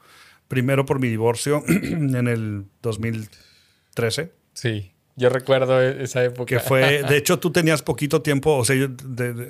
Primero 0.49 0.85
por 0.85 1.01
mi 1.01 1.09
divorcio 1.09 1.65
en 1.69 2.29
el 2.29 2.67
2013. 2.83 4.33
Sí, 4.53 4.93
yo 5.17 5.31
recuerdo 5.31 5.83
e-, 5.83 6.05
esa 6.05 6.23
época. 6.23 6.47
Que 6.47 6.61
fue, 6.61 7.03
de 7.09 7.17
hecho, 7.17 7.39
tú 7.39 7.51
tenías 7.51 7.83
poquito 7.83 8.23
tiempo, 8.23 8.57
o 8.57 8.65
sea, 8.65 8.77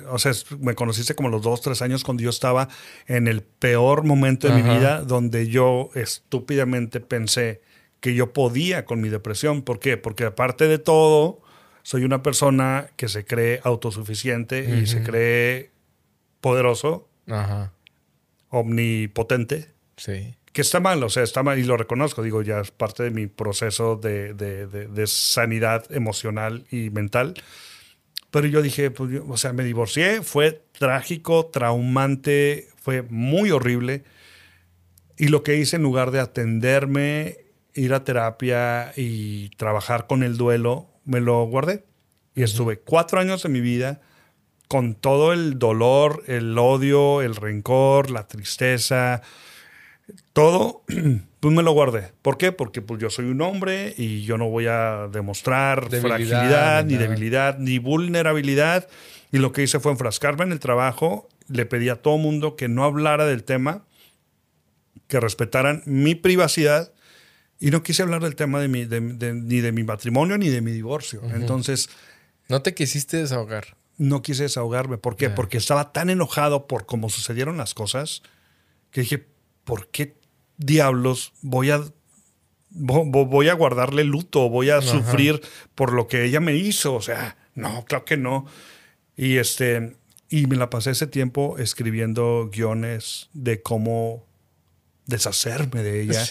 o 0.09 0.17
sea, 0.17 0.31
me 0.59 0.73
conociste 0.73 1.13
como 1.13 1.29
los 1.29 1.41
dos, 1.41 1.61
tres 1.61 1.81
años 1.81 2.03
cuando 2.03 2.23
yo 2.23 2.29
estaba 2.29 2.69
en 3.05 3.27
el 3.27 3.43
peor 3.43 4.03
momento 4.03 4.47
de 4.47 4.55
mi 4.55 4.61
vida, 4.63 5.01
donde 5.01 5.47
yo 5.47 5.89
estúpidamente 5.93 7.01
pensé, 7.01 7.61
que 7.99 8.13
yo 8.13 8.33
podía 8.33 8.85
con 8.85 9.01
mi 9.01 9.09
depresión. 9.09 9.61
¿Por 9.61 9.79
qué? 9.79 9.97
Porque 9.97 10.25
aparte 10.25 10.67
de 10.67 10.79
todo, 10.79 11.41
soy 11.87 12.03
una 12.03 12.21
persona 12.21 12.89
que 12.95 13.07
se 13.07 13.25
cree 13.25 13.61
autosuficiente 13.63 14.79
y 14.81 14.87
se 14.87 15.03
cree 15.03 15.71
poderoso, 16.41 17.07
omnipotente. 18.49 19.69
Sí. 19.95 20.35
Que 20.51 20.61
está 20.61 20.79
mal, 20.79 21.03
o 21.03 21.09
sea, 21.09 21.23
está 21.23 21.43
mal 21.43 21.59
y 21.59 21.63
lo 21.63 21.77
reconozco, 21.77 22.23
digo, 22.23 22.41
ya 22.41 22.59
es 22.59 22.71
parte 22.71 23.03
de 23.03 23.11
mi 23.11 23.27
proceso 23.27 23.95
de, 23.95 24.33
de, 24.33 25.07
sanidad 25.07 25.89
emocional 25.91 26.65
y 26.71 26.89
mental. 26.89 27.35
Pero 28.31 28.47
yo 28.47 28.61
dije, 28.61 28.91
pues, 28.91 29.21
o 29.27 29.37
sea, 29.37 29.53
me 29.53 29.63
divorcié, 29.63 30.23
fue 30.23 30.63
trágico, 30.77 31.45
traumante, 31.45 32.67
fue 32.81 33.03
muy 33.03 33.51
horrible. 33.51 34.03
Y 35.17 35.29
lo 35.29 35.41
que 35.41 35.55
hice 35.55 35.77
en 35.77 35.83
lugar 35.83 36.11
de 36.11 36.19
atenderme 36.19 37.46
ir 37.77 37.93
a 37.93 38.03
terapia 38.03 38.91
y 38.97 39.49
trabajar 39.49 40.07
con 40.07 40.23
el 40.23 40.35
duelo, 40.35 40.87
me 41.05 41.21
lo 41.21 41.45
guardé. 41.45 41.85
Y 42.35 42.43
estuve 42.43 42.79
cuatro 42.79 43.19
años 43.19 43.43
de 43.43 43.49
mi 43.49 43.61
vida 43.61 44.01
con 44.67 44.95
todo 44.95 45.31
el 45.31 45.59
dolor, 45.59 46.23
el 46.27 46.57
odio, 46.57 47.21
el 47.21 47.35
rencor, 47.35 48.11
la 48.11 48.27
tristeza, 48.27 49.21
todo, 50.33 50.83
pues 51.39 51.53
me 51.53 51.63
lo 51.63 51.71
guardé. 51.71 52.11
¿Por 52.21 52.37
qué? 52.37 52.51
Porque 52.51 52.81
pues 52.81 52.99
yo 52.99 53.09
soy 53.09 53.25
un 53.25 53.41
hombre 53.41 53.93
y 53.97 54.23
yo 54.23 54.37
no 54.37 54.49
voy 54.49 54.67
a 54.67 55.07
demostrar 55.11 55.89
fragilidad, 55.89 56.83
ni, 56.83 56.97
debilidad, 56.97 57.57
ni 57.57 57.79
vulnerabilidad. 57.79 58.87
Y 59.31 59.37
lo 59.37 59.51
que 59.51 59.63
hice 59.63 59.79
fue 59.79 59.91
enfrascarme 59.91 60.43
en 60.43 60.51
el 60.51 60.59
trabajo, 60.59 61.29
le 61.47 61.65
pedí 61.65 61.89
a 61.89 61.95
todo 61.95 62.17
mundo 62.17 62.55
que 62.55 62.67
no 62.67 62.83
hablara 62.83 63.25
del 63.25 63.43
tema, 63.43 63.83
que 65.07 65.19
respetaran 65.19 65.83
mi 65.85 66.15
privacidad 66.15 66.91
Y 67.59 67.71
no 67.71 67.83
quise 67.83 68.03
hablar 68.03 68.21
del 68.21 68.35
tema 68.35 68.59
de 68.59 68.67
mi, 68.67 68.85
ni 68.85 69.61
de 69.61 69.71
mi 69.71 69.83
matrimonio 69.83 70.37
ni 70.37 70.49
de 70.49 70.61
mi 70.61 70.71
divorcio. 70.71 71.21
Entonces... 71.33 71.89
¿No 72.49 72.61
te 72.61 72.73
quisiste 72.73 73.17
desahogar? 73.17 73.75
No 73.97 74.21
quise 74.21 74.43
desahogarme. 74.43 74.97
¿Por 74.97 75.15
qué? 75.15 75.29
Porque 75.29 75.57
estaba 75.57 75.91
tan 75.91 76.09
enojado 76.09 76.67
por 76.67 76.85
cómo 76.85 77.09
sucedieron 77.09 77.57
las 77.57 77.73
cosas 77.73 78.21
que 78.91 79.01
dije, 79.01 79.27
¿por 79.63 79.87
qué 79.87 80.15
diablos 80.57 81.33
voy 81.41 81.71
a 81.71 81.83
voy 82.69 83.49
a 83.49 83.53
guardarle 83.53 84.03
luto, 84.03 84.49
voy 84.49 84.69
a 84.69 84.81
sufrir 84.81 85.41
por 85.73 85.93
lo 85.93 86.07
que 86.07 86.25
ella 86.25 86.39
me 86.39 86.55
hizo. 86.55 86.93
O 86.95 87.01
sea, 87.01 87.37
no, 87.55 87.85
claro 87.85 88.05
que 88.05 88.17
no. 88.17 88.45
Y 89.15 89.37
este, 89.37 89.95
y 90.29 90.47
me 90.47 90.57
la 90.57 90.69
pasé 90.69 90.91
ese 90.91 91.07
tiempo 91.07 91.57
escribiendo 91.57 92.49
guiones 92.51 93.29
de 93.33 93.61
cómo 93.61 94.26
deshacerme 95.07 95.81
de 95.81 96.01
ella. 96.01 96.25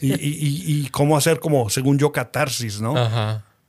Y, 0.00 0.88
cómo 0.90 1.16
hacer 1.16 1.40
como, 1.40 1.68
según 1.68 1.98
yo, 1.98 2.12
catarsis, 2.12 2.80
¿no? 2.80 2.94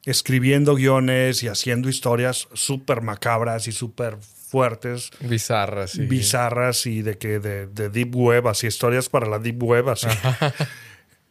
Escribiendo 0.06 0.76
guiones 0.76 1.44
y 1.44 1.48
haciendo 1.48 1.90
historias 1.90 2.48
súper 2.54 3.02
macabras 3.02 3.68
y 3.68 3.72
súper 3.72 4.18
fuertes. 4.20 5.12
Bizarras, 5.20 5.92
sí. 5.92 6.06
Bizarras 6.06 6.86
y 6.86 7.02
de 7.02 7.18
que 7.18 7.40
de, 7.40 7.68
de, 7.68 7.90
deep 7.90 8.16
web, 8.16 8.48
así 8.48 8.68
historias 8.68 9.10
para 9.10 9.28
la 9.28 9.40
deep 9.40 9.62
web, 9.64 9.90
así. 9.90 10.08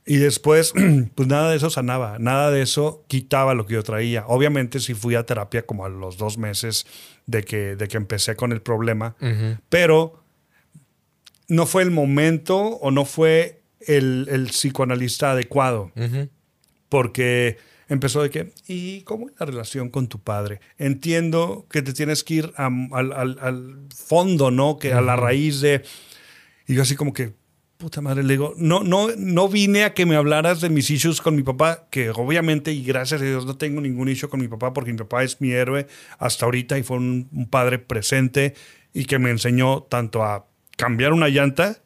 Y 0.07 0.17
después, 0.17 0.73
pues 1.15 1.29
nada 1.29 1.51
de 1.51 1.57
eso 1.57 1.71
sanaba, 1.71 2.19
nada 2.19 2.51
de 2.51 2.63
eso 2.63 3.05
quitaba 3.07 3.55
lo 3.55 3.67
que 3.67 3.75
yo 3.75 3.83
traía. 3.83 4.25
Obviamente 4.27 4.81
sí 4.81 4.95
fui 4.95 5.15
a 5.15 5.25
terapia 5.25 5.67
como 5.67 5.85
a 5.85 5.89
los 5.89 6.17
dos 6.17 6.39
meses 6.39 6.87
de 7.27 7.45
que, 7.45 7.77
de 7.77 7.87
que 7.87 7.97
empecé 7.97 8.35
con 8.35 8.53
el 8.53 8.61
problema, 8.61 9.15
pero 9.69 10.20
no 11.51 11.67
fue 11.67 11.83
el 11.83 11.91
momento 11.91 12.59
o 12.59 12.91
no 12.91 13.05
fue 13.05 13.63
el, 13.81 14.49
psicoanalista 14.51 15.33
adecuado, 15.33 15.93
porque 16.89 17.59
empezó 17.89 18.23
de 18.23 18.31
que, 18.31 18.53
¿y 18.67 19.03
cómo 19.03 19.29
es 19.29 19.35
la 19.39 19.47
relación 19.47 19.91
con 19.91 20.09
tu 20.09 20.21
padre? 20.21 20.61
Entiendo 20.79 21.67
que 21.69 21.83
te 21.83 21.93
tienes 21.93 22.25
que 22.25 22.35
ir 22.35 22.53
al, 22.57 23.89
fondo, 23.95 24.51
¿no? 24.51 24.79
Que 24.79 24.93
a 24.93 25.01
la 25.01 25.17
raíz 25.17 25.61
de... 25.61 25.83
Y 26.67 26.75
yo 26.75 26.83
así 26.83 26.95
como 26.95 27.13
que, 27.13 27.35
puta 27.81 28.01
madre, 28.01 28.23
le 28.23 28.35
digo, 28.35 28.55
no, 28.57 28.85
no, 28.85 29.09
no 29.17 29.49
vine 29.49 29.85
a 29.85 29.93
que 29.93 30.07
me 30.07 30.15
hablaras 30.15 30.61
de 30.61 30.69
mis 30.69 30.89
issues 30.91 31.21
con 31.21 31.35
mi 31.35 31.43
papá, 31.43 31.89
que 31.91 32.11
obviamente 32.11 32.73
y 32.73 32.85
gracias 32.85 33.23
a 33.23 33.25
Dios 33.25 33.47
no 33.47 33.57
tengo 33.57 33.81
ningún 33.81 34.09
issue 34.09 34.29
con 34.29 34.39
mi 34.39 34.49
papá 34.49 34.73
porque 34.73 34.93
mi 34.93 34.99
papá 34.99 35.25
es 35.25 35.41
mi 35.41 35.51
héroe 35.51 35.89
hasta 36.19 36.45
ahorita 36.45 36.79
y 36.79 36.83
fue 36.83 36.99
un, 36.99 37.49
padre 37.51 37.79
presente 37.79 38.55
y 38.93 39.07
que 39.07 39.19
me 39.19 39.31
enseñó 39.31 39.83
tanto 39.83 40.23
a 40.23 40.50
cambiar 40.77 41.13
una 41.13 41.29
llanta 41.29 41.77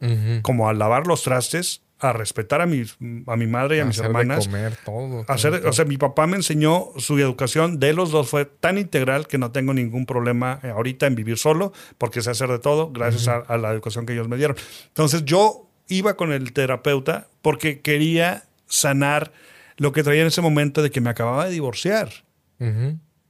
como 0.43 0.69
a 0.69 0.73
lavar 0.73 1.07
los 1.07 1.23
trastes, 1.23 1.83
a 1.99 2.13
respetar 2.13 2.61
a 2.61 2.67
mi, 2.67 2.83
a 3.27 3.37
mi 3.37 3.47
madre 3.47 3.79
y 3.79 3.81
a, 3.81 3.85
mis 3.85 3.99
hermanas. 3.99 4.47
comer, 4.47 4.77
todo, 4.85 5.25
hacer, 5.29 5.67
O 5.67 5.73
sea, 5.73 5.85
mi 5.85 5.97
papá 5.97 6.27
me 6.27 6.37
enseñó 6.37 6.89
su 6.99 7.19
educación 7.19 7.81
de 7.81 7.93
los 7.93 8.11
dos 8.11 8.29
fue 8.29 8.45
tan 8.45 8.79
integral 8.79 9.27
que 9.27 9.39
no 9.39 9.53
tengo 9.53 9.73
ningún 9.73 10.05
problema 10.05 10.61
eh, 10.63 10.69
ahorita 10.69 11.07
en 11.07 11.15
vivir 11.15 11.39
solo 11.39 11.73
porque 11.97 12.21
sé 12.21 12.31
hacer 12.31 12.51
de 12.51 12.59
todo 12.59 12.93
gracias 12.93 13.29
a, 13.29 13.39
a 13.39 13.57
la 13.57 13.73
educación 13.73 14.07
que 14.07 14.13
ellos 14.13 14.29
me 14.29 14.37
dieron. 14.37 14.57
Entonces 14.89 15.25
yo 15.25 15.71
iba 15.89 16.17
con 16.17 16.33
el 16.33 16.53
terapeuta 16.53 17.29
porque 17.43 17.81
quería 17.81 18.45
sanar 18.67 19.33
lo 19.77 19.93
que 19.93 20.03
traía 20.03 20.23
en 20.23 20.29
ese 20.29 20.41
momento 20.41 20.83
de 20.83 20.91
que 20.91 21.01
me 21.01 21.11
acababa 21.11 21.47
de 21.47 21.53
divorciar. 21.53 22.11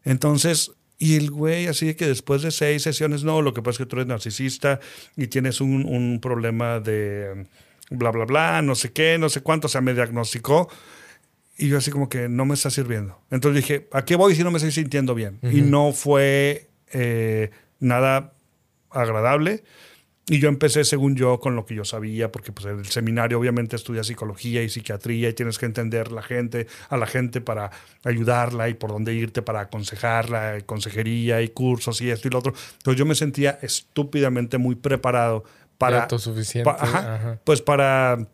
Entonces, 0.05 0.73
y 1.05 1.17
el 1.17 1.31
güey 1.31 1.67
así 1.67 1.85
de 1.85 1.97
que 1.97 2.07
después 2.07 2.41
de 2.41 2.51
seis 2.51 2.83
sesiones, 2.83 3.25
no, 3.25 3.43
lo 3.43 3.53
que 3.53 3.61
pasa 3.61 3.75
es 3.75 3.79
que 3.81 3.87
tú 3.87 3.97
eres 3.97 4.07
narcisista 4.07 4.81
y 5.19 5.27
tienes 5.27 5.61
un, 5.61 6.19
problema 6.23 6.81
de 6.81 7.45
bla, 7.91 8.11
bla, 8.11 8.25
bla, 8.25 8.63
no 8.63 8.75
sé 8.75 8.91
qué, 8.91 9.19
no 9.19 9.29
sé 9.29 9.43
cuánto, 9.43 9.67
o 9.67 9.69
sea, 9.69 9.83
me 9.83 9.93
diagnosticó. 9.93 10.67
Y 11.59 11.69
yo 11.69 11.77
así 11.77 11.91
como 11.91 12.09
que 12.09 12.31
no 12.31 12.47
me 12.47 12.55
está 12.55 12.71
sirviendo. 12.71 13.21
Entonces 13.31 13.63
dije, 13.63 13.87
¿a 13.93 14.07
qué 14.07 14.17
voy 14.17 14.35
si 14.35 14.45
no 14.45 14.51
me 14.51 14.57
estoy 14.57 14.73
sintiendo 14.73 15.15
bien? 15.15 15.41
Y 15.43 15.61
no 15.61 15.93
fue 15.93 16.71
eh, 16.95 17.51
nada 17.81 18.33
agradable. 18.89 19.63
Y 20.27 20.39
yo 20.39 20.49
empecé, 20.49 20.85
según 20.85 21.17
yo, 21.17 21.39
con 21.39 21.55
lo 21.55 21.67
que 21.67 21.75
yo 21.75 21.85
sabía, 21.85 22.33
porque 22.33 22.51
pues 22.51 22.65
el 22.67 22.87
seminario 22.87 23.39
obviamente 23.39 23.77
estudia 23.77 24.03
psicología 24.03 24.63
y 24.63 24.71
psiquiatría 24.71 25.29
y 25.29 25.35
tienes 25.35 25.59
que 25.59 25.67
entender 25.67 26.11
la 26.13 26.23
gente, 26.23 26.67
a 26.89 26.97
la 26.97 27.07
gente 27.07 27.43
para 27.43 27.71
ayudarla 28.05 28.71
y 28.71 28.75
por 28.75 28.91
dónde 28.91 29.13
irte 29.13 29.43
para 29.43 29.61
aconsejarla, 29.61 30.59
y 30.59 30.63
consejería 30.63 31.43
y 31.43 31.49
cursos 31.49 32.01
y 32.01 32.11
esto 32.11 32.29
y 32.29 32.31
lo 32.31 32.39
otro. 32.39 32.55
Entonces 32.79 32.99
yo 32.99 33.05
me 33.05 33.15
sentía 33.15 33.59
estúpidamente 33.61 34.57
muy 34.57 34.77
preparado 34.77 35.45
para... 35.77 36.05
Autosuficiente. 36.05 36.71
Pues 37.45 37.61
para 37.61 38.27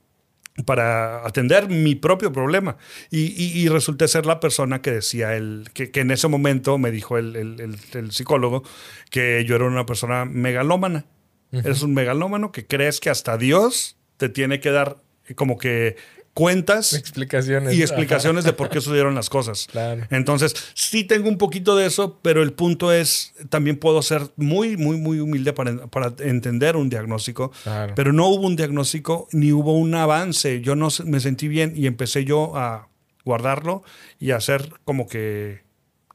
para 0.64 1.26
atender 1.26 1.68
mi 1.68 1.94
propio 1.94 2.32
problema. 2.32 2.76
Y, 3.10 3.68
resulté 3.68 4.08
ser 4.08 4.26
la 4.26 4.40
persona 4.40 4.82
que 4.82 4.90
decía, 4.90 5.34
el, 5.34 5.70
que, 5.72 5.90
en 5.94 6.10
ese 6.10 6.28
momento 6.28 6.76
me 6.78 6.90
dijo 6.90 7.18
el, 7.18 7.36
el, 7.36 8.12
psicólogo 8.12 8.62
que 9.10 9.44
yo 9.46 9.56
era 9.56 9.64
una 9.64 9.86
persona 9.86 10.24
megalómana. 10.24 11.06
Eres 11.52 11.82
un 11.82 11.94
megalómano 11.94 12.52
que 12.52 12.66
crees 12.66 13.00
que 13.00 13.10
hasta 13.10 13.36
Dios 13.36 13.96
te 14.16 14.28
tiene 14.28 14.60
que 14.60 14.70
dar 14.70 14.98
como 15.34 15.58
que 15.58 15.96
cuentas 16.34 16.92
explicaciones. 16.92 17.74
y 17.74 17.82
explicaciones 17.82 18.44
de 18.44 18.52
por 18.52 18.68
qué 18.70 18.80
sucedieron 18.80 19.14
las 19.14 19.28
cosas. 19.28 19.66
Entonces, 20.10 20.54
sí 20.74 21.04
tengo 21.04 21.28
un 21.28 21.38
poquito 21.38 21.76
de 21.76 21.86
eso, 21.86 22.18
pero 22.22 22.42
el 22.42 22.52
punto 22.52 22.92
es, 22.92 23.34
también 23.48 23.76
puedo 23.76 24.02
ser 24.02 24.22
muy, 24.36 24.76
muy, 24.76 24.96
muy 24.96 25.20
humilde 25.20 25.52
para, 25.52 26.14
entender 26.20 26.76
un 26.76 26.88
diagnóstico, 26.88 27.52
pero 27.94 28.12
no 28.12 28.28
hubo 28.28 28.46
un 28.46 28.56
diagnóstico 28.56 29.28
ni 29.32 29.52
hubo 29.52 29.76
un 29.76 29.94
avance. 29.94 30.60
Yo 30.60 30.76
no 30.76 30.88
me 31.04 31.20
sentí 31.20 31.48
bien 31.48 31.72
y 31.76 31.86
empecé 31.86 32.24
yo 32.24 32.56
a 32.56 32.88
guardarlo 33.24 33.82
y 34.18 34.30
a 34.30 34.36
hacer 34.36 34.72
como 34.84 35.08
que, 35.08 35.62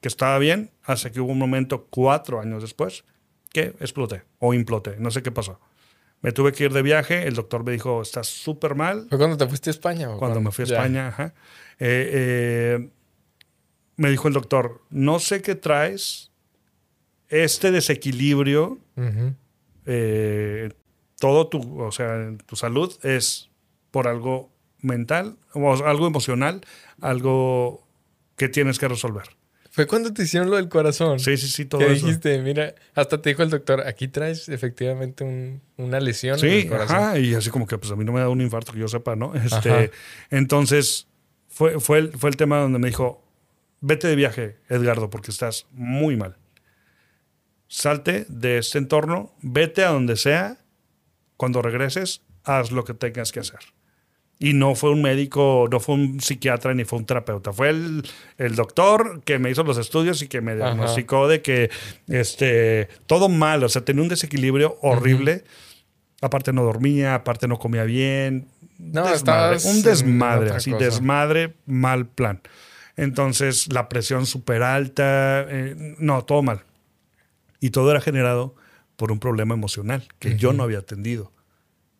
que 0.01 0.07
estaba 0.07 0.39
bien, 0.39 0.71
hasta 0.83 1.11
que 1.11 1.19
hubo 1.19 1.31
un 1.31 1.39
momento 1.39 1.87
cuatro 1.89 2.39
años 2.39 2.61
después 2.61 3.03
que 3.55 3.73
exploté 3.79 4.23
o 4.39 4.53
imploté, 4.53 4.97
no 4.99 5.11
sé 5.11 5.23
qué 5.23 5.31
pasó. 5.31 5.61
Me 6.21 6.33
tuve 6.33 6.51
que 6.51 6.65
ir 6.65 6.73
de 6.73 6.81
viaje, 6.81 7.25
el 7.25 7.35
doctor 7.35 7.63
me 7.63 7.71
dijo, 7.71 8.01
estás 8.01 8.27
súper 8.27 8.75
mal. 8.75 9.07
¿Fue 9.07 9.17
cuando 9.17 9.37
te 9.37 9.47
fuiste 9.47 9.69
a 9.69 9.71
España? 9.71 10.09
cuando, 10.17 10.41
me 10.41 10.51
fui 10.51 10.63
a 10.63 10.65
España, 10.65 11.07
ajá. 11.07 11.33
Eh, 11.79 12.09
eh, 12.13 12.89
me 13.95 14.09
dijo 14.09 14.27
el 14.27 14.33
doctor, 14.33 14.81
no 14.89 15.19
sé 15.19 15.41
qué 15.41 15.55
traes, 15.55 16.31
este 17.29 17.71
desequilibrio, 17.71 18.77
eh, 19.85 20.73
todo 21.17 21.47
tu, 21.47 21.81
o 21.81 21.91
sea, 21.93 22.33
tu 22.45 22.57
salud 22.57 22.93
es 23.03 23.49
por 23.91 24.09
algo 24.09 24.49
mental, 24.81 25.37
o 25.53 25.73
algo 25.85 26.07
emocional, 26.07 26.59
algo 26.99 27.87
que 28.35 28.49
tienes 28.49 28.79
que 28.79 28.89
resolver. 28.89 29.29
Fue 29.75 29.87
cuando 29.87 30.13
te 30.13 30.23
hicieron 30.23 30.49
lo 30.49 30.55
del 30.55 30.69
corazón. 30.69 31.19
Sí, 31.19 31.35
sí, 31.35 31.49
sí, 31.49 31.65
todo 31.65 31.79
que 31.81 31.89
dijiste, 31.89 32.41
mira, 32.41 32.75
hasta 32.93 33.21
te 33.21 33.27
dijo 33.27 33.43
el 33.43 33.49
doctor, 33.49 33.85
aquí 33.85 34.07
traes 34.07 34.47
efectivamente 34.47 35.25
una 35.75 35.99
lesión 35.99 36.39
sí, 36.39 36.47
en 36.47 36.53
el 36.53 36.69
corazón. 36.69 36.95
Ajá, 36.95 37.19
y 37.19 37.33
así 37.33 37.49
como 37.49 37.67
que 37.67 37.77
pues 37.77 37.91
a 37.91 37.97
mí 37.97 38.05
no 38.05 38.13
me 38.13 38.21
da 38.21 38.29
un 38.29 38.39
infarto 38.39 38.71
que 38.71 38.79
yo 38.79 38.87
sepa, 38.87 39.17
¿no? 39.17 39.33
Este, 39.35 39.91
entonces, 40.29 41.07
fue, 41.49 41.81
fue, 41.81 41.97
el, 41.97 42.17
fue 42.17 42.29
el 42.29 42.37
tema 42.37 42.59
donde 42.59 42.79
me 42.79 42.87
dijo, 42.87 43.21
vete 43.81 44.07
de 44.07 44.15
viaje, 44.15 44.59
Edgardo, 44.69 45.09
porque 45.09 45.29
estás 45.29 45.67
muy 45.71 46.15
mal. 46.15 46.37
Salte 47.67 48.25
de 48.29 48.59
este 48.59 48.77
entorno, 48.77 49.35
vete 49.41 49.83
a 49.83 49.89
donde 49.89 50.15
sea, 50.15 50.57
cuando 51.35 51.61
regreses, 51.61 52.21
haz 52.45 52.71
lo 52.71 52.85
que 52.85 52.93
tengas 52.93 53.33
que 53.33 53.41
hacer. 53.41 53.59
Y 54.37 54.53
no 54.53 54.75
fue 54.75 54.91
un 54.91 55.01
médico, 55.01 55.67
no 55.71 55.79
fue 55.79 55.95
un 55.95 56.19
psiquiatra 56.19 56.73
ni 56.73 56.83
fue 56.83 56.99
un 56.99 57.05
terapeuta. 57.05 57.53
Fue 57.53 57.69
el, 57.69 58.03
el 58.37 58.55
doctor 58.55 59.21
que 59.23 59.39
me 59.39 59.49
hizo 59.49 59.63
los 59.63 59.77
estudios 59.77 60.21
y 60.21 60.27
que 60.27 60.41
me 60.41 60.55
diagnosticó 60.55 61.27
de 61.27 61.41
que 61.41 61.69
este, 62.07 62.89
todo 63.05 63.29
mal, 63.29 63.63
o 63.63 63.69
sea, 63.69 63.85
tenía 63.85 64.03
un 64.03 64.09
desequilibrio 64.09 64.77
horrible. 64.81 65.45
Aparte 66.21 66.51
no 66.51 66.63
dormía, 66.63 67.15
aparte 67.15 67.47
no 67.47 67.57
comía 67.59 67.83
bien. 67.85 68.47
No, 68.77 69.07
desmadre, 69.07 69.57
un 69.63 69.81
desmadre, 69.83 70.51
así, 70.51 70.73
desmadre, 70.73 71.53
mal 71.65 72.05
plan. 72.05 72.41
Entonces, 72.97 73.71
la 73.71 73.89
presión 73.89 74.25
súper 74.25 74.63
alta, 74.63 75.45
eh, 75.47 75.95
no, 75.97 76.23
todo 76.23 76.41
mal. 76.41 76.63
Y 77.59 77.69
todo 77.69 77.91
era 77.91 78.01
generado 78.01 78.55
por 78.95 79.11
un 79.11 79.19
problema 79.19 79.53
emocional 79.53 80.07
que 80.19 80.37
yo 80.37 80.53
no 80.53 80.63
había 80.63 80.79
atendido. 80.79 81.31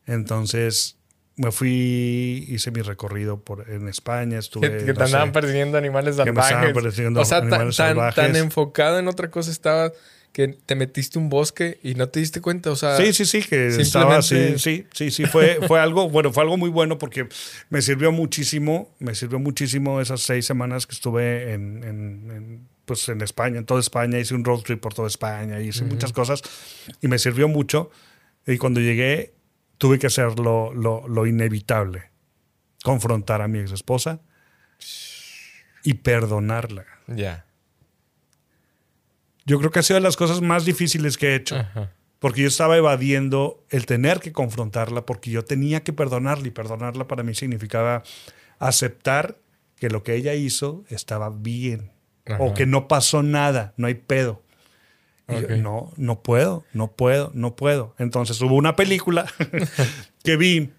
Entonces, 0.05 0.97
me 1.38 1.51
fui, 1.51 2.45
hice 2.47 2.71
mi 2.71 2.81
recorrido 2.81 3.41
por, 3.41 3.69
en 3.69 3.88
España, 3.89 4.39
estuve... 4.39 4.86
Que, 4.86 4.93
te 4.93 5.03
andaban 5.03 5.31
persiguiendo 5.31 5.77
animales 5.77 6.15
salvajes. 6.15 6.73
persiguiendo 6.73 7.21
o 7.21 7.25
sea, 7.25 7.39
animales 7.39 7.75
tan, 7.75 7.88
salvajes. 7.88 8.15
tan 8.15 8.36
enfocado 8.36 8.99
en 8.99 9.07
otra 9.07 9.29
cosa 9.29 9.51
estaba 9.51 9.91
que 10.31 10.49
te 10.49 10.75
metiste 10.75 11.17
un 11.17 11.29
bosque 11.29 11.79
y 11.81 11.95
no 11.95 12.09
te 12.09 12.19
diste 12.19 12.41
cuenta, 12.41 12.69
o 12.69 12.75
sea... 12.75 12.97
Sí, 12.97 13.13
sí, 13.13 13.25
sí, 13.25 13.41
que 13.41 13.67
estaba 13.67 14.17
así, 14.17 14.59
sí, 14.59 14.86
sí, 14.91 15.09
sí, 15.09 15.25
fue, 15.25 15.59
fue 15.65 15.79
algo, 15.79 16.09
bueno, 16.09 16.33
fue 16.33 16.43
algo 16.43 16.57
muy 16.57 16.69
bueno 16.69 16.97
porque 16.97 17.27
me 17.69 17.81
sirvió 17.81 18.11
muchísimo, 18.11 18.93
me 18.99 19.15
sirvió 19.15 19.39
muchísimo 19.39 20.01
esas 20.01 20.21
seis 20.21 20.45
semanas 20.45 20.88
que 20.88 20.93
estuve 20.93 21.53
en, 21.53 21.83
en, 21.86 22.67
pues 22.86 23.07
en 23.07 23.21
España, 23.21 23.59
en 23.59 23.65
toda 23.65 23.79
España, 23.79 24.19
hice 24.19 24.36
un 24.36 24.43
road 24.43 24.59
trip 24.59 24.81
por 24.81 24.93
toda 24.93 25.07
España, 25.07 25.61
hice 25.61 25.86
muchas 25.86 26.11
cosas 26.11 26.41
y 27.01 27.07
me 27.07 27.17
sirvió 27.17 27.47
mucho. 27.47 27.89
Y 28.45 28.57
cuando 28.57 28.79
llegué 28.79 29.33
tuve 29.78 29.99
que 29.99 30.07
hacer 30.07 30.39
lo, 30.39 30.73
lo, 30.73 31.26
inevitable. 31.26 32.11
confrontar 32.84 33.41
a 33.41 33.47
mi 33.47 33.59
ex 33.59 33.71
esposa 33.71 34.21
y 35.84 35.95
perdonarla. 35.95 36.86
Ya. 37.07 37.45
Yo 39.45 39.59
creo 39.59 39.71
que 39.71 39.80
ha 39.80 39.84
sido 39.84 39.95
de 39.95 40.01
las 40.01 40.17
cosas 40.17 40.41
más 40.41 40.65
difíciles 40.65 41.17
que 41.17 41.30
he 41.30 41.36
hecho. 41.36 41.55
Porque 42.19 42.41
yo 42.41 42.47
estaba 42.47 42.78
evadiendo 42.78 43.63
el 43.69 43.86
tener 43.86 44.19
que 44.19 44.32
confrontarla 44.32 45.05
porque 45.05 45.30
yo 45.30 45.43
tenía 45.43 45.84
que 45.84 45.93
perdonarla 45.93 46.47
y 46.47 46.51
perdonarla 46.51 47.07
para 47.07 47.23
mí 47.23 47.36
significaba 47.36 48.03
aceptar 48.57 49.38
que 49.76 49.89
lo 49.89 50.01
que 50.03 50.15
ella 50.15 50.34
hizo 50.34 50.86
estaba 50.89 51.30
bien 51.30 51.91
o 52.39 52.53
que 52.53 52.65
no 52.65 52.88
pasó 52.88 53.21
nada, 53.21 53.73
no 53.78 53.88
hay 53.88 53.95
pedo. 53.95 54.41
No, 55.28 55.91
no 55.97 56.21
puedo, 56.21 56.63
no 56.73 56.91
puedo, 56.91 57.32
no 57.34 57.55
puedo. 57.55 57.95
Entonces 57.97 58.39
hubo 58.41 58.55
una 58.55 58.76
película 58.76 59.26
que 60.23 60.38
vi 60.38 60.71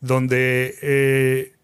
donde 0.00 0.74
eh, 0.82 1.56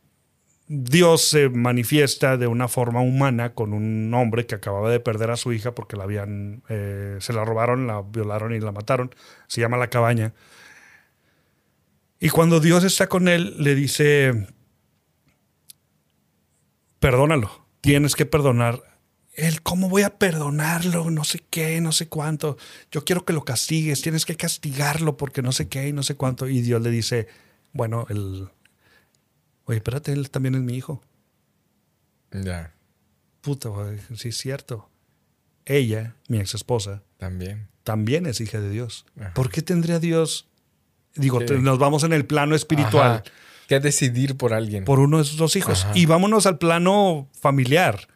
Dios 0.69 1.23
se 1.23 1.49
manifiesta 1.49 2.37
de 2.37 2.47
una 2.47 2.69
forma 2.69 3.01
humana 3.01 3.55
con 3.55 3.73
un 3.73 4.13
hombre 4.15 4.47
que 4.47 4.57
acababa 4.57 4.91
de 4.91 5.01
perder 5.01 5.31
a 5.31 5.37
su 5.37 5.53
hija 5.53 5.75
porque 5.75 5.97
la 5.97 6.05
habían, 6.05 6.63
eh, 6.69 7.17
se 7.21 7.33
la 7.33 7.45
robaron, 7.45 7.87
la 7.87 8.03
violaron 8.03 8.55
y 8.55 8.61
la 8.61 8.73
mataron. 8.73 9.15
Se 9.47 9.61
llama 9.61 9.77
La 9.77 9.91
Cabaña. 9.91 10.33
Y 12.19 12.31
cuando 12.31 12.61
Dios 12.61 12.83
está 12.83 13.09
con 13.09 13.29
él, 13.29 13.55
le 13.59 13.75
dice, 13.75 14.49
perdónalo, 16.99 17.67
tienes 17.81 18.17
que 18.17 18.27
perdonar. 18.27 18.83
Él, 19.37 19.63
¿cómo 19.63 19.89
voy 19.89 20.03
a 20.03 20.19
perdonarlo? 20.19 21.11
No 21.11 21.23
sé 21.25 21.43
qué, 21.51 21.81
no 21.81 21.93
sé 21.93 22.09
cuánto. 22.09 22.57
Yo 22.91 23.05
quiero 23.05 23.25
que 23.25 23.33
lo 23.33 23.45
castigues, 23.45 24.03
tienes 24.03 24.25
que 24.25 24.37
castigarlo 24.37 25.17
porque 25.17 25.43
no 25.43 25.53
sé 25.53 25.69
qué 25.69 25.89
y 25.89 25.93
no 25.93 26.03
sé 26.03 26.17
cuánto. 26.17 26.49
Y 26.49 26.63
Dios 26.63 26.83
le 26.83 26.91
dice, 26.91 27.29
bueno, 27.73 28.07
el 28.09 28.49
Oye, 29.67 29.79
espérate, 29.79 30.13
él 30.13 30.31
también 30.31 30.55
es 30.55 30.63
mi 30.63 30.75
hijo. 30.75 31.03
Ya. 32.33 32.73
Puta, 33.41 33.69
sí 34.15 34.29
es 34.29 34.37
cierto. 34.37 34.89
Ella, 35.65 36.15
mi 36.29 36.39
ex 36.39 36.55
esposa, 36.55 37.03
también. 37.19 37.69
También 37.83 38.27
es 38.27 38.41
hija 38.41 38.61
de 38.61 38.71
Dios. 38.71 39.07
¿Por 39.35 39.51
qué 39.51 39.63
tendría 39.63 39.99
Dios? 39.99 40.49
Digo, 41.15 41.41
nos 41.41 41.79
vamos 41.79 42.05
en 42.05 42.13
el 42.13 42.27
plano 42.27 42.55
espiritual. 42.55 43.25
Que 43.69 43.81
decidir 43.81 44.37
por 44.37 44.55
alguien. 44.55 44.85
Por 44.85 45.01
uno 45.01 45.19
de 45.19 45.25
sus 45.25 45.37
dos 45.37 45.57
hijos. 45.57 45.87
Y 45.95 46.07
vámonos 46.07 46.47
al 46.47 46.59
plano 46.59 47.29
familiar. 47.33 48.09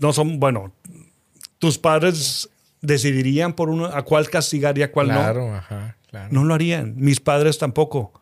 No 0.00 0.12
son, 0.12 0.40
bueno, 0.40 0.72
tus 1.58 1.78
padres 1.78 2.50
decidirían 2.80 3.54
por 3.54 3.70
uno 3.70 3.86
a 3.86 4.02
cuál 4.02 4.28
castigar 4.28 4.76
y 4.78 4.82
a 4.82 4.92
cuál 4.92 5.08
no. 5.08 5.14
Claro, 5.14 5.54
ajá, 5.54 5.96
claro. 6.10 6.28
No 6.32 6.44
lo 6.44 6.54
harían. 6.54 6.94
Mis 6.96 7.20
padres 7.20 7.58
tampoco. 7.58 8.12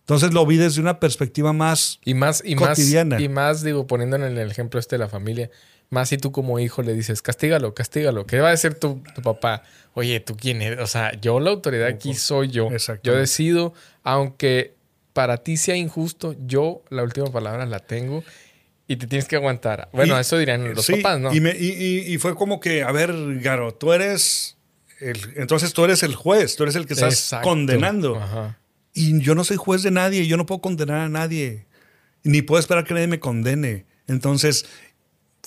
Entonces 0.00 0.32
lo 0.34 0.44
vi 0.46 0.56
desde 0.56 0.80
una 0.80 0.98
perspectiva 0.98 1.52
más, 1.52 2.00
y 2.04 2.14
más 2.14 2.42
y 2.44 2.54
cotidiana. 2.56 3.16
Más, 3.16 3.22
y 3.22 3.28
más, 3.28 3.62
digo, 3.62 3.86
poniendo 3.86 4.16
en 4.16 4.22
el 4.22 4.50
ejemplo 4.50 4.80
este 4.80 4.96
de 4.96 5.00
la 5.00 5.08
familia, 5.08 5.50
más 5.90 6.08
si 6.08 6.18
tú 6.18 6.32
como 6.32 6.58
hijo 6.58 6.82
le 6.82 6.94
dices, 6.94 7.22
castígalo, 7.22 7.74
castígalo, 7.74 8.26
¿qué 8.26 8.40
va 8.40 8.48
a 8.48 8.50
decir 8.50 8.74
tu, 8.74 9.02
tu 9.14 9.22
papá? 9.22 9.62
Oye, 9.94 10.20
¿tú 10.20 10.36
quién 10.36 10.60
eres? 10.62 10.80
O 10.80 10.86
sea, 10.86 11.12
yo 11.20 11.38
la 11.38 11.50
autoridad 11.50 11.86
aquí 11.86 12.14
soy 12.14 12.48
yo. 12.48 12.68
Yo 13.02 13.14
decido, 13.14 13.74
aunque 14.02 14.74
para 15.12 15.36
ti 15.38 15.56
sea 15.56 15.76
injusto, 15.76 16.34
yo 16.46 16.82
la 16.88 17.02
última 17.02 17.26
palabra 17.26 17.66
la 17.66 17.78
tengo 17.78 18.24
y 18.92 18.96
te 18.96 19.06
tienes 19.06 19.26
que 19.26 19.36
aguantar. 19.36 19.88
Bueno, 19.92 20.18
eso 20.18 20.36
dirían 20.38 20.74
los 20.74 20.86
papás, 20.86 21.20
¿no? 21.20 21.32
Y, 21.32 21.38
y, 21.38 22.14
y, 22.14 22.18
fue 22.18 22.34
como 22.34 22.60
que, 22.60 22.82
a 22.82 22.92
ver, 22.92 23.12
Garo, 23.40 23.74
tú 23.74 23.92
eres... 23.92 24.56
El, 25.00 25.18
entonces 25.36 25.72
tú 25.72 25.84
eres 25.84 26.02
el 26.02 26.14
juez, 26.14 26.54
tú 26.54 26.62
eres 26.62 26.76
el 26.76 26.86
que 26.86 26.94
estás 26.94 27.34
condenando. 27.42 28.16
Ajá. 28.16 28.58
Y 28.94 29.20
yo 29.20 29.34
no 29.34 29.44
soy 29.44 29.56
juez 29.56 29.82
de 29.82 29.90
nadie, 29.90 30.26
yo 30.26 30.36
no 30.36 30.46
puedo 30.46 30.60
condenar 30.60 31.00
a 31.00 31.08
nadie, 31.08 31.66
ni 32.22 32.42
puedo 32.42 32.60
esperar 32.60 32.84
que 32.84 32.94
nadie 32.94 33.06
me 33.06 33.18
condene. 33.18 33.86
Entonces, 34.06 34.66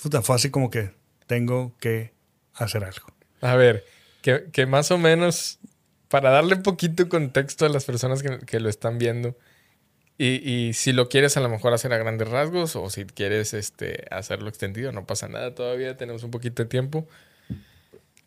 puta, 0.02 0.22
fue 0.22 0.36
así 0.36 0.50
como 0.50 0.70
que 0.70 0.90
tengo 1.26 1.74
que 1.78 2.12
hacer 2.54 2.84
algo. 2.84 3.06
A 3.40 3.54
ver, 3.54 3.84
que, 4.22 4.66
más 4.66 4.90
o 4.90 4.98
menos, 4.98 5.60
para 6.08 6.30
darle 6.30 6.56
un 6.56 6.62
poquito 6.62 7.08
contexto 7.08 7.64
a 7.64 7.68
las 7.68 7.84
personas 7.84 8.22
que, 8.22 8.60
lo 8.60 8.68
están 8.68 8.98
viendo, 8.98 9.36
y, 10.18 10.72
si 10.72 10.92
lo 10.92 11.08
quieres 11.08 11.36
a 11.36 11.40
lo 11.40 11.48
mejor 11.48 11.74
hacer 11.74 11.92
a 11.92 11.98
grandes 11.98 12.28
rasgos, 12.28 12.74
o 12.76 12.88
si 12.88 13.04
quieres 13.04 13.52
este, 13.52 14.06
hacerlo 14.10 14.48
extendido, 14.48 14.90
no 14.92 15.06
pasa 15.06 15.28
nada 15.28 15.54
todavía, 15.54 15.96
tenemos 15.96 16.22
un 16.22 16.30
poquito 16.30 16.62
de 16.62 16.68
tiempo. 16.68 17.06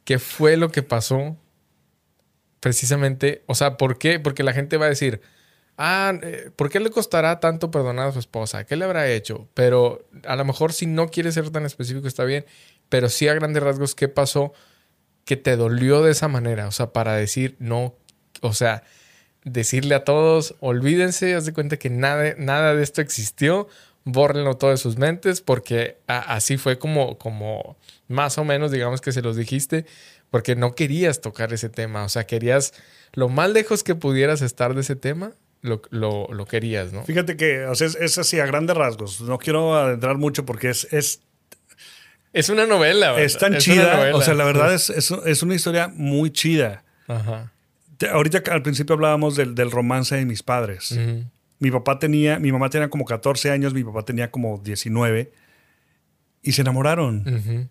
¿Qué 0.04 0.20
fue 0.20 0.58
lo 0.58 0.70
que 0.70 0.84
pasó 0.84 1.38
precisamente, 2.60 3.44
o 3.48 3.56
sea, 3.56 3.78
¿por 3.78 3.98
qué? 3.98 4.20
Porque 4.20 4.44
la 4.44 4.54
gente 4.54 4.78
va 4.78 4.86
a 4.86 4.90
decir, 4.90 5.22
ah, 5.78 6.14
eh, 6.22 6.52
¿por 6.56 6.70
qué 6.70 6.80
le 6.80 6.90
costará 6.90 7.40
tanto 7.40 7.72
perdonar 7.72 8.10
a 8.10 8.12
su 8.12 8.20
esposa? 8.20 8.66
¿Qué 8.66 8.76
le 8.76 8.86
habrá 8.86 9.10
hecho? 9.10 9.48
Pero 9.54 10.08
a 10.26 10.36
lo 10.36 10.46
mejor 10.46 10.74
si 10.74 10.86
no 10.86 11.10
quiere 11.10 11.32
ser 11.32 11.50
tan 11.52 11.66
específico 11.66 12.08
está 12.08 12.26
bien, 12.26 12.46
pero 12.90 13.10
sí 13.10 13.28
a 13.28 13.34
grandes 13.34 13.64
rasgos, 13.64 13.96
¿qué 13.96 14.08
pasó 14.08 14.54
que 15.26 15.38
te 15.38 15.56
dolió 15.56 16.04
de 16.04 16.12
esa 16.12 16.28
manera? 16.28 16.68
O 16.68 16.72
sea, 16.72 16.92
para 16.92 17.14
decir, 17.16 17.56
no, 17.60 17.96
o 18.42 18.54
sea, 18.54 18.84
decirle 19.44 19.96
a 19.96 20.04
todos, 20.04 20.56
olvídense, 20.60 21.36
haz 21.36 21.46
de 21.46 21.54
cuenta 21.54 21.78
que 21.78 21.90
nada, 21.90 22.36
nada 22.38 22.76
de 22.76 22.84
esto 22.84 23.02
existió, 23.02 23.68
bórrenlo 24.04 24.58
todo 24.58 24.72
de 24.72 24.78
sus 24.78 24.98
mentes, 24.98 25.42
porque 25.42 25.98
así 26.08 26.58
fue 26.58 26.78
como, 26.78 27.18
como 27.18 27.78
más 28.08 28.38
o 28.38 28.44
menos, 28.44 28.72
digamos 28.72 29.02
que 29.02 29.12
se 29.12 29.22
los 29.22 29.36
dijiste, 29.36 29.86
porque 30.30 30.56
no 30.56 30.76
querías 30.76 31.22
tocar 31.22 31.54
ese 31.54 31.70
tema, 31.70 32.04
o 32.04 32.10
sea, 32.10 32.26
querías 32.26 32.74
lo 33.14 33.30
más 33.30 33.50
lejos 33.50 33.84
que 33.84 33.96
pudieras 33.96 34.42
estar 34.42 34.74
de 34.74 34.82
ese 34.82 34.96
tema, 34.96 35.32
lo, 35.62 35.82
lo, 35.92 36.46
querías, 36.46 36.94
¿no? 36.94 37.04
Fíjate 37.04 37.36
que 37.36 37.66
o 37.66 37.76
sea, 37.76 37.88
es, 37.88 38.18
así 38.18 38.40
a 38.40 38.46
grandes 38.46 38.78
rasgos, 38.78 39.22
no 39.22 39.38
quiero 39.38 39.76
adentrar 39.76 40.18
mucho 40.18 40.46
porque 40.46 40.70
es... 40.70 40.88
es 40.92 41.22
es 42.32 42.50
una 42.50 42.68
novela. 42.68 43.20
Es 43.20 43.40
tan 43.40 43.58
chida. 43.58 44.16
O 44.16 44.22
sea, 44.22 44.36
la 44.36 44.46
verdad 44.46 44.72
es, 44.72 44.92
es, 44.92 45.42
una 45.42 45.56
historia 45.56 45.88
muy 45.88 46.30
chida. 46.30 46.84
Ajá. 47.08 47.52
Ahorita 48.12 48.42
al 48.52 48.62
principio 48.62 48.96
hablábamos 48.96 49.36
del, 49.36 49.56
del 49.56 49.72
romance 49.72 50.16
de 50.16 50.26
mis 50.26 50.44
padres. 50.44 50.98
Mi 51.60 51.72
papá 51.72 52.00
tenía, 52.00 52.40
mi 52.40 52.52
mamá 52.52 52.70
tenía 52.70 52.90
como 52.90 53.06
14 53.06 53.52
años, 53.52 53.74
mi 53.74 53.84
papá 53.84 54.04
tenía 54.04 54.32
como 54.32 54.58
19 54.58 55.34
y 56.42 56.52
se 56.54 56.62
enamoraron 56.62 57.70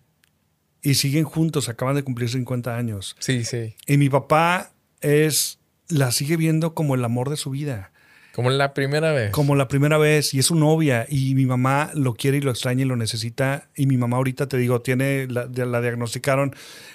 y 0.83 0.95
siguen 0.95 1.24
juntos, 1.24 1.68
acaban 1.68 1.97
de 1.97 2.03
cumplir 2.03 2.29
50 2.29 2.76
años. 2.76 3.16
Sí, 3.18 3.45
sí. 3.45 3.74
Y 3.87 3.97
mi 3.97 4.09
papá 4.09 4.72
es, 5.01 5.59
la 5.89 6.12
sigue 6.12 6.37
viendo 6.37 6.74
como 6.74 6.95
el 6.95 7.05
amor 7.05 7.31
de 7.31 7.37
su 7.37 7.51
vida. 7.51 7.93
Como 8.39 8.51
la 8.51 8.72
primera 8.72 9.11
vez. 9.11 9.32
Como 9.32 9.57
la 9.57 9.66
primera 9.66 9.99
vez. 9.99 10.32
Y 10.32 10.39
es 10.39 10.47
su 10.47 10.55
novia. 10.55 11.07
Y 11.09 11.34
mi 11.34 11.45
mamá 11.45 11.91
lo 11.95 12.14
quiere 12.14 12.36
y 12.36 12.41
lo 12.41 12.53
extraña 12.53 12.82
y 12.82 12.84
lo 12.84 12.95
necesita. 12.95 13.68
Y 13.74 13.86
mi 13.86 13.97
mamá 13.97 14.18
ahorita, 14.18 14.47
te 14.47 14.57
digo, 14.57 14.80
tiene, 14.80 15.26
la, 15.26 15.47
la 15.47 15.80
diagnosticaron, 15.80 16.55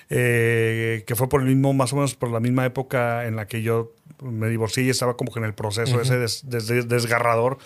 eh, 0.10 1.04
que 1.06 1.16
fue 1.18 1.28
por 1.28 1.42
el 1.42 1.48
mismo, 1.48 1.74
más 1.74 1.92
o 1.92 1.98
menos 1.98 2.16
por 2.16 2.32
la 2.32 2.40
misma 2.40 2.66
época 2.66 3.28
en 3.28 3.36
la 3.36 3.46
que 3.46 3.62
yo 3.62 3.94
me 4.22 4.48
divorcié 4.48 4.86
y 4.86 4.90
estaba 4.90 5.18
como 5.18 5.34
que 5.34 5.40
en 5.40 5.44
el 5.44 5.54
proceso 5.54 6.00
ese 6.00 6.48
desgarrador. 6.84 7.58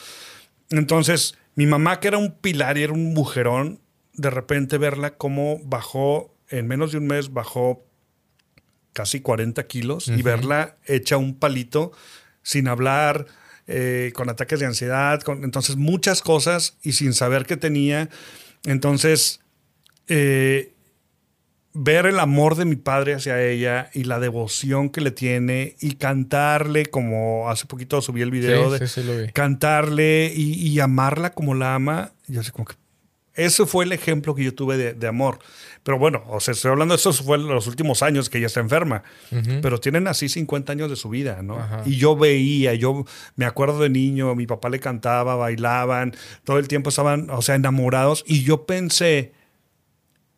Entonces, 0.72 1.38
mi 1.54 1.68
mamá, 1.68 2.00
que 2.00 2.08
era 2.08 2.18
un 2.18 2.32
pilar 2.32 2.80
y 2.80 2.82
era 2.82 2.94
un 2.94 3.14
mujerón, 3.14 3.80
de 4.14 4.32
repente 4.32 4.80
verla 4.80 5.12
cómo 5.18 5.62
bajó, 5.64 6.34
en 6.50 6.66
menos 6.66 6.94
de 6.94 6.98
un 6.98 7.06
mes 7.06 7.32
bajó 7.32 7.86
casi 8.94 9.20
40 9.20 9.68
kilos 9.68 10.08
y 10.08 10.24
verla 10.24 10.78
hecha 10.88 11.18
un 11.18 11.36
palito 11.38 11.92
sin 12.42 12.68
hablar, 12.68 13.28
eh, 13.68 14.12
con 14.16 14.30
ataques 14.30 14.60
de 14.60 14.66
ansiedad, 14.66 15.22
con, 15.22 15.44
entonces 15.44 15.76
muchas 15.76 16.22
cosas 16.22 16.78
y 16.82 16.94
sin 16.94 17.14
saber 17.14 17.46
qué 17.46 17.58
tenía. 17.58 18.10
Entonces, 18.66 19.42
eh, 20.08 20.74
ver 21.74 22.06
el 22.06 22.20
amor 22.20 22.56
de 22.56 22.66
mi 22.66 22.76
padre 22.76 23.14
hacia 23.14 23.42
ella 23.42 23.90
y 23.94 24.06
la 24.06 24.20
devoción 24.20 24.90
que 24.90 25.02
le 25.02 25.12
tiene 25.12 25.76
y 25.80 25.96
cantarle, 25.96 26.86
como 26.88 27.50
hace 27.50 27.66
poquito 27.66 28.02
subí 28.02 28.22
el 28.22 28.32
video 28.32 28.72
de 28.72 29.32
cantarle 29.34 30.32
y, 30.34 30.54
y, 30.54 30.80
amarla 30.80 31.34
como 31.34 31.54
la 31.54 31.76
ama, 31.76 32.14
yo 32.28 32.42
sé 32.42 32.52
como 32.52 32.66
que 32.66 32.76
ese 33.38 33.66
fue 33.66 33.86
el 33.86 33.92
ejemplo 33.92 34.36
que 34.36 34.44
yo 34.44 34.54
tuve 34.54 34.94
de, 34.94 35.08
amor. 35.08 35.40
Pero 35.84 35.98
bueno, 35.98 36.24
o 36.28 36.40
sea, 36.40 36.54
estoy 36.54 36.72
hablando 36.72 36.96
de 36.96 37.00
eso 37.00 37.14
fue 37.14 37.38
en 37.38 37.48
los 37.48 37.68
últimos 37.68 38.04
años 38.04 38.30
que 38.30 38.40
ella 38.40 38.48
está 38.48 38.60
enferma. 38.60 39.04
Pero 39.62 39.80
tienen 39.80 40.08
así 40.08 40.28
50 40.28 40.74
años 40.74 40.90
de 40.90 40.96
su 40.96 41.10
vida, 41.10 41.42
¿no? 41.42 41.60
Y 41.86 41.96
yo 41.96 42.18
veía, 42.18 42.74
yo 42.74 43.06
me 43.36 43.46
acuerdo 43.46 43.80
de 43.80 43.90
niño, 43.90 44.36
mi 44.36 44.48
papá 44.48 44.70
le 44.70 44.80
cantaba, 44.80 45.36
bailaban, 45.36 46.14
todo 46.44 46.58
el 46.58 46.68
tiempo 46.68 46.90
estaban, 46.90 47.30
o 47.30 47.42
sea, 47.42 47.56
enamorados. 47.56 48.24
Y 48.28 48.44
yo 48.44 48.66
pensé 48.66 49.32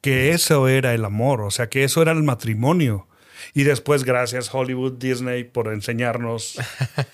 que 0.01 0.31
eso 0.31 0.67
era 0.67 0.93
el 0.93 1.05
amor, 1.05 1.41
o 1.41 1.51
sea, 1.51 1.69
que 1.69 1.83
eso 1.83 2.01
era 2.01 2.11
el 2.11 2.23
matrimonio. 2.23 3.07
Y 3.53 3.63
después, 3.63 4.03
gracias 4.03 4.53
Hollywood, 4.53 4.99
Disney, 4.99 5.45
por 5.45 5.71
enseñarnos. 5.73 6.59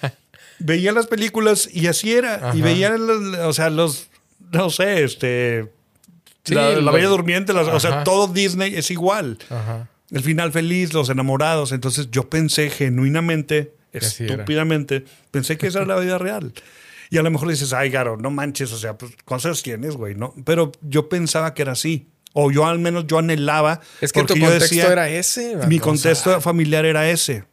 veía 0.59 0.91
las 0.91 1.07
películas 1.07 1.69
y 1.71 1.87
así 1.87 2.13
era. 2.13 2.51
Y 2.53 2.61
veía, 2.61 2.95
o 3.43 3.53
sea, 3.53 3.69
los, 3.69 4.09
no 4.51 4.69
sé, 4.69 5.03
este, 5.03 5.71
la, 6.53 6.91
Bella 6.91 7.07
Durmiente, 7.07 7.51
o 7.53 7.79
sea, 7.79 8.03
todo 8.03 8.27
Disney 8.27 8.75
es 8.75 8.91
igual. 8.91 9.37
El 10.11 10.21
final 10.21 10.51
feliz, 10.51 10.93
los 10.93 11.09
enamorados. 11.09 11.71
Entonces 11.71 12.09
yo 12.11 12.29
pensé 12.29 12.69
genuinamente, 12.69 13.73
estúpidamente, 13.91 15.05
pensé 15.31 15.57
que 15.57 15.67
esa 15.67 15.79
era 15.79 15.95
la 15.95 15.99
vida 15.99 16.17
real. 16.17 16.53
Y 17.09 17.17
a 17.17 17.23
lo 17.23 17.31
mejor 17.31 17.49
dices, 17.49 17.73
ay, 17.73 17.89
Garo, 17.89 18.17
no 18.17 18.31
manches, 18.31 18.71
o 18.71 18.77
sea, 18.77 18.97
pues, 18.97 19.11
¿cuántos 19.25 19.63
tienes, 19.63 19.95
güey? 19.95 20.15
¿no? 20.15 20.33
Pero 20.43 20.71
yo 20.81 21.07
pensaba 21.09 21.53
que 21.53 21.61
era 21.61 21.73
así. 21.73 22.07
O 22.33 22.51
yo 22.51 22.65
al 22.65 22.79
menos 22.79 23.07
yo 23.07 23.17
anhelaba. 23.17 23.79
Es 24.01 24.11
que 24.11 24.23
tu 24.23 24.37
contexto 24.37 24.91
era 24.91 25.07
ese. 25.07 25.55
Mi 25.67 25.79
contexto 25.79 26.41
familiar 26.41 26.83
era 26.83 27.09
ese. 27.09 27.45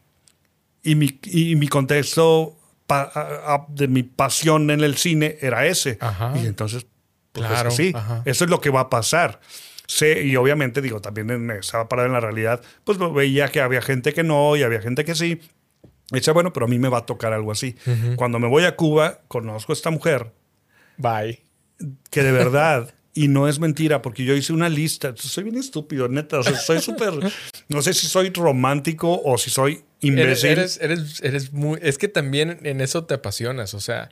Y 0.82 0.97
mi, 0.97 1.20
y 1.24 1.55
mi 1.55 1.68
contexto 1.68 2.57
de 3.68 3.88
mi 3.88 4.03
pasión 4.03 4.70
en 4.70 4.80
el 4.80 4.97
cine 4.97 5.38
era 5.40 5.66
ese. 5.66 5.99
Y 6.43 6.47
entonces, 6.47 6.86
pues 7.33 7.47
claro, 7.47 7.70
sí, 7.70 7.93
eso 8.24 8.45
es 8.45 8.51
lo 8.51 8.61
que 8.61 8.70
va 8.70 8.80
a 8.80 8.91
pasar. 8.91 9.41
Sé, 9.87 10.22
y 10.22 10.37
obviamente, 10.37 10.80
digo, 10.80 11.01
también 11.01 11.51
estaba 11.51 11.89
parado 11.89 12.07
en 12.07 12.14
la 12.14 12.20
realidad, 12.20 12.62
pues 12.85 12.99
veía 13.14 13.49
que 13.49 13.61
había 13.61 13.83
gente 13.83 14.14
que 14.14 14.22
no 14.22 14.57
y 14.57 14.62
había 14.62 14.80
gente 14.80 15.05
que 15.05 15.14
sí. 15.14 15.41
Y 16.11 16.16
decía, 16.16 16.33
bueno, 16.33 16.53
pero 16.53 16.66
a 16.66 16.68
mí 16.68 16.78
me 16.78 16.89
va 16.89 16.99
a 16.99 17.07
tocar 17.07 17.33
algo 17.33 17.53
así. 17.53 17.76
Cuando 18.16 18.39
me 18.39 18.49
voy 18.49 18.64
a 18.64 18.76
Cuba, 18.76 19.20
conozco 19.28 19.72
a 19.72 19.74
esta 19.74 19.91
mujer. 19.91 20.33
Bye. 20.99 21.43
Que 22.11 22.22
de 22.22 22.33
verdad 22.33 22.95
y 23.14 23.28
no 23.28 23.49
es 23.49 23.59
mentira, 23.59 24.03
porque 24.03 24.24
yo 24.24 24.35
hice 24.35 24.53
una 24.53 24.68
lista. 24.68 25.14
Soy 25.16 25.45
bien 25.45 25.57
estúpido, 25.57 26.09
neta. 26.09 26.43
soy 26.43 26.80
súper. 26.83 27.12
no 27.68 27.83
sé 27.83 27.95
si 27.95 28.07
soy 28.07 28.30
romántico 28.30 29.20
o 29.24 29.37
si 29.39 29.51
soy 29.51 29.85
imbécil. 30.01 30.51
Eres, 30.51 30.78
eres, 30.80 31.22
eres, 31.22 31.53
muy. 31.53 31.78
Es 31.83 31.99
que 31.99 32.09
también 32.09 32.61
en 32.62 32.80
eso 32.80 33.05
te 33.05 33.14
apasionas. 33.14 33.74
O 33.74 33.80
sea, 33.80 34.11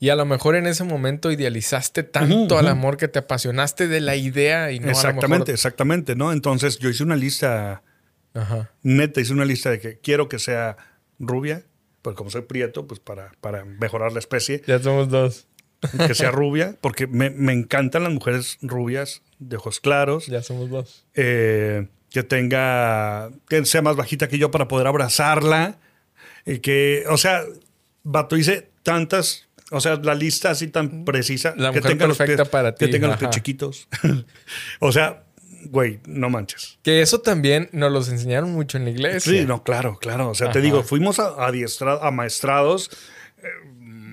y 0.00 0.08
a 0.08 0.16
lo 0.16 0.24
mejor 0.24 0.56
en 0.56 0.66
ese 0.66 0.82
momento 0.82 1.30
idealizaste 1.30 2.02
tanto 2.02 2.58
al 2.58 2.66
amor 2.68 2.96
que 2.96 3.06
te 3.06 3.20
apasionaste 3.20 3.86
de 3.86 4.00
la 4.00 4.16
idea 4.16 4.72
y 4.72 4.80
no 4.80 4.90
Exactamente, 4.90 5.52
exactamente, 5.52 6.16
¿no? 6.16 6.32
Entonces 6.32 6.78
yo 6.78 6.88
hice 6.88 7.04
una 7.04 7.16
lista. 7.16 7.82
Neta, 8.82 9.20
hice 9.20 9.32
una 9.32 9.44
lista 9.44 9.70
de 9.70 9.78
que 9.78 9.98
quiero 9.98 10.28
que 10.28 10.38
sea 10.38 10.76
rubia, 11.18 11.64
pues 12.00 12.16
como 12.16 12.30
soy 12.30 12.42
prieto, 12.42 12.86
pues 12.86 12.98
para, 12.98 13.32
para 13.40 13.64
mejorar 13.64 14.12
la 14.12 14.20
especie. 14.20 14.62
Ya 14.66 14.78
somos 14.80 15.10
dos 15.10 15.46
que 16.06 16.14
sea 16.14 16.30
rubia, 16.30 16.76
porque 16.80 17.06
me, 17.06 17.52
encantan 17.52 18.04
las 18.04 18.12
mujeres 18.12 18.58
rubias, 18.62 19.22
de 19.38 19.56
ojos 19.56 19.80
claros. 19.80 20.26
Ya 20.26 20.42
somos 20.42 20.70
dos. 20.70 21.06
Eh, 21.14 21.88
que 22.10 22.22
tenga, 22.22 23.30
que 23.48 23.64
sea 23.64 23.82
más 23.82 23.96
bajita 23.96 24.28
que 24.28 24.38
yo 24.38 24.50
para 24.50 24.68
poder 24.68 24.86
abrazarla. 24.86 25.78
Y 26.44 26.58
que, 26.58 27.04
o 27.08 27.16
sea, 27.16 27.42
Vato 28.02 28.36
hice 28.36 28.70
tantas, 28.82 29.48
o 29.70 29.80
sea, 29.80 29.96
la 29.96 30.14
lista 30.14 30.50
así 30.50 30.68
tan 30.68 31.04
precisa. 31.04 31.54
La 31.56 31.72
que 31.72 31.80
tenga 31.80 32.06
perfecta 32.06 32.42
los 32.42 32.48
para 32.48 32.74
ti. 32.74 32.86
Que 32.86 32.92
tenga 32.92 33.08
los 33.08 33.16
pies 33.16 33.30
chiquitos. 33.30 33.88
o 34.80 34.90
sea, 34.90 35.24
güey, 35.66 36.00
no 36.06 36.28
manches. 36.28 36.78
Que 36.82 37.02
eso 37.02 37.20
también 37.20 37.68
nos 37.72 37.92
los 37.92 38.08
enseñaron 38.08 38.50
mucho 38.52 38.78
en 38.78 38.84
la 38.84 38.90
iglesia. 38.90 39.32
Sí, 39.32 39.46
no, 39.46 39.62
claro, 39.62 39.96
claro. 39.98 40.30
O 40.30 40.34
sea, 40.34 40.50
te 40.50 40.60
digo, 40.60 40.82
fuimos 40.82 41.20
a, 41.20 41.34
amaestrados. 42.06 42.90
Eh, 43.38 43.48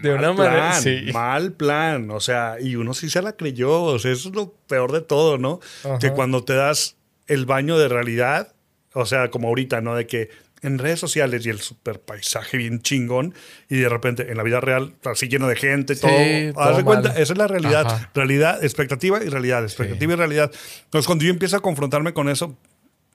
de 0.03 0.13
una 0.13 0.33
manera. 0.33 0.79
Mal 1.11 1.53
plan. 1.53 2.11
O 2.11 2.19
sea, 2.19 2.57
y 2.61 2.75
uno 2.75 2.93
sí 2.93 3.09
se 3.09 3.21
la 3.23 3.33
creyó. 3.33 3.81
O 3.81 3.97
sea, 3.97 4.11
eso 4.11 4.29
es 4.29 4.35
lo 4.35 4.53
peor 4.67 4.91
de 4.91 5.01
todo, 5.01 5.39
¿no? 5.39 5.59
Que 5.99 6.11
cuando 6.11 6.43
te 6.43 6.53
das 6.53 6.97
el 7.25 7.45
baño 7.47 7.77
de 7.79 7.87
realidad, 7.87 8.53
o 8.93 9.05
sea, 9.05 9.29
como 9.31 9.47
ahorita, 9.47 9.81
¿no? 9.81 9.95
De 9.95 10.05
que 10.05 10.29
en 10.61 10.79
redes 10.79 10.99
sociales 10.99 11.45
y 11.45 11.49
el 11.49 11.59
super 11.59 11.99
paisaje 11.99 12.57
bien 12.57 12.81
chingón 12.81 13.33
y 13.69 13.77
de 13.77 13.89
repente 13.89 14.31
en 14.31 14.37
la 14.37 14.43
vida 14.43 14.59
real 14.59 14.93
así 15.05 15.27
lleno 15.27 15.47
de 15.47 15.55
gente, 15.55 15.95
todo. 15.95 16.11
Haz 16.57 16.77
de 16.77 16.83
cuenta, 16.83 17.09
esa 17.11 17.33
es 17.33 17.37
la 17.37 17.47
realidad. 17.47 18.09
Realidad, 18.13 18.63
expectativa 18.63 19.23
y 19.23 19.29
realidad, 19.29 19.63
expectativa 19.63 20.13
y 20.13 20.15
realidad. 20.15 20.51
Entonces, 20.85 21.05
cuando 21.05 21.25
yo 21.25 21.31
empiezo 21.31 21.57
a 21.57 21.61
confrontarme 21.61 22.13
con 22.13 22.29
eso, 22.29 22.57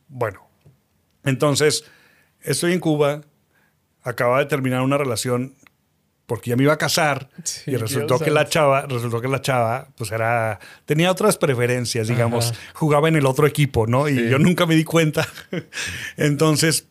bueno, 0.09 0.49
entonces 1.25 1.85
estoy 2.43 2.73
en 2.73 2.81
Cuba, 2.81 3.23
acaba 4.03 4.39
de 4.39 4.47
terminar 4.47 4.83
una 4.83 4.99
relación 4.99 5.55
porque 6.27 6.51
ya 6.51 6.57
me 6.57 6.63
iba 6.63 6.73
a 6.73 6.79
casar 6.79 7.29
y 7.67 7.77
resultó 7.77 8.19
que 8.19 8.31
la 8.31 8.49
chava, 8.49 8.87
resultó 8.87 9.21
que 9.21 9.29
la 9.29 9.41
chava, 9.41 9.89
pues 9.97 10.13
era, 10.13 10.61
tenía 10.87 11.11
otras 11.11 11.37
preferencias, 11.37 12.09
digamos, 12.09 12.55
jugaba 12.73 13.09
en 13.09 13.17
el 13.17 13.27
otro 13.27 13.47
equipo, 13.47 13.87
¿no? 13.87 14.09
Y 14.09 14.31
yo 14.31 14.39
nunca 14.39 14.65
me 14.67 14.75
di 14.75 14.85
cuenta. 14.85 15.29
Entonces... 16.17 16.89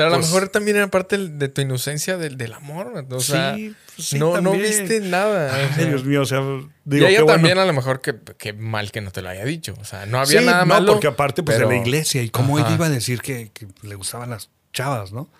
Pero 0.00 0.14
a 0.14 0.16
lo 0.16 0.22
pues 0.22 0.32
mejor 0.32 0.48
también 0.48 0.78
era 0.78 0.88
parte 0.88 1.18
de 1.18 1.48
tu 1.48 1.60
inocencia 1.60 2.16
del, 2.16 2.38
del 2.38 2.54
amor, 2.54 3.06
o 3.10 3.20
sea, 3.20 3.54
sí, 3.54 3.74
pues 3.96 4.14
no, 4.14 4.40
no 4.40 4.52
viste 4.52 5.00
nada. 5.00 5.54
Ay, 5.54 5.84
Dios 5.84 6.04
mío, 6.04 6.22
o 6.22 6.24
sea, 6.24 6.40
digo, 6.84 7.06
y 7.06 7.10
ella 7.10 7.26
también 7.26 7.58
a 7.58 7.66
lo 7.66 7.72
mejor 7.74 8.00
que, 8.00 8.52
mal 8.54 8.92
que 8.92 9.02
no 9.02 9.10
te 9.10 9.20
lo 9.20 9.28
haya 9.28 9.44
dicho, 9.44 9.74
o 9.78 9.84
sea, 9.84 10.06
no 10.06 10.18
había 10.18 10.40
nada 10.40 10.64
no, 10.64 10.86
porque 10.86 11.06
aparte 11.06 11.42
pues 11.42 11.58
de 11.58 11.66
la 11.66 11.76
iglesia 11.76 12.22
y 12.22 12.30
cómo 12.30 12.58
ella 12.58 12.72
iba 12.72 12.86
a 12.86 12.90
decir 12.90 13.20
que, 13.20 13.50
que 13.52 13.68
le 13.82 13.94
gustaban 13.94 14.30
las 14.30 14.48
chavas, 14.72 15.12
¿no? 15.12 15.30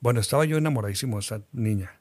Bueno, 0.00 0.20
estaba 0.20 0.44
yo 0.44 0.56
enamoradísimo 0.56 1.16
de 1.16 1.20
esa 1.20 1.40
niña. 1.52 2.00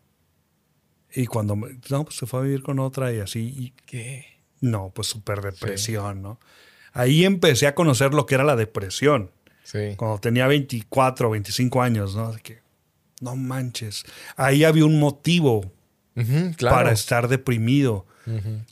Y 1.14 1.28
cuando, 1.28 1.56
no, 1.56 2.04
pues 2.04 2.16
se 2.16 2.26
fue 2.26 2.40
a 2.40 2.44
vivir 2.44 2.64
con 2.64 2.80
otra 2.80 3.14
y 3.14 3.20
así. 3.20 3.40
Y, 3.40 3.74
¿Qué? 3.86 4.26
No, 4.60 4.92
pues 4.94 5.08
súper 5.08 5.42
depresión, 5.42 6.22
¿no? 6.22 6.40
Ahí 6.94 7.26
empecé 7.26 7.68
a 7.68 7.76
conocer 7.76 8.14
lo 8.14 8.26
que 8.26 8.36
era 8.36 8.44
la 8.44 8.56
depresión. 8.56 9.32
Sí. 9.68 9.96
Cuando 9.98 10.18
tenía 10.20 10.48
24 10.48 11.28
o 11.28 11.32
25 11.32 11.82
años, 11.82 12.16
¿no? 12.16 12.34
Que, 12.42 12.60
no 13.20 13.36
manches. 13.36 14.06
Ahí 14.38 14.64
había 14.64 14.86
un 14.86 14.98
motivo 14.98 15.70
para 16.62 16.94
estar 16.94 17.28
deprimido. 17.28 18.06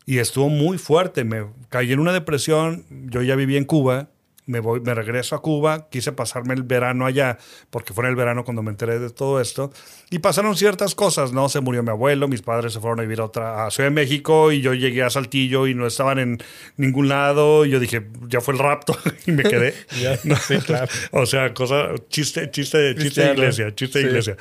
Y 0.05 0.19
estuvo 0.19 0.49
muy 0.49 0.77
fuerte. 0.77 1.23
Me 1.23 1.45
caí 1.69 1.91
en 1.91 1.99
una 1.99 2.13
depresión. 2.13 2.85
Yo 3.09 3.21
ya 3.21 3.35
vivía 3.35 3.57
en 3.57 3.65
Cuba 3.65 4.09
me 4.45 4.59
voy, 4.59 4.79
me 4.79 4.93
regreso 4.93 5.35
a 5.35 5.41
Cuba, 5.41 5.87
quise 5.89 6.11
pasarme 6.11 6.53
el 6.53 6.63
verano 6.63 7.05
allá, 7.05 7.37
porque 7.69 7.93
fue 7.93 8.03
en 8.03 8.11
el 8.11 8.15
verano 8.15 8.43
cuando 8.43 8.61
me 8.61 8.69
enteré 8.69 8.99
de 8.99 9.09
todo 9.09 9.41
esto, 9.41 9.71
y 10.11 10.19
pasaron 10.19 10.55
ciertas 10.55 10.93
cosas, 10.93 11.33
¿no? 11.33 11.49
Se 11.49 11.61
murió 11.61 11.81
mi 11.83 11.89
abuelo, 11.89 12.27
mis 12.27 12.41
padres 12.41 12.73
se 12.73 12.79
fueron 12.79 12.99
a 12.99 13.03
vivir 13.03 13.19
a 13.21 13.25
otra, 13.25 13.65
a 13.65 13.71
Ciudad 13.71 13.89
de 13.89 13.95
México, 13.95 14.51
y 14.51 14.61
yo 14.61 14.73
llegué 14.73 15.03
a 15.03 15.09
Saltillo 15.09 15.67
y 15.67 15.73
no 15.73 15.87
estaban 15.87 16.19
en 16.19 16.37
ningún 16.77 17.09
lado, 17.09 17.65
y 17.65 17.71
yo 17.71 17.79
dije, 17.79 18.07
ya 18.27 18.41
fue 18.41 18.53
el 18.53 18.59
rapto, 18.59 18.97
y 19.25 19.31
me 19.31 19.43
quedé. 19.43 19.73
sí, 20.47 20.57
claro. 20.65 20.87
o 21.11 21.25
sea, 21.25 21.53
cosa, 21.53 21.89
chiste, 22.09 22.51
chiste, 22.51 22.95
chiste 22.95 23.21
de 23.21 23.33
iglesia, 23.33 23.73
chiste 23.73 23.99
de 23.99 24.05
iglesia. 24.05 24.37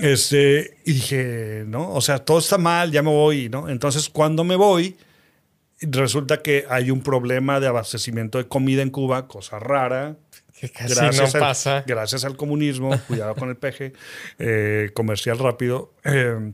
Este, 0.00 0.78
y 0.84 0.92
dije, 0.92 1.64
no, 1.66 1.92
o 1.92 2.00
sea, 2.00 2.20
todo 2.20 2.38
está 2.38 2.56
mal, 2.56 2.92
ya 2.92 3.02
me 3.02 3.10
voy, 3.10 3.48
¿no? 3.48 3.68
Entonces, 3.68 4.08
cuando 4.08 4.44
me 4.44 4.56
voy, 4.56 4.96
resulta 5.82 6.42
que 6.42 6.64
hay 6.68 6.90
un 6.90 7.02
problema 7.02 7.60
de 7.60 7.66
abastecimiento 7.66 8.38
de 8.38 8.48
comida 8.48 8.82
en 8.82 8.90
Cuba, 8.90 9.26
cosa 9.28 9.58
rara. 9.58 10.16
Que 10.58 10.70
casi 10.70 10.94
gracias 10.94 11.34
no 11.34 11.40
al, 11.40 11.48
pasa. 11.48 11.84
Gracias 11.86 12.24
al 12.24 12.36
comunismo, 12.36 12.90
cuidado 13.08 13.34
con 13.34 13.48
el 13.48 13.56
peje, 13.56 13.92
eh, 14.38 14.90
comercial 14.94 15.38
rápido. 15.38 15.92
Eh, 16.04 16.52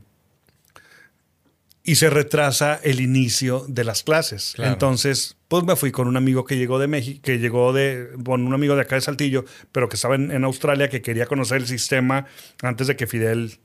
y 1.89 1.95
se 1.95 2.09
retrasa 2.09 2.79
el 2.83 3.01
inicio 3.01 3.65
de 3.67 3.83
las 3.83 4.03
clases. 4.03 4.53
Entonces, 4.59 5.37
pues 5.47 5.63
me 5.63 5.75
fui 5.75 5.91
con 5.91 6.07
un 6.07 6.17
amigo 6.17 6.45
que 6.45 6.55
llegó 6.55 6.77
de 6.77 6.87
México, 6.87 7.19
que 7.23 7.39
llegó 7.39 7.73
de, 7.73 8.11
bueno, 8.15 8.45
un 8.45 8.53
amigo 8.53 8.75
de 8.75 8.81
acá 8.81 8.93
de 8.93 9.01
Saltillo, 9.01 9.45
pero 9.71 9.89
que 9.89 9.95
estaba 9.95 10.13
en, 10.13 10.43
Australia, 10.43 10.89
que 10.89 11.01
quería 11.01 11.25
conocer 11.25 11.57
el 11.57 11.67
sistema 11.67 12.27
antes 12.61 12.85
de 12.85 12.95
que 12.95 13.07
Fidel 13.07 13.57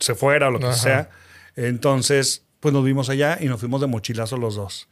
se 0.00 0.14
fuera 0.14 0.48
o 0.48 0.50
lo 0.50 0.60
que 0.60 0.72
sea. 0.72 1.10
Entonces, 1.54 2.46
pues 2.62 2.72
nos 2.72 2.84
vimos 2.84 3.10
allá 3.10 3.38
y 3.40 3.46
nos 3.46 3.58
fuimos 3.58 3.80
de 3.80 3.88
mochilazo 3.88 4.36
los 4.36 4.54
dos. 4.54 4.88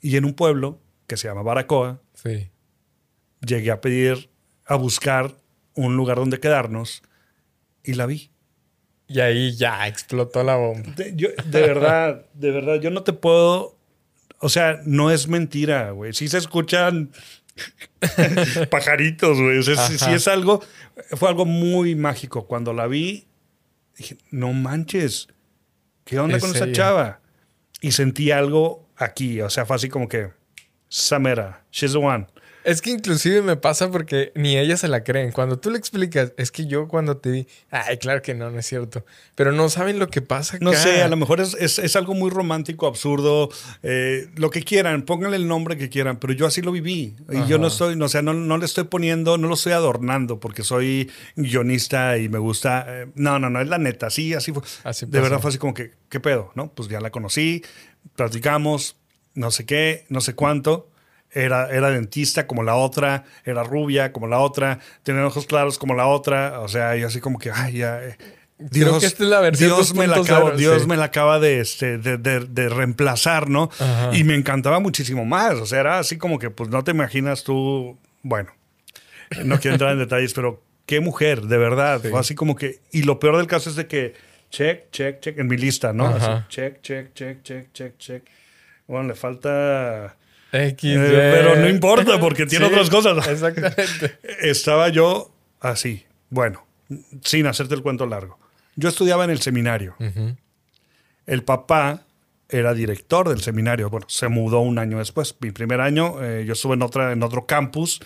Y 0.00 0.16
en 0.16 0.24
un 0.24 0.32
pueblo 0.32 0.80
que 1.06 1.18
se 1.18 1.28
llama 1.28 1.42
Baracoa, 1.42 2.00
llegué 3.44 3.70
a 3.70 3.82
pedir, 3.82 4.30
a 4.64 4.76
buscar 4.76 5.36
un 5.74 5.98
lugar 5.98 6.16
donde 6.16 6.40
quedarnos 6.40 7.02
y 7.84 7.92
la 7.92 8.06
vi. 8.06 8.30
Y 9.06 9.20
ahí 9.20 9.54
ya 9.54 9.86
explotó 9.86 10.42
la 10.42 10.56
bomba. 10.56 10.92
De, 10.96 11.12
de 11.12 11.60
verdad, 11.60 12.24
de 12.32 12.52
verdad, 12.52 12.80
yo 12.80 12.90
no 12.90 13.02
te 13.02 13.12
puedo. 13.12 13.76
O 14.38 14.48
sea, 14.48 14.80
no 14.86 15.10
es 15.10 15.28
mentira, 15.28 15.90
güey. 15.90 16.14
Sí 16.14 16.26
se 16.26 16.38
escuchan 16.38 17.10
pajaritos, 18.70 19.38
güey. 19.38 19.58
O 19.58 19.62
sea, 19.62 19.76
sí, 19.76 20.10
es 20.10 20.26
algo. 20.26 20.62
Fue 21.10 21.28
algo 21.28 21.44
muy 21.44 21.94
mágico. 21.96 22.46
Cuando 22.46 22.72
la 22.72 22.86
vi, 22.86 23.26
dije, 23.98 24.16
no 24.30 24.54
manches. 24.54 25.28
¿Qué 26.10 26.18
onda 26.18 26.40
con 26.40 26.50
esa 26.50 26.72
chava? 26.72 27.20
Y 27.80 27.92
sentí 27.92 28.32
algo 28.32 28.88
aquí, 28.96 29.40
o 29.40 29.48
sea, 29.48 29.64
fue 29.64 29.76
así 29.76 29.88
como 29.88 30.08
que, 30.08 30.32
Samera, 30.88 31.62
she's 31.70 31.92
the 31.92 31.98
one. 31.98 32.26
Es 32.62 32.82
que 32.82 32.90
inclusive 32.90 33.40
me 33.42 33.56
pasa 33.56 33.90
porque 33.90 34.32
ni 34.34 34.58
ella 34.58 34.76
se 34.76 34.88
la 34.88 35.02
creen. 35.02 35.32
Cuando 35.32 35.58
tú 35.58 35.70
le 35.70 35.78
explicas, 35.78 36.32
es 36.36 36.50
que 36.50 36.66
yo 36.66 36.88
cuando 36.88 37.16
te 37.16 37.30
di, 37.30 37.46
ay, 37.70 37.96
claro 37.98 38.20
que 38.20 38.34
no, 38.34 38.50
no 38.50 38.58
es 38.58 38.66
cierto. 38.66 39.04
Pero 39.34 39.52
no 39.52 39.68
saben 39.70 39.98
lo 39.98 40.08
que 40.08 40.20
pasa 40.20 40.56
acá. 40.56 40.64
No 40.64 40.72
sé, 40.74 41.02
a 41.02 41.08
lo 41.08 41.16
mejor 41.16 41.40
es, 41.40 41.54
es, 41.54 41.96
algo 41.96 42.14
muy 42.14 42.30
romántico, 42.30 42.86
absurdo, 42.86 43.48
eh, 43.82 44.28
lo 44.36 44.50
que 44.50 44.62
quieran, 44.62 45.02
pónganle 45.02 45.36
el 45.36 45.48
nombre 45.48 45.78
que 45.78 45.88
quieran, 45.88 46.18
pero 46.18 46.32
yo 46.32 46.46
así 46.46 46.60
lo 46.60 46.72
viví. 46.72 47.16
Y 47.30 47.46
yo 47.48 47.58
no 47.58 47.68
estoy, 47.68 47.96
no, 47.96 48.04
o 48.06 48.08
sea, 48.08 48.20
no, 48.22 48.34
no, 48.34 48.58
le 48.58 48.66
estoy 48.66 48.84
poniendo, 48.84 49.38
no 49.38 49.48
lo 49.48 49.54
estoy 49.54 49.72
adornando 49.72 50.38
porque 50.38 50.62
soy 50.62 51.10
guionista 51.36 52.18
y 52.18 52.28
me 52.28 52.38
gusta. 52.38 52.84
Eh, 52.88 53.06
no, 53.14 53.38
no, 53.38 53.48
no, 53.48 53.60
es 53.60 53.68
la 53.68 53.78
neta, 53.78 54.10
sí, 54.10 54.34
así 54.34 54.52
fue. 54.52 54.62
de 55.06 55.20
verdad 55.20 55.40
fue 55.40 55.48
así 55.48 55.58
como 55.58 55.72
que, 55.72 55.92
¿qué 56.08 56.20
pedo? 56.20 56.52
¿No? 56.54 56.72
Pues 56.72 56.88
ya 56.88 57.00
la 57.00 57.10
conocí, 57.10 57.64
platicamos, 58.16 58.96
no 59.34 59.50
sé 59.50 59.64
qué, 59.64 60.04
no 60.08 60.20
sé 60.20 60.34
cuánto 60.34 60.89
era, 61.32 61.70
era 61.70 61.90
dentista 61.90 62.46
como 62.46 62.62
la 62.62 62.74
otra, 62.74 63.24
era 63.44 63.62
rubia 63.62 64.12
como 64.12 64.26
la 64.26 64.38
otra, 64.40 64.78
tenía 65.02 65.26
ojos 65.26 65.46
claros 65.46 65.78
como 65.78 65.94
la 65.94 66.06
otra, 66.06 66.60
o 66.60 66.68
sea, 66.68 66.96
y 66.96 67.02
así 67.02 67.20
como 67.20 67.38
que, 67.38 67.50
ay, 67.50 67.78
ya. 67.78 68.02
Eh. 68.02 68.16
Dios, 68.58 69.02
esta 69.02 69.24
es 69.24 69.30
la 69.30 69.40
versión 69.40 69.70
Dios, 69.70 69.94
me 69.94 70.06
la, 70.06 70.20
Dios 70.54 70.86
me 70.86 70.96
la 70.96 71.04
acaba 71.04 71.38
de, 71.38 71.60
este, 71.60 71.96
de, 71.96 72.18
de, 72.18 72.68
reemplazar, 72.68 73.48
¿no? 73.48 73.70
Y 74.12 74.22
me 74.24 74.34
encantaba 74.34 74.80
muchísimo 74.80 75.24
más. 75.24 75.54
O 75.54 75.64
sea, 75.64 75.80
era 75.80 75.98
así 75.98 76.18
como 76.18 76.38
que, 76.38 76.50
pues 76.50 76.68
no 76.68 76.84
te 76.84 76.90
imaginas 76.90 77.42
tú, 77.42 77.98
bueno, 78.22 78.52
no 79.44 79.58
quiero 79.60 79.76
entrar 79.76 79.92
en 79.92 79.98
detalles, 79.98 80.34
pero 80.34 80.62
qué 80.84 81.00
mujer, 81.00 81.42
de 81.42 81.56
verdad. 81.56 82.02
Así 82.14 82.34
como 82.34 82.54
que, 82.54 82.80
y 82.92 83.04
lo 83.04 83.18
peor 83.18 83.38
del 83.38 83.46
caso 83.46 83.70
es 83.70 83.76
de 83.76 83.86
que, 83.86 84.14
check, 84.50 84.90
check, 84.90 85.20
check, 85.20 85.38
en 85.38 85.46
mi 85.46 85.56
lista, 85.56 85.94
¿no? 85.94 86.08
Así, 86.08 86.28
check, 86.50 86.82
check, 86.82 87.14
check, 87.14 87.42
check, 87.42 87.72
check, 87.72 87.96
check. 87.96 88.24
Bueno, 88.86 89.08
le 89.08 89.14
falta... 89.14 90.16
X, 90.52 90.96
eh, 90.96 91.30
pero 91.34 91.56
no 91.56 91.68
importa 91.68 92.18
porque 92.18 92.46
tiene 92.46 92.66
otras 92.68 92.90
cosas. 92.90 93.26
Exactamente. 93.28 94.18
Estaba 94.40 94.88
yo 94.88 95.32
así, 95.60 96.04
bueno, 96.28 96.66
sin 97.22 97.46
hacerte 97.46 97.74
el 97.74 97.82
cuento 97.82 98.06
largo. 98.06 98.38
Yo 98.76 98.88
estudiaba 98.88 99.24
en 99.24 99.30
el 99.30 99.40
seminario. 99.40 99.94
El 101.26 101.44
papá 101.44 102.06
era 102.48 102.74
director 102.74 103.28
del 103.28 103.40
seminario. 103.40 103.90
Bueno, 103.90 104.06
se 104.08 104.28
mudó 104.28 104.60
un 104.60 104.78
año 104.78 104.98
después. 104.98 105.36
Mi 105.40 105.50
primer 105.50 105.80
año, 105.80 106.22
eh, 106.22 106.44
yo 106.46 106.54
estuve 106.54 106.74
en, 106.74 106.82
otra, 106.82 107.12
en 107.12 107.22
otro 107.22 107.46
campus. 107.46 108.00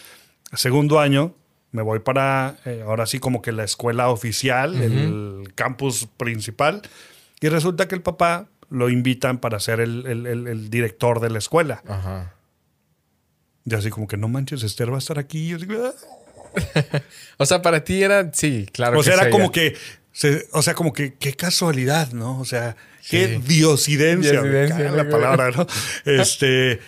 Segundo 0.53 1.01
año, 1.01 1.34
me 1.70 1.82
voy 1.82 2.01
para, 2.01 2.57
eh, 2.64 2.82
ahora 2.84 3.07
sí, 3.07 3.18
como 3.18 3.42
que 3.42 3.53
la 3.53 3.64
escuela 3.64 4.09
oficial, 4.09 4.74
el 4.74 5.53
campus 5.55 6.09
principal. 6.16 6.82
Y 7.40 7.49
resulta 7.49 7.88
que 7.88 7.95
el 7.95 8.03
papá 8.03 8.49
lo 8.75 8.91
invitan 8.91 9.39
para 9.39 9.61
ser 9.61 9.81
el, 9.81 10.68
director 10.70 11.20
de 11.20 11.31
la 11.31 11.39
escuela. 11.39 11.83
Ajá. 11.87 12.35
Y 13.64 13.75
así 13.75 13.91
como 13.91 14.07
que 14.07 14.16
no 14.16 14.29
manches, 14.29 14.62
Esther 14.62 14.91
va 14.91 14.97
a 14.97 14.99
estar 14.99 15.18
aquí. 15.18 15.55
Ah". 15.55 15.93
o 17.39 17.47
sea, 17.47 17.62
para 17.62 17.83
ti 17.83 18.03
era, 18.03 18.33
sí, 18.33 18.68
claro. 18.72 18.99
O 18.99 19.03
sea, 19.03 19.14
era 19.14 19.31
como 19.31 19.51
que, 19.51 19.77
o 20.53 20.62
sea, 20.62 20.75
como 20.75 20.93
que, 20.93 21.14
qué 21.14 21.35
casualidad, 21.35 22.12
¿no? 22.12 22.39
O 22.39 22.45
sea, 22.45 22.77
qué 23.09 23.41
diosidencia, 23.45 24.43
diosidencia 24.43 24.91
la 24.91 25.09
palabra, 25.09 25.51
¿no? 25.51 25.66
este, 26.05 26.81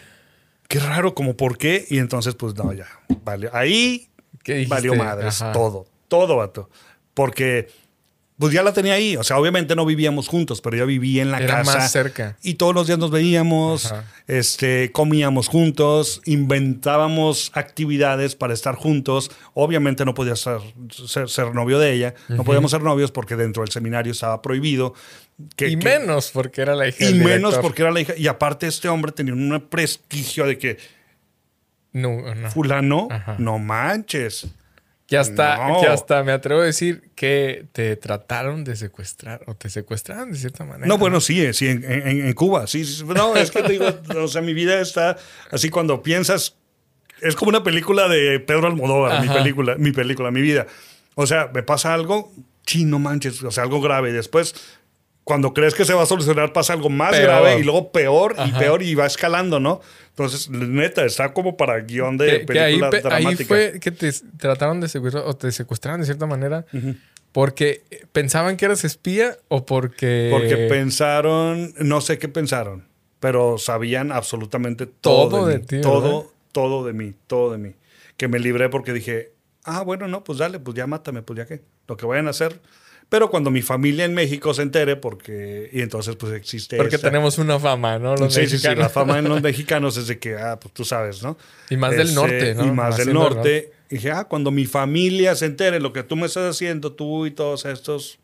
qué 0.69 0.79
raro, 0.81 1.15
como 1.15 1.37
por 1.37 1.57
qué. 1.57 1.87
Y 1.89 1.99
entonces, 1.99 2.35
pues 2.35 2.55
no, 2.57 2.73
ya, 2.73 2.89
vale. 3.25 3.49
Ahí 3.53 4.11
valió 4.69 4.95
madres, 4.95 5.39
todo, 5.53 5.87
todo, 6.09 6.37
vato. 6.37 6.69
Porque 7.15 7.69
pues 8.39 8.53
ya 8.53 8.63
la 8.63 8.73
tenía 8.73 8.95
ahí. 8.95 9.17
O 9.17 9.25
sea, 9.25 9.39
obviamente 9.39 9.75
no 9.75 9.87
vivíamos 9.87 10.29
juntos, 10.29 10.61
pero 10.61 10.77
yo 10.77 10.87
vivía 10.87 11.23
en 11.23 11.31
la 11.31 11.39
Era 11.39 11.59
casa. 11.59 11.79
más 11.79 11.93
cerca. 11.93 12.37
Y 12.43 12.55
todos 12.55 12.75
los 12.75 12.87
días 12.87 12.99
nos 12.99 13.11
veíamos, 13.11 13.95
este, 14.27 14.93
comíamos 14.93 15.49
juntos, 15.49 16.21
inventábamos 16.27 17.51
actividades 17.55 18.35
para 18.37 18.53
estar 18.53 18.75
juntos. 18.75 19.31
Obviamente 19.55 20.05
no 20.05 20.13
podía 20.13 20.37
ser, 20.37 20.61
ser, 21.27 21.55
novio 21.55 21.79
de 21.79 21.93
ella, 21.93 22.15
no 22.29 22.45
podíamos 22.45 22.71
ser 22.71 22.83
novios 22.83 23.11
porque 23.11 23.37
dentro 23.37 23.63
del 23.63 23.73
seminario 23.73 24.13
estaba 24.13 24.43
prohibido. 24.43 24.93
Que, 25.55 25.69
y 25.69 25.77
menos 25.77 26.31
porque 26.31 26.63
era 26.63 26.75
la 26.75 26.89
hija. 26.89 27.05
Y 27.05 27.15
menos 27.15 27.57
porque 27.59 27.83
era 27.83 27.91
la 27.91 28.01
hija. 28.01 28.15
Y 28.17 28.27
aparte 28.27 28.67
este 28.67 28.89
hombre 28.89 29.13
tenía 29.13 29.33
un 29.33 29.67
prestigio 29.71 30.47
de 30.47 30.59
que... 30.59 30.79
No, 31.93 32.23
Fulano, 32.51 33.09
no 33.39 33.59
manches. 33.59 34.47
Que 35.07 35.17
hasta, 35.17 35.79
que 35.81 35.87
hasta 35.87 36.25
me 36.25 36.33
atrevo 36.33 36.63
a 36.63 36.65
decir 36.65 37.11
que 37.15 37.67
te 37.71 37.95
trataron 37.95 38.65
de 38.65 38.75
secuestrar 38.75 39.43
o 39.47 39.55
te 39.55 39.71
secuestraron 39.71 40.33
de 40.33 40.39
cierta 40.39 40.65
manera. 40.65 40.89
No, 40.89 40.99
bueno, 40.99 41.21
sí, 41.21 41.53
sí, 41.53 41.69
en, 41.69 41.85
en, 41.85 42.33
Cuba, 42.33 42.67
sí, 42.67 42.85
No, 43.07 43.37
es 43.37 43.53
que 43.53 43.63
te 43.63 43.73
digo, 43.73 43.87
o 44.17 44.27
sea, 44.27 44.43
mi 44.43 44.53
vida 44.53 44.81
está 44.81 45.17
así 45.53 45.71
cuando 45.71 46.03
piensas, 46.03 46.57
es 47.21 47.37
como 47.37 47.51
una 47.51 47.63
película 47.63 48.09
de 48.09 48.41
Pedro 48.41 48.67
Almodóvar, 48.67 49.23
mi 49.23 49.29
película, 49.29 49.77
mi 49.77 49.93
película, 49.93 50.33
mi 50.33 50.41
vida. 50.41 50.67
O 51.15 51.27
sea, 51.27 51.51
me 51.55 51.63
pasa 51.63 51.95
algo, 51.95 52.33
chino 52.67 52.99
manches, 52.99 53.43
o 53.45 53.51
sea, 53.53 53.63
algo 53.63 53.81
grave. 53.81 54.13
Después 54.13 54.55
cuando 55.27 55.53
crees 55.53 55.75
que 55.75 55.85
se 55.85 55.93
va 55.93 56.05
a 56.05 56.07
solucionar 56.07 56.53
pasa 56.53 56.73
algo 56.73 56.89
más 56.89 57.19
grave 57.19 57.59
y 57.59 57.65
luego 57.65 57.91
peor 57.91 58.37
y 58.47 58.53
peor 58.53 58.85
y 58.85 58.95
va 58.95 59.07
escalando, 59.07 59.59
¿no? 59.59 59.81
Entonces, 60.11 60.49
neta, 60.49 61.05
está 61.05 61.33
como 61.33 61.57
para 61.57 61.81
guion 61.81 62.17
de 62.17 62.45
película 62.47 62.91
que 62.91 63.09
ahí, 63.09 63.27
Ahí 63.27 63.35
fue 63.35 63.81
que 63.81 63.91
te 63.91 64.09
trataron 64.39 64.81
de 64.81 64.87
secuestrar 64.87 65.25
o 65.27 65.35
te 65.35 65.51
secuestraron 65.51 65.99
de 65.99 66.07
cierta 66.07 66.27
manera. 66.27 66.65
¿Porque 67.33 67.83
pensaban 68.13 68.57
que 68.57 68.67
eras 68.67 68.85
espía 68.85 69.37
o 69.49 69.67
porque...? 69.67 70.29
Porque 70.31 70.69
pensaron, 70.69 71.75
no 71.81 72.01
sé 72.01 72.19
qué 72.19 72.29
pensaron, 72.29 72.87
pero 73.19 73.59
sabían 73.59 74.13
absolutamente 74.13 74.87
todo, 74.87 75.45
de, 75.45 75.59
ti. 75.59 75.81
Todo, 75.81 76.33
todo 76.53 76.87
de 76.87 76.93
mí, 76.93 77.15
todo 77.27 77.51
de 77.51 77.59
mí. 77.59 77.75
Que 78.17 78.29
me 78.29 78.39
libré 78.39 78.69
porque 78.69 78.93
dije, 78.93 79.33
ah, 79.65 79.83
bueno, 79.83 80.07
no, 80.07 80.23
pues 80.23 80.39
dale, 80.39 80.61
pues 80.61 80.77
ya 80.77 80.87
mátame, 80.87 81.23
pues 81.23 81.37
ya 81.37 81.47
qué. 81.47 81.63
Lo 81.89 81.97
que 81.97 82.07
vayan 82.07 82.29
a 82.29 82.31
hacer 82.31 82.61
pero 83.09 83.31
cuando 83.31 83.51
mi 83.51 83.63
familia 83.63 84.05
en 84.05 84.15
México 84.15 84.53
se 84.53 84.63
entere, 84.63 84.97
porque. 84.97 85.71
Y 85.73 85.81
entonces, 85.81 86.17
pues 86.17 86.33
existe. 86.33 86.77
Porque 86.77 86.99
tenemos 86.99 87.39
una 87.39 87.59
fama, 87.61 87.99
¿no? 87.99 88.17
Los 88.17 88.35
sí, 88.35 88.41
mexicanos. 88.41 88.63
sí, 88.63 88.69
sí. 88.69 88.75
La 88.75 88.89
fama 88.89 89.19
en 89.19 89.29
los 89.29 89.43
mexicanos 89.43 89.97
es 89.97 90.09
de 90.09 90.19
que, 90.19 90.37
ah, 90.37 90.59
pues 90.61 90.75
tú 90.75 90.85
sabes, 90.85 91.23
¿no? 91.23 91.37
Y 91.71 91.77
más 91.77 91.97
del 91.97 92.15
norte, 92.15 92.55
¿no? 92.55 92.67
Y 92.67 92.71
más, 92.73 92.97
del 92.97 93.13
norte. 93.13 93.73
Y 93.89 93.97
dije, 93.97 94.11
ah, 94.11 94.25
cuando 94.25 94.51
mi 94.51 94.67
familia 94.67 95.37
se 95.37 95.47
entere 95.47 95.79
lo 95.79 95.93
que 95.93 96.03
tú 96.03 96.17
me 96.17 96.27
estás 96.27 96.57
haciendo, 96.57 96.93
tú 96.93 97.27
y 97.27 97.31
todos 97.31 97.65
estos. 97.65 98.19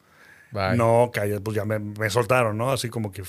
No, 0.51 1.11
calles, 1.14 1.41
pues 1.43 1.57
ya 1.57 1.64
me, 1.64 1.78
me 1.78 2.11
soltaron, 2.11 2.59
¿no? 2.59 2.72
Así 2.72 2.89
como 2.89 3.12
que. 3.12 3.22